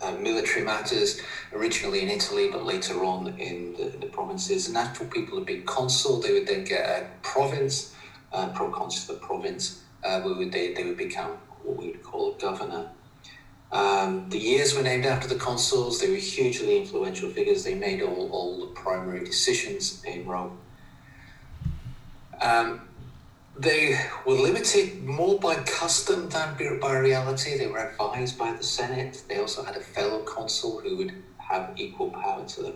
uh, 0.02 0.12
military 0.12 0.66
matters, 0.66 1.22
originally 1.54 2.02
in 2.02 2.10
Italy, 2.10 2.50
but 2.52 2.66
later 2.66 3.04
on 3.04 3.28
in 3.38 3.74
the, 3.74 3.98
the 3.98 4.08
provinces. 4.08 4.68
And 4.68 4.78
after 4.78 5.06
people 5.06 5.38
had 5.38 5.48
been 5.48 5.64
consul, 5.64 6.20
they 6.20 6.34
would 6.34 6.48
then 6.48 6.64
get 6.64 6.88
a 6.88 7.08
province, 7.22 7.94
uh, 8.32 8.50
proconsular 8.50 9.20
province, 9.20 9.84
uh, 10.04 10.22
where 10.22 10.36
would 10.36 10.52
they, 10.52 10.74
they 10.74 10.84
would 10.84 10.98
become 10.98 11.32
what 11.64 11.78
we 11.78 11.92
would 11.92 12.04
call 12.04 12.36
a 12.36 12.40
governor. 12.40 12.90
Um, 13.72 14.30
the 14.30 14.40
years 14.40 14.74
were 14.74 14.82
named 14.82 15.06
after 15.06 15.28
the 15.28 15.36
consuls. 15.36 16.00
They 16.00 16.10
were 16.10 16.16
hugely 16.16 16.78
influential 16.78 17.30
figures. 17.30 17.64
They 17.64 17.76
made 17.76 18.02
all, 18.02 18.30
all 18.32 18.60
the 18.60 18.68
primary 18.68 19.24
decisions 19.24 20.04
in 20.06 20.26
Rome. 20.26 20.58
Um, 22.42 22.89
they 23.60 24.00
were 24.26 24.36
limited 24.36 25.04
more 25.04 25.38
by 25.38 25.56
custom 25.56 26.30
than 26.30 26.56
by 26.80 26.98
reality. 26.98 27.58
They 27.58 27.68
were 27.68 27.90
advised 27.90 28.38
by 28.38 28.54
the 28.54 28.64
Senate. 28.64 29.22
They 29.28 29.38
also 29.38 29.64
had 29.64 29.76
a 29.76 29.82
fellow 29.82 30.24
consul 30.24 30.80
who 30.80 30.96
would 30.96 31.14
have 31.38 31.74
equal 31.76 32.10
power 32.12 32.46
to 32.46 32.62
them. 32.64 32.74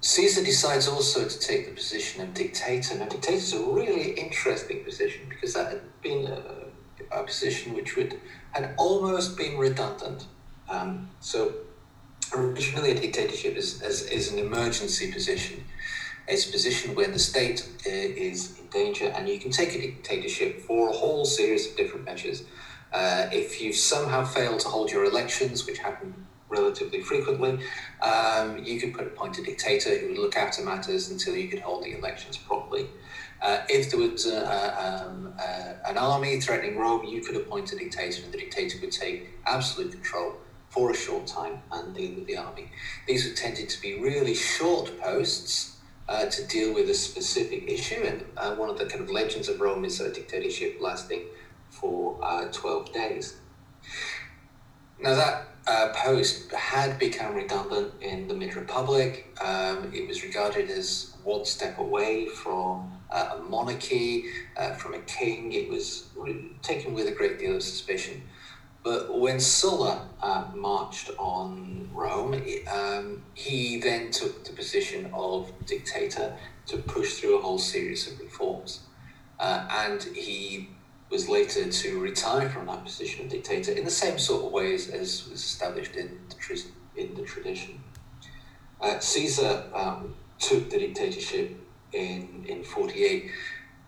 Caesar 0.00 0.44
decides 0.44 0.88
also 0.88 1.28
to 1.28 1.38
take 1.38 1.66
the 1.66 1.72
position 1.72 2.22
of 2.22 2.34
dictator. 2.34 2.96
Now, 2.96 3.06
dictator 3.06 3.36
is 3.36 3.52
a 3.52 3.62
really 3.62 4.12
interesting 4.12 4.82
position 4.84 5.26
because 5.28 5.54
that 5.54 5.70
had 5.70 6.02
been 6.02 6.26
a, 6.26 7.20
a 7.20 7.22
position 7.22 7.74
which 7.74 7.96
would 7.96 8.20
had 8.50 8.74
almost 8.78 9.36
been 9.36 9.58
redundant. 9.58 10.26
Um, 10.68 11.08
so, 11.20 11.52
originally, 12.34 12.92
a 12.92 13.00
dictatorship 13.00 13.56
is, 13.56 13.80
is, 13.82 14.02
is 14.08 14.32
an 14.32 14.38
emergency 14.40 15.12
position 15.12 15.64
it's 16.28 16.48
a 16.48 16.52
position 16.52 16.94
where 16.94 17.08
the 17.08 17.18
state 17.18 17.66
uh, 17.86 17.90
is 17.90 18.58
in 18.58 18.66
danger, 18.68 19.06
and 19.06 19.28
you 19.28 19.38
can 19.38 19.50
take 19.50 19.74
a 19.74 19.80
dictatorship 19.80 20.60
for 20.60 20.90
a 20.90 20.92
whole 20.92 21.24
series 21.24 21.70
of 21.70 21.76
different 21.76 22.04
measures. 22.04 22.44
Uh, 22.92 23.28
if 23.32 23.60
you 23.60 23.72
somehow 23.72 24.24
fail 24.24 24.56
to 24.58 24.68
hold 24.68 24.90
your 24.90 25.04
elections, 25.04 25.66
which 25.66 25.78
happen 25.78 26.26
relatively 26.48 27.00
frequently, 27.00 27.58
um, 28.02 28.62
you 28.64 28.80
could 28.80 28.94
put 28.94 29.06
appoint 29.06 29.38
a 29.38 29.42
dictator 29.42 29.96
who 29.98 30.08
would 30.08 30.18
look 30.18 30.36
after 30.36 30.62
matters 30.62 31.10
until 31.10 31.36
you 31.36 31.48
could 31.48 31.60
hold 31.60 31.84
the 31.84 31.96
elections 31.96 32.36
properly. 32.38 32.86
Uh, 33.40 33.60
if 33.68 33.90
there 33.90 34.00
was 34.00 34.26
a, 34.26 34.36
a, 34.36 35.06
um, 35.06 35.34
a, 35.38 35.76
an 35.88 35.96
army 35.96 36.40
threatening 36.40 36.76
Rome, 36.76 37.04
you 37.04 37.20
could 37.22 37.36
appoint 37.36 37.72
a 37.72 37.76
dictator, 37.76 38.22
and 38.24 38.32
the 38.32 38.38
dictator 38.38 38.78
would 38.80 38.92
take 38.92 39.30
absolute 39.46 39.92
control 39.92 40.34
for 40.70 40.90
a 40.90 40.94
short 40.94 41.26
time 41.26 41.62
and 41.72 41.94
deal 41.94 42.14
with 42.14 42.26
the 42.26 42.36
army. 42.36 42.70
These 43.06 43.28
were 43.28 43.34
tended 43.34 43.68
to 43.70 43.80
be 43.80 44.00
really 44.00 44.34
short 44.34 45.00
posts 45.00 45.77
uh, 46.08 46.26
to 46.26 46.46
deal 46.46 46.74
with 46.74 46.88
a 46.88 46.94
specific 46.94 47.64
issue. 47.68 48.02
And 48.02 48.24
uh, 48.36 48.54
one 48.54 48.70
of 48.70 48.78
the 48.78 48.86
kind 48.86 49.02
of 49.02 49.10
legends 49.10 49.48
of 49.48 49.60
Rome 49.60 49.84
is 49.84 50.00
a 50.00 50.12
dictatorship 50.12 50.78
lasting 50.80 51.22
for 51.70 52.18
uh, 52.22 52.48
12 52.50 52.92
days. 52.92 53.36
Now, 55.00 55.14
that 55.14 55.48
uh, 55.66 55.92
post 55.94 56.50
had 56.52 56.98
become 56.98 57.34
redundant 57.34 57.92
in 58.00 58.26
the 58.26 58.34
Mid 58.34 58.56
Republic. 58.56 59.38
Um, 59.40 59.92
it 59.94 60.08
was 60.08 60.24
regarded 60.24 60.70
as 60.70 61.14
one 61.24 61.44
step 61.44 61.78
away 61.78 62.26
from 62.26 62.90
uh, 63.10 63.36
a 63.36 63.42
monarchy, 63.42 64.24
uh, 64.56 64.72
from 64.72 64.94
a 64.94 65.00
king. 65.00 65.52
It 65.52 65.68
was 65.68 66.08
taken 66.62 66.94
with 66.94 67.06
a 67.06 67.12
great 67.12 67.38
deal 67.38 67.56
of 67.56 67.62
suspicion. 67.62 68.22
But 68.82 69.18
when 69.18 69.40
Sulla 69.40 70.08
uh, 70.22 70.44
marched 70.54 71.10
on 71.18 71.90
Rome, 71.92 72.42
um, 72.72 73.22
he 73.34 73.78
then 73.78 74.10
took 74.10 74.44
the 74.44 74.52
position 74.52 75.10
of 75.12 75.52
dictator 75.66 76.36
to 76.66 76.78
push 76.78 77.14
through 77.14 77.38
a 77.38 77.42
whole 77.42 77.58
series 77.58 78.10
of 78.10 78.18
reforms. 78.20 78.80
Uh, 79.38 79.66
and 79.70 80.02
he 80.02 80.70
was 81.10 81.28
later 81.28 81.70
to 81.70 82.00
retire 82.00 82.48
from 82.48 82.66
that 82.66 82.84
position 82.84 83.24
of 83.24 83.30
dictator 83.30 83.72
in 83.72 83.84
the 83.84 83.90
same 83.90 84.18
sort 84.18 84.44
of 84.44 84.52
ways 84.52 84.90
as 84.90 85.28
was 85.28 85.42
established 85.42 85.96
in 85.96 86.18
the, 86.28 86.64
in 86.96 87.14
the 87.14 87.22
tradition. 87.22 87.80
Uh, 88.80 88.98
Caesar 88.98 89.64
um, 89.74 90.14
took 90.38 90.70
the 90.70 90.78
dictatorship 90.78 91.58
in 91.92 92.44
in 92.46 92.62
48 92.62 93.30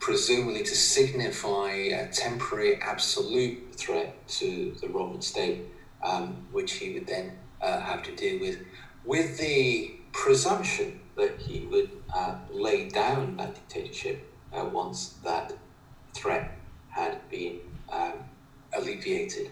presumably 0.01 0.63
to 0.63 0.75
signify 0.75 1.71
a 1.71 2.09
temporary 2.09 2.77
absolute 2.77 3.75
threat 3.75 4.27
to 4.27 4.75
the 4.81 4.89
Roman 4.89 5.21
state, 5.21 5.67
um, 6.03 6.47
which 6.51 6.73
he 6.73 6.95
would 6.95 7.07
then 7.07 7.37
uh, 7.61 7.81
have 7.81 8.03
to 8.05 8.17
deal 8.17 8.41
with, 8.41 8.59
with 9.05 9.39
the 9.39 9.95
presumption 10.13 10.99
that 11.17 11.39
he 11.39 11.67
would 11.67 11.91
uh, 12.15 12.37
lay 12.51 12.89
down 12.89 13.37
that 13.37 13.55
dictatorship 13.55 14.27
uh, 14.55 14.65
once 14.65 15.19
that 15.23 15.53
threat 16.15 16.57
had 16.89 17.21
been 17.29 17.61
um, 17.91 18.15
alleviated. 18.75 19.51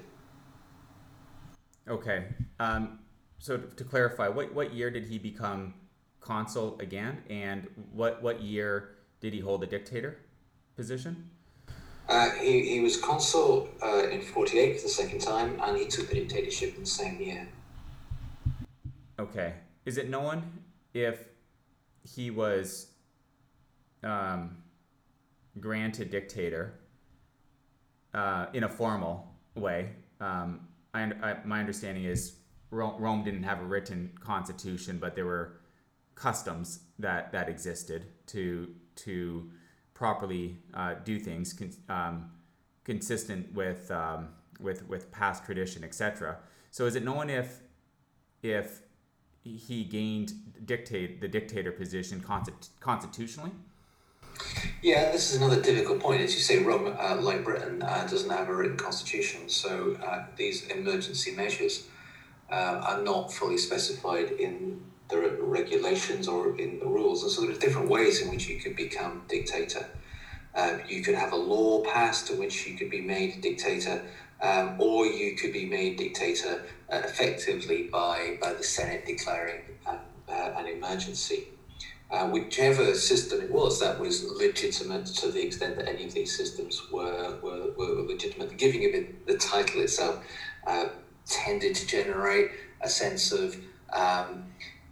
Okay. 1.86 2.24
Um, 2.58 3.00
so 3.38 3.58
to 3.58 3.84
clarify, 3.84 4.28
what, 4.28 4.54
what 4.54 4.72
year 4.72 4.90
did 4.90 5.06
he 5.06 5.18
become 5.18 5.74
consul 6.20 6.78
again, 6.80 7.22
and 7.28 7.68
what, 7.92 8.22
what 8.22 8.40
year 8.40 8.96
did 9.20 9.34
he 9.34 9.40
hold 9.40 9.60
the 9.60 9.66
dictator? 9.66 10.18
Position? 10.78 11.28
Uh, 12.08 12.30
he, 12.40 12.62
he 12.62 12.80
was 12.80 12.96
consul 12.96 13.68
uh, 13.82 14.08
in 14.08 14.22
48 14.22 14.76
for 14.76 14.82
the 14.84 14.88
second 14.88 15.18
time, 15.18 15.60
and 15.62 15.76
he 15.76 15.86
took 15.86 16.08
the 16.08 16.14
dictatorship 16.14 16.76
in 16.76 16.80
the 16.80 16.86
same 16.86 17.20
year. 17.20 17.46
Okay. 19.18 19.54
Is 19.84 19.98
it 19.98 20.08
known 20.08 20.44
if 20.94 21.24
he 22.14 22.30
was 22.30 22.92
um, 24.04 24.56
granted 25.58 26.10
dictator 26.10 26.74
uh, 28.14 28.46
in 28.52 28.64
a 28.64 28.68
formal 28.68 29.34
way? 29.56 29.90
Um, 30.20 30.60
I, 30.94 31.02
I, 31.02 31.36
my 31.44 31.58
understanding 31.58 32.04
is 32.04 32.36
Rome 32.70 33.24
didn't 33.24 33.42
have 33.42 33.60
a 33.60 33.64
written 33.64 34.12
constitution, 34.20 34.98
but 34.98 35.16
there 35.16 35.26
were 35.26 35.60
customs 36.14 36.80
that, 36.98 37.32
that 37.32 37.48
existed 37.48 38.06
to 38.28 38.68
to 38.96 39.48
properly 39.98 40.56
uh, 40.74 40.94
do 41.04 41.18
things 41.18 41.52
con- 41.52 41.72
um, 41.88 42.30
consistent 42.84 43.52
with 43.52 43.90
um, 43.90 44.28
with 44.60 44.88
with 44.88 45.10
past 45.10 45.44
tradition, 45.44 45.82
etc. 45.82 46.38
So 46.70 46.86
is 46.86 46.94
it 46.94 47.04
known 47.04 47.28
if 47.28 47.60
if 48.42 48.82
he 49.42 49.82
gained 49.82 50.32
dictate 50.64 51.20
the 51.20 51.26
dictator 51.26 51.72
position 51.72 52.24
constitutionally? 52.80 53.50
Yeah, 54.82 55.10
this 55.10 55.32
is 55.32 55.42
another 55.42 55.60
difficult 55.60 55.98
point. 55.98 56.20
As 56.20 56.32
you 56.32 56.40
say, 56.40 56.62
Rome, 56.62 56.94
uh, 56.96 57.16
like 57.20 57.42
Britain, 57.42 57.82
uh, 57.82 58.06
doesn't 58.08 58.30
have 58.30 58.48
a 58.48 58.54
written 58.54 58.76
constitution, 58.76 59.48
so 59.48 59.96
uh, 60.06 60.26
these 60.36 60.68
emergency 60.68 61.32
measures 61.32 61.88
uh, 62.52 62.80
are 62.88 63.02
not 63.02 63.32
fully 63.32 63.58
specified 63.58 64.30
in 64.30 64.80
the 65.08 65.18
regulations 65.40 66.28
or 66.28 66.58
in 66.58 66.78
the 66.78 66.86
rules. 66.86 67.22
And 67.22 67.32
so 67.32 67.42
there 67.42 67.50
are 67.50 67.58
different 67.58 67.88
ways 67.88 68.20
in 68.22 68.30
which 68.30 68.48
you 68.48 68.58
could 68.60 68.76
become 68.76 69.22
dictator. 69.28 69.86
Um, 70.54 70.80
you 70.88 71.02
could 71.02 71.14
have 71.14 71.32
a 71.32 71.36
law 71.36 71.82
passed 71.84 72.30
in 72.30 72.38
which 72.38 72.66
you 72.66 72.76
could 72.76 72.90
be 72.90 73.00
made 73.00 73.40
dictator, 73.40 74.02
um, 74.42 74.76
or 74.80 75.06
you 75.06 75.36
could 75.36 75.52
be 75.52 75.66
made 75.66 75.98
dictator 75.98 76.64
uh, 76.90 77.02
effectively 77.04 77.88
by, 77.90 78.38
by 78.40 78.52
the 78.52 78.62
Senate 78.62 79.06
declaring 79.06 79.62
um, 79.86 79.98
uh, 80.28 80.52
an 80.56 80.66
emergency. 80.66 81.48
Uh, 82.10 82.26
whichever 82.28 82.94
system 82.94 83.42
it 83.42 83.50
was, 83.50 83.78
that 83.80 84.00
was 84.00 84.24
legitimate 84.24 85.04
to 85.04 85.30
the 85.30 85.44
extent 85.44 85.76
that 85.76 85.86
any 85.86 86.06
of 86.06 86.14
these 86.14 86.34
systems 86.34 86.90
were, 86.90 87.36
were, 87.42 87.70
were 87.76 88.02
legitimate. 88.02 88.56
Giving 88.56 88.82
it 88.82 89.26
the 89.26 89.36
title 89.36 89.82
itself 89.82 90.24
uh, 90.66 90.86
tended 91.26 91.74
to 91.74 91.86
generate 91.86 92.50
a 92.80 92.88
sense 92.88 93.30
of 93.30 93.56
um, 93.92 94.44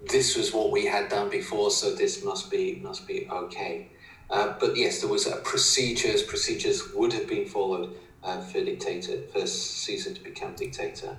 this 0.05 0.37
was 0.37 0.53
what 0.53 0.71
we 0.71 0.87
had 0.87 1.09
done 1.09 1.31
before, 1.31 1.71
so 1.71 1.95
this 1.95 2.25
must 2.25 2.51
be 2.51 2.81
must 2.83 3.07
be 3.07 3.29
okay. 3.31 3.89
Uh, 4.29 4.55
but 4.59 4.77
yes, 4.77 5.01
there 5.01 5.11
was 5.11 5.27
procedures. 5.45 6.23
Procedures 6.23 6.93
would 6.95 7.13
have 7.13 7.29
been 7.29 7.47
followed 7.47 7.97
uh, 8.23 8.41
for 8.41 8.65
dictator 8.65 9.23
for 9.33 9.47
Caesar 9.47 10.13
to 10.13 10.23
become 10.23 10.55
dictator. 10.55 11.17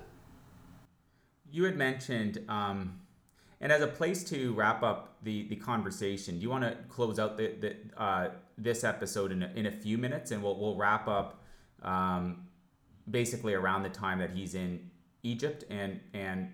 You 1.50 1.64
had 1.64 1.78
mentioned, 1.78 2.44
um, 2.50 3.00
and 3.62 3.72
as 3.72 3.82
a 3.82 3.88
place 3.88 4.24
to 4.26 4.54
wrap 4.54 4.84
up 4.84 5.18
the 5.24 5.48
the 5.48 5.56
conversation, 5.56 6.36
do 6.36 6.42
you 6.42 6.50
want 6.50 6.64
to 6.64 6.78
close 6.90 7.18
out 7.20 7.38
the, 7.38 7.54
the 7.60 8.02
uh, 8.02 8.30
this 8.58 8.84
episode 8.84 9.32
in 9.32 9.44
a, 9.44 9.52
in 9.56 9.66
a 9.66 9.72
few 9.72 9.98
minutes, 9.98 10.32
and 10.32 10.44
we'll 10.44 10.60
we'll 10.60 10.76
wrap 10.76 11.08
up 11.08 11.44
um, 11.82 12.48
basically 13.10 13.54
around 13.54 13.84
the 13.84 13.90
time 13.90 14.20
that 14.20 14.32
he's 14.32 14.54
in 14.54 14.92
Egypt 15.24 15.64
and 15.70 16.00
and 16.14 16.52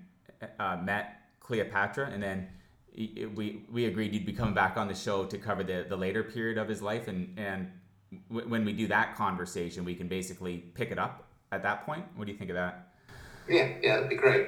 uh, 0.60 0.78
met 0.78 1.23
Cleopatra, 1.44 2.10
and 2.12 2.24
then 2.24 2.50
we 2.96 3.64
we 3.72 3.86
agreed 3.86 4.14
you'd 4.14 4.26
be 4.26 4.34
coming 4.34 4.54
back 4.54 4.78
on 4.78 4.88
the 4.88 4.96
show 4.96 5.26
to 5.26 5.38
cover 5.38 5.64
the 5.64 5.86
the 5.88 5.96
later 5.96 6.24
period 6.24 6.58
of 6.58 6.68
his 6.68 6.82
life, 6.82 7.08
and 7.08 7.38
and 7.38 7.72
w- 8.30 8.48
when 8.50 8.66
we 8.66 8.74
do 8.74 8.88
that 8.88 9.16
conversation, 9.16 9.86
we 9.86 9.96
can 9.96 10.08
basically 10.08 10.58
pick 10.58 10.92
it 10.92 10.98
up 10.98 11.28
at 11.52 11.64
that 11.64 11.86
point. 11.86 12.06
What 12.16 12.26
do 12.26 12.32
you 12.32 12.38
think 12.38 12.50
of 12.50 12.56
that? 12.56 12.94
Yeah, 13.48 13.70
yeah, 13.82 13.96
that'd 13.96 14.10
be 14.10 14.16
great. 14.16 14.48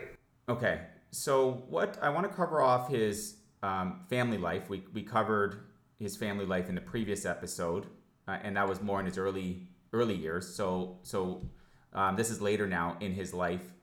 Okay, 0.49 0.81
so 1.11 1.63
what 1.69 1.97
I 2.01 2.09
want 2.09 2.29
to 2.29 2.35
cover 2.35 2.61
off 2.61 2.89
his 2.89 3.37
um, 3.65 4.01
family 4.09 4.37
life. 4.37 4.69
We 4.69 4.83
we 4.93 5.01
covered 5.01 5.65
his 5.99 6.15
family 6.15 6.45
life 6.45 6.69
in 6.69 6.75
the 6.75 6.81
previous 6.81 7.25
episode, 7.25 7.87
uh, 8.27 8.37
and 8.43 8.55
that 8.57 8.67
was 8.67 8.81
more 8.81 8.99
in 8.99 9.05
his 9.05 9.17
early 9.17 9.67
early 9.93 10.15
years. 10.15 10.47
So 10.53 10.99
so 11.03 11.49
um, 11.93 12.15
this 12.15 12.29
is 12.29 12.41
later 12.41 12.67
now 12.67 12.97
in 12.99 13.13
his 13.13 13.33
life. 13.33 13.73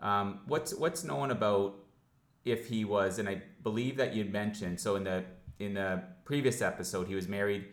Um, 0.00 0.40
what's 0.46 0.74
what's 0.74 1.04
known 1.04 1.30
about 1.30 1.76
if 2.44 2.68
he 2.68 2.84
was, 2.84 3.18
and 3.18 3.28
I 3.28 3.42
believe 3.62 3.96
that 3.96 4.14
you'd 4.14 4.32
mentioned. 4.32 4.80
So 4.80 4.96
in 4.96 5.04
the 5.04 5.24
in 5.58 5.74
the 5.74 6.02
previous 6.24 6.60
episode, 6.60 7.06
he 7.06 7.14
was 7.14 7.28
married, 7.28 7.66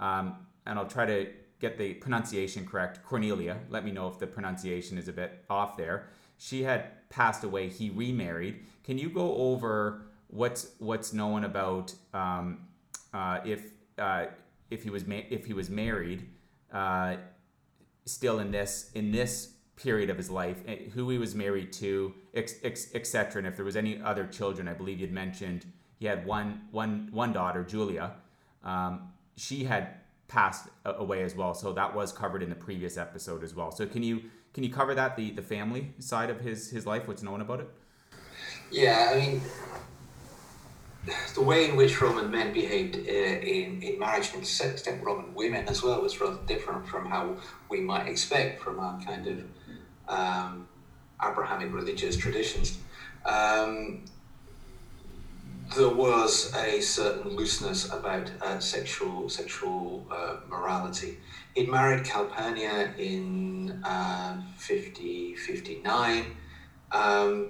um, 0.00 0.46
and 0.66 0.78
I'll 0.78 0.86
try 0.86 1.06
to 1.06 1.28
get 1.60 1.78
the 1.78 1.94
pronunciation 1.94 2.66
correct. 2.66 3.04
Cornelia. 3.04 3.58
Let 3.68 3.84
me 3.84 3.90
know 3.90 4.08
if 4.08 4.18
the 4.18 4.26
pronunciation 4.26 4.98
is 4.98 5.08
a 5.08 5.12
bit 5.12 5.44
off 5.48 5.76
there. 5.76 6.08
She 6.36 6.62
had 6.62 7.08
passed 7.08 7.42
away. 7.42 7.68
He 7.68 7.90
remarried. 7.90 8.64
Can 8.84 8.98
you 8.98 9.10
go 9.10 9.34
over 9.36 10.02
what's 10.28 10.68
what's 10.78 11.12
known 11.12 11.44
about 11.44 11.94
um, 12.12 12.68
uh, 13.12 13.40
if 13.44 13.72
uh, 13.98 14.26
if 14.70 14.82
he 14.82 14.90
was 14.90 15.06
ma- 15.06 15.28
if 15.30 15.46
he 15.46 15.52
was 15.52 15.70
married 15.70 16.28
uh, 16.72 17.16
still 18.04 18.38
in 18.38 18.50
this 18.50 18.90
in 18.94 19.10
this 19.10 19.54
period 19.78 20.10
of 20.10 20.16
his 20.16 20.28
life, 20.30 20.58
eh, 20.66 20.76
who 20.92 21.08
he 21.08 21.18
was 21.18 21.34
married 21.34 21.72
to, 21.72 22.12
etc. 22.34 23.38
And 23.38 23.46
if 23.46 23.56
there 23.56 23.64
was 23.64 23.76
any 23.76 24.00
other 24.02 24.26
children, 24.26 24.68
I 24.68 24.74
believe 24.74 25.00
you'd 25.00 25.12
mentioned 25.12 25.66
he 25.98 26.06
had 26.06 26.26
one 26.26 26.62
one 26.70 27.08
one 27.12 27.32
daughter, 27.32 27.64
Julia. 27.64 28.14
Um, 28.64 29.12
she 29.36 29.64
had 29.64 29.94
passed 30.26 30.68
away 30.84 31.22
as 31.22 31.34
well, 31.34 31.54
so 31.54 31.72
that 31.72 31.94
was 31.94 32.12
covered 32.12 32.42
in 32.42 32.50
the 32.50 32.56
previous 32.56 32.96
episode 32.96 33.42
as 33.42 33.54
well. 33.54 33.70
So 33.70 33.86
can 33.86 34.02
you 34.02 34.22
can 34.52 34.64
you 34.64 34.70
cover 34.70 34.94
that 34.94 35.16
the 35.16 35.30
the 35.30 35.42
family 35.42 35.92
side 35.98 36.30
of 36.30 36.40
his 36.40 36.70
his 36.70 36.86
life? 36.86 37.06
What's 37.08 37.22
known 37.22 37.40
about 37.40 37.60
it? 37.60 37.70
Yeah, 38.70 39.12
I 39.12 39.18
mean, 39.18 39.40
the 41.34 41.42
way 41.42 41.68
in 41.68 41.76
which 41.76 42.00
Roman 42.00 42.30
men 42.30 42.52
behaved 42.52 42.96
uh, 42.96 43.10
in, 43.10 43.82
in 43.82 43.98
marriage, 43.98 44.30
and 44.34 44.44
to 44.44 44.70
extent 44.70 45.02
Roman 45.02 45.34
women 45.34 45.68
as 45.68 45.82
well, 45.82 46.00
was 46.00 46.20
rather 46.20 46.38
different 46.46 46.86
from 46.86 47.06
how 47.06 47.36
we 47.68 47.80
might 47.80 48.06
expect 48.08 48.62
from 48.62 48.80
our 48.80 49.00
kind 49.00 49.26
of 49.26 49.44
um, 50.08 50.68
Abrahamic 51.22 51.72
religious 51.72 52.16
traditions, 52.16 52.78
um, 53.24 54.04
there 55.76 55.88
was 55.88 56.54
a 56.54 56.80
certain 56.80 57.36
looseness 57.36 57.92
about 57.92 58.30
uh, 58.40 58.58
sexual 58.58 59.28
sexual 59.28 60.06
uh, 60.10 60.36
morality. 60.48 61.18
He'd 61.54 61.68
married 61.68 62.04
Calpurnia 62.04 62.94
in 62.96 63.82
uh, 63.84 64.40
50, 64.56 65.34
59. 65.34 66.36
Um, 66.92 67.48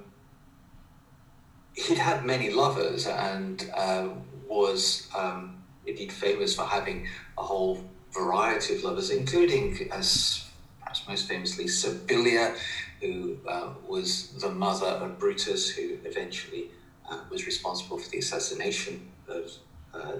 he'd 1.87 1.99
had 1.99 2.25
many 2.25 2.51
lovers 2.51 3.07
and 3.07 3.71
uh, 3.75 4.09
was 4.49 5.09
um, 5.17 5.63
indeed 5.87 6.13
famous 6.13 6.55
for 6.55 6.63
having 6.63 7.07
a 7.37 7.43
whole 7.43 7.85
variety 8.13 8.75
of 8.77 8.83
lovers, 8.83 9.11
including, 9.11 9.89
as 9.93 10.45
perhaps 10.81 11.07
most 11.09 11.29
famously, 11.29 11.69
Servilia, 11.69 12.55
who 13.01 13.39
uh, 13.47 13.71
was 13.87 14.31
the 14.41 14.51
mother 14.51 14.87
of 14.87 15.19
Brutus, 15.19 15.71
who 15.71 15.99
eventually 16.05 16.71
uh, 17.09 17.21
was 17.31 17.47
responsible 17.47 17.99
for 17.99 18.11
the 18.11 18.19
assassination 18.19 19.09
of 19.29 19.53
uh, 19.95 20.17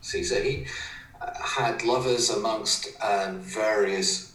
Caesar. 0.00 0.42
He 0.42 0.66
uh, 1.20 1.32
had 1.38 1.84
lovers 1.84 2.30
amongst 2.30 2.88
um, 3.02 3.40
various 3.40 4.32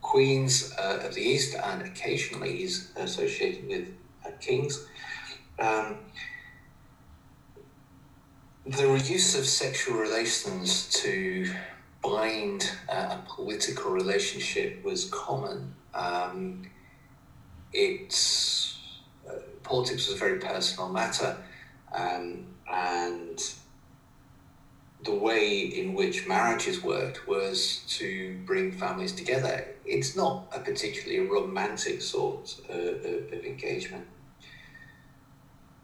queens 0.00 0.74
uh, 0.78 1.00
of 1.04 1.14
the 1.14 1.22
East, 1.22 1.54
and 1.54 1.82
occasionally 1.82 2.56
he's 2.56 2.90
associated 2.96 3.68
with 3.68 3.88
kings. 4.40 4.86
Um, 5.58 5.98
the 8.66 8.94
use 9.06 9.38
of 9.38 9.46
sexual 9.46 9.96
relations 9.96 10.88
to 11.02 11.52
bind 12.02 12.70
uh, 12.88 13.18
a 13.18 13.24
political 13.28 13.90
relationship 13.90 14.82
was 14.84 15.06
common. 15.10 15.74
Um, 15.94 16.62
it's 17.72 18.78
uh, 19.28 19.34
politics 19.62 20.08
was 20.08 20.16
a 20.16 20.18
very 20.18 20.38
personal 20.38 20.88
matter. 20.88 21.36
Um, 21.92 22.46
and 22.70 23.38
the 25.04 25.14
way 25.14 25.58
in 25.60 25.94
which 25.94 26.26
marriages 26.26 26.82
worked 26.82 27.28
was 27.28 27.84
to 27.88 28.38
bring 28.46 28.72
families 28.72 29.12
together. 29.12 29.66
It's 29.84 30.16
not 30.16 30.46
a 30.54 30.60
particularly 30.60 31.28
romantic 31.28 32.00
sort 32.00 32.56
of, 32.68 33.04
of, 33.04 33.32
of 33.32 33.44
engagement. 33.44 34.06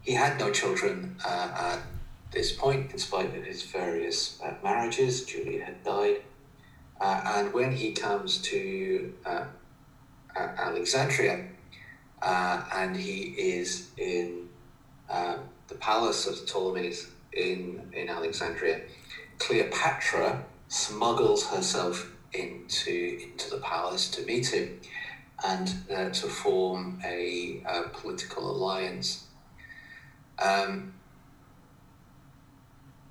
He 0.01 0.13
had 0.13 0.39
no 0.39 0.51
children 0.51 1.17
uh, 1.23 1.73
at 1.73 1.79
this 2.31 2.51
point, 2.51 2.91
in 2.91 2.97
spite 2.97 3.35
of 3.35 3.43
his 3.43 3.63
various 3.63 4.41
uh, 4.41 4.53
marriages. 4.63 5.25
Julia 5.25 5.65
had 5.65 5.83
died. 5.83 6.21
Uh, 6.99 7.21
and 7.25 7.53
when 7.53 7.71
he 7.71 7.91
comes 7.91 8.37
to 8.43 9.13
uh, 9.25 9.45
Alexandria 10.35 11.47
uh, 12.21 12.63
and 12.73 12.95
he 12.95 13.33
is 13.37 13.89
in 13.97 14.47
the 15.67 15.75
palace 15.79 16.27
of 16.27 16.39
the 16.39 16.45
Ptolemies 16.45 17.07
in, 17.33 17.81
in 17.93 18.09
Alexandria, 18.09 18.81
Cleopatra 19.39 20.43
smuggles 20.67 21.47
herself 21.47 22.11
into, 22.33 23.19
into 23.23 23.49
the 23.49 23.57
palace 23.57 24.09
to 24.11 24.21
meet 24.23 24.53
him 24.53 24.79
and 25.45 25.73
uh, 25.93 26.09
to 26.09 26.27
form 26.27 27.01
a, 27.03 27.63
a 27.67 27.89
political 27.89 28.51
alliance. 28.51 29.27
Um, 30.39 30.93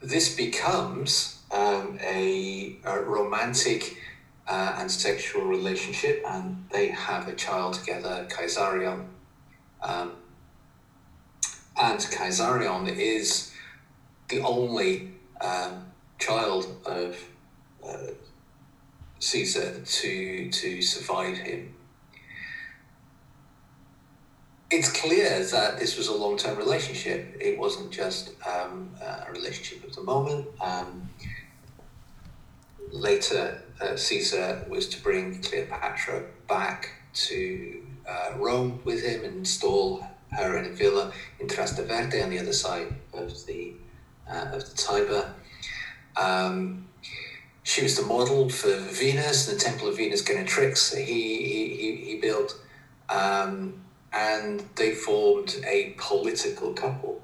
this 0.03 0.35
becomes 0.35 1.43
um, 1.53 1.99
a, 2.03 2.77
a, 2.85 3.01
romantic 3.03 3.97
uh, 4.49 4.77
and 4.79 4.91
sexual 4.91 5.43
relationship, 5.43 6.23
and 6.27 6.66
they 6.73 6.89
have 6.89 7.29
a 7.29 7.35
child 7.35 7.75
together, 7.75 8.27
Caesarion. 8.31 9.07
Um, 9.83 10.12
and 11.81 11.99
Caesarion 11.99 12.89
is 12.89 13.53
the 14.29 14.41
only 14.41 15.12
um, 15.41 15.87
child 16.18 16.66
of 16.85 17.16
uh, 17.87 18.12
Caesar 19.18 19.81
to 19.85 20.51
to 20.51 20.83
survive 20.83 21.39
him. 21.39 21.75
It's 24.71 24.93
clear 24.93 25.43
that 25.43 25.81
this 25.81 25.99
was 25.99 26.07
a 26.07 26.14
long 26.14 26.37
term 26.37 26.57
relationship. 26.57 27.37
It 27.41 27.59
wasn't 27.59 27.91
just 27.91 28.31
um, 28.47 28.91
a 29.01 29.31
relationship 29.33 29.83
at 29.85 29.95
the 29.95 30.03
moment. 30.03 30.47
Um, 30.61 31.09
later, 32.93 33.62
uh, 33.81 33.97
Caesar 33.97 34.64
was 34.68 34.89
to 34.91 35.03
bring 35.03 35.43
Cleopatra 35.43 36.25
back 36.49 36.91
to 37.12 37.83
uh, 38.09 38.35
Rome 38.37 38.81
with 38.85 39.05
him 39.05 39.25
and 39.25 39.39
install 39.39 40.07
her 40.31 40.57
in 40.57 40.66
a 40.66 40.75
villa 40.75 41.12
in 41.41 41.49
Trastevere 41.49 42.23
on 42.23 42.31
the 42.31 42.39
other 42.39 42.53
side 42.53 42.95
of 43.12 43.45
the 43.47 43.75
uh, 44.31 44.51
of 44.53 44.71
the 44.71 44.77
Tiber. 44.77 45.35
Um, 46.16 46.87
she 47.64 47.83
was 47.83 47.97
the 47.97 48.07
model 48.07 48.49
for 48.49 48.77
Venus, 48.77 49.47
the 49.47 49.57
Temple 49.57 49.89
of 49.89 49.97
Venus 49.97 50.23
Genetrix. 50.23 50.97
He 50.97 51.05
he, 51.05 51.68
he, 51.75 51.97
he 52.05 52.21
built, 52.21 52.57
um, 53.09 53.83
and 54.13 54.65
they 54.77 54.93
formed 54.93 55.61
a 55.67 55.95
political 55.99 56.73
couple. 56.73 57.23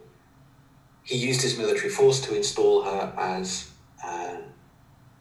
He 1.03 1.16
used 1.16 1.43
his 1.43 1.59
military 1.59 1.89
force 1.89 2.20
to 2.22 2.37
install 2.37 2.82
her 2.82 3.12
as 3.16 3.70
uh, 4.05 4.37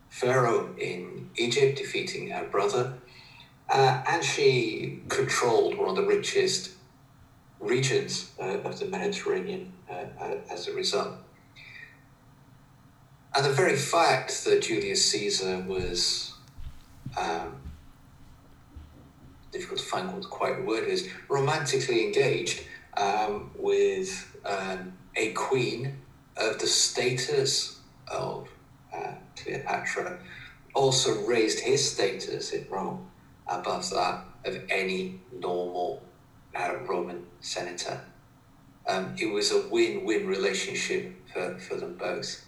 pharaoh 0.09 0.75
in 0.77 1.29
Egypt, 1.35 1.77
defeating 1.77 2.29
her 2.29 2.45
brother, 2.45 2.93
uh, 3.69 4.03
and 4.07 4.23
she 4.23 5.01
controlled 5.09 5.77
one 5.77 5.89
of 5.89 5.95
the 5.95 6.05
richest 6.05 6.71
regions 7.59 8.31
uh, 8.39 8.59
of 8.59 8.79
the 8.79 8.85
Mediterranean 8.85 9.73
uh, 9.89 10.05
uh, 10.19 10.35
as 10.49 10.67
a 10.67 10.73
result. 10.73 11.15
And 13.35 13.43
the 13.43 13.51
very 13.51 13.75
fact 13.75 14.45
that 14.45 14.61
Julius 14.61 15.11
Caesar 15.11 15.63
was 15.67 16.33
um, 17.17 17.57
difficult 19.55 19.79
to 19.79 19.85
find 19.85 20.11
what 20.11 20.21
the 20.21 20.27
quite 20.27 20.65
word 20.65 20.83
is 20.83 21.09
romantically 21.29 22.05
engaged 22.05 22.63
um, 22.97 23.51
with 23.57 24.37
um, 24.43 24.93
a 25.15 25.31
queen 25.31 25.97
of 26.35 26.59
the 26.59 26.67
status 26.67 27.79
of 28.09 28.49
uh, 28.93 29.13
Cleopatra 29.41 30.19
also 30.73 31.25
raised 31.25 31.59
his 31.61 31.89
status 31.89 32.51
in 32.51 32.67
Rome 32.69 33.09
above 33.47 33.89
that 33.91 34.25
of 34.43 34.61
any 34.69 35.21
normal 35.39 36.03
uh, 36.53 36.75
Roman 36.85 37.25
senator. 37.39 38.01
Um, 38.87 39.15
it 39.17 39.27
was 39.27 39.51
a 39.51 39.67
win-win 39.69 40.27
relationship 40.27 41.15
for, 41.33 41.57
for 41.59 41.75
them 41.75 41.95
both 41.95 42.45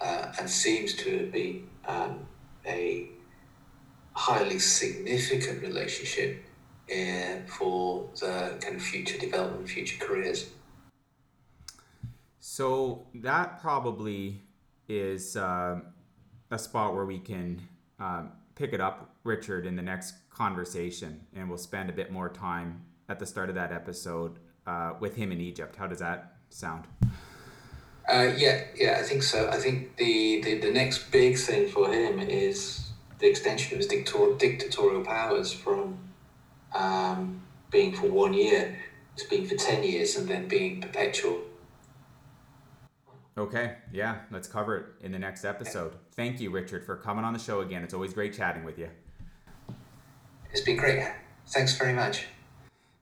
uh, 0.00 0.32
and 0.38 0.48
seems 0.48 0.94
to 0.94 1.18
have 1.18 1.32
been 1.32 1.68
um, 1.86 2.26
a 2.66 3.10
highly 4.18 4.58
significant 4.58 5.62
relationship 5.62 6.44
uh, 6.90 7.36
for 7.46 8.10
the 8.18 8.58
kind 8.60 8.74
of 8.74 8.82
future 8.82 9.16
development, 9.16 9.68
future 9.68 10.04
careers. 10.04 10.50
So 12.40 13.06
that 13.14 13.60
probably 13.60 14.42
is 14.88 15.36
uh, 15.36 15.80
a 16.50 16.58
spot 16.58 16.94
where 16.94 17.04
we 17.04 17.20
can 17.20 17.62
um, 18.00 18.32
pick 18.56 18.72
it 18.72 18.80
up, 18.80 19.14
Richard, 19.22 19.66
in 19.66 19.76
the 19.76 19.82
next 19.82 20.14
conversation, 20.30 21.20
and 21.36 21.48
we'll 21.48 21.56
spend 21.56 21.88
a 21.88 21.92
bit 21.92 22.10
more 22.10 22.28
time 22.28 22.82
at 23.08 23.20
the 23.20 23.26
start 23.26 23.48
of 23.48 23.54
that 23.54 23.70
episode 23.70 24.40
uh, 24.66 24.94
with 24.98 25.14
him 25.14 25.30
in 25.30 25.40
Egypt. 25.40 25.76
How 25.76 25.86
does 25.86 26.00
that 26.00 26.38
sound? 26.48 26.86
Uh, 28.08 28.32
yeah, 28.36 28.64
yeah, 28.74 28.96
I 28.98 29.02
think 29.02 29.22
so. 29.22 29.48
I 29.48 29.58
think 29.58 29.96
the, 29.96 30.42
the, 30.42 30.58
the 30.58 30.72
next 30.72 31.12
big 31.12 31.36
thing 31.38 31.68
for 31.68 31.92
him 31.92 32.18
is 32.18 32.87
the 33.18 33.28
extension 33.28 33.74
of 33.74 33.78
his 33.78 33.86
dictator- 33.86 34.34
dictatorial 34.36 35.04
powers 35.04 35.52
from 35.52 35.98
um, 36.74 37.42
being 37.70 37.94
for 37.94 38.06
one 38.06 38.32
year 38.32 38.78
to 39.16 39.28
being 39.28 39.46
for 39.46 39.56
10 39.56 39.82
years 39.82 40.16
and 40.16 40.28
then 40.28 40.48
being 40.48 40.80
perpetual. 40.80 41.40
Okay, 43.36 43.76
yeah, 43.92 44.18
let's 44.30 44.48
cover 44.48 44.76
it 44.76 44.86
in 45.00 45.12
the 45.12 45.18
next 45.18 45.44
episode. 45.44 45.94
Thank 46.16 46.40
you, 46.40 46.50
Richard, 46.50 46.84
for 46.84 46.96
coming 46.96 47.24
on 47.24 47.32
the 47.32 47.38
show 47.38 47.60
again. 47.60 47.84
It's 47.84 47.94
always 47.94 48.12
great 48.12 48.34
chatting 48.34 48.64
with 48.64 48.78
you. 48.78 48.88
It's 50.50 50.60
been 50.62 50.76
great. 50.76 51.06
Thanks 51.46 51.76
very 51.78 51.92
much. 51.92 52.26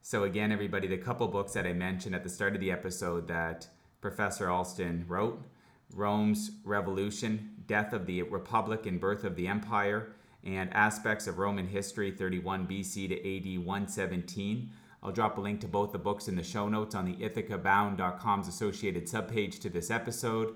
So, 0.02 0.24
again, 0.24 0.52
everybody, 0.52 0.86
the 0.86 0.98
couple 0.98 1.26
books 1.28 1.52
that 1.54 1.66
I 1.66 1.72
mentioned 1.72 2.14
at 2.14 2.22
the 2.22 2.28
start 2.28 2.54
of 2.54 2.60
the 2.60 2.70
episode 2.70 3.28
that 3.28 3.68
Professor 4.00 4.50
Alston 4.50 5.04
wrote 5.08 5.42
Rome's 5.92 6.50
Revolution, 6.64 7.55
Death 7.66 7.92
of 7.92 8.06
the 8.06 8.22
Republic 8.22 8.86
and 8.86 9.00
Birth 9.00 9.24
of 9.24 9.36
the 9.36 9.48
Empire, 9.48 10.12
and 10.44 10.72
Aspects 10.72 11.26
of 11.26 11.38
Roman 11.38 11.66
History 11.66 12.10
31 12.10 12.66
BC 12.66 13.08
to 13.08 13.16
AD 13.16 13.64
117. 13.64 14.70
I'll 15.02 15.12
drop 15.12 15.38
a 15.38 15.40
link 15.40 15.60
to 15.60 15.68
both 15.68 15.92
the 15.92 15.98
books 15.98 16.28
in 16.28 16.36
the 16.36 16.42
show 16.42 16.68
notes 16.68 16.94
on 16.94 17.04
the 17.04 17.14
ithacabound.com's 17.14 18.48
associated 18.48 19.06
subpage 19.06 19.60
to 19.60 19.68
this 19.68 19.90
episode. 19.90 20.54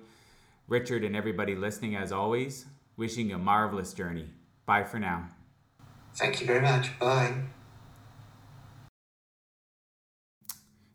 Richard 0.68 1.04
and 1.04 1.16
everybody 1.16 1.54
listening, 1.54 1.96
as 1.96 2.12
always, 2.12 2.66
wishing 2.96 3.30
you 3.30 3.36
a 3.36 3.38
marvelous 3.38 3.92
journey. 3.92 4.28
Bye 4.66 4.84
for 4.84 4.98
now. 4.98 5.28
Thank 6.14 6.40
you 6.40 6.46
very 6.46 6.61
much. 6.61 6.98
Bye. 6.98 7.34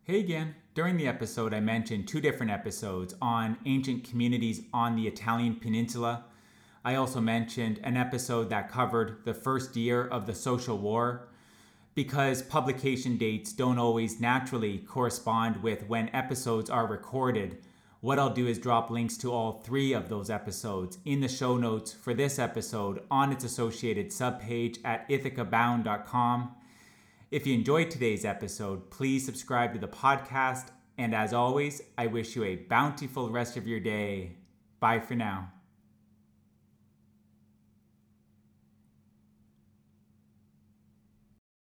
Hey 0.03 0.19
again. 0.19 0.55
During 0.75 0.97
the 0.97 1.07
episode, 1.07 1.53
I 1.53 1.61
mentioned 1.61 2.05
two 2.05 2.19
different 2.19 2.51
episodes 2.51 3.15
on 3.21 3.55
ancient 3.65 4.03
communities 4.03 4.63
on 4.73 4.97
the 4.97 5.07
Italian 5.07 5.55
peninsula. 5.55 6.25
I 6.83 6.95
also 6.95 7.21
mentioned 7.21 7.79
an 7.81 7.95
episode 7.95 8.49
that 8.49 8.69
covered 8.69 9.23
the 9.23 9.33
first 9.33 9.77
year 9.77 10.05
of 10.05 10.25
the 10.25 10.35
social 10.35 10.77
war 10.77 11.29
because 11.93 12.41
publication 12.41 13.15
dates 13.15 13.53
don't 13.53 13.79
always 13.79 14.19
naturally 14.19 14.79
correspond 14.79 15.63
with 15.63 15.87
when 15.87 16.09
episodes 16.13 16.69
are 16.69 16.85
recorded. 16.85 17.59
What 18.01 18.19
I'll 18.19 18.33
do 18.33 18.45
is 18.45 18.59
drop 18.59 18.89
links 18.89 19.15
to 19.19 19.31
all 19.31 19.61
three 19.61 19.93
of 19.93 20.09
those 20.09 20.29
episodes 20.29 20.97
in 21.05 21.21
the 21.21 21.29
show 21.29 21.55
notes 21.55 21.93
for 21.93 22.13
this 22.13 22.37
episode 22.37 23.01
on 23.09 23.31
its 23.31 23.45
associated 23.45 24.09
subpage 24.09 24.79
at 24.83 25.07
ithacabound.com. 25.07 26.53
If 27.31 27.47
you 27.47 27.55
enjoyed 27.55 27.89
today's 27.89 28.23
episode, 28.23 28.91
please 28.91 29.25
subscribe 29.25 29.73
to 29.73 29.79
the 29.79 29.87
podcast. 29.87 30.67
And 30.97 31.15
as 31.15 31.33
always, 31.33 31.81
I 31.97 32.07
wish 32.07 32.35
you 32.35 32.43
a 32.43 32.55
bountiful 32.55 33.29
rest 33.31 33.57
of 33.57 33.67
your 33.67 33.79
day. 33.79 34.37
Bye 34.79 34.99
for 34.99 35.15
now. 35.15 35.51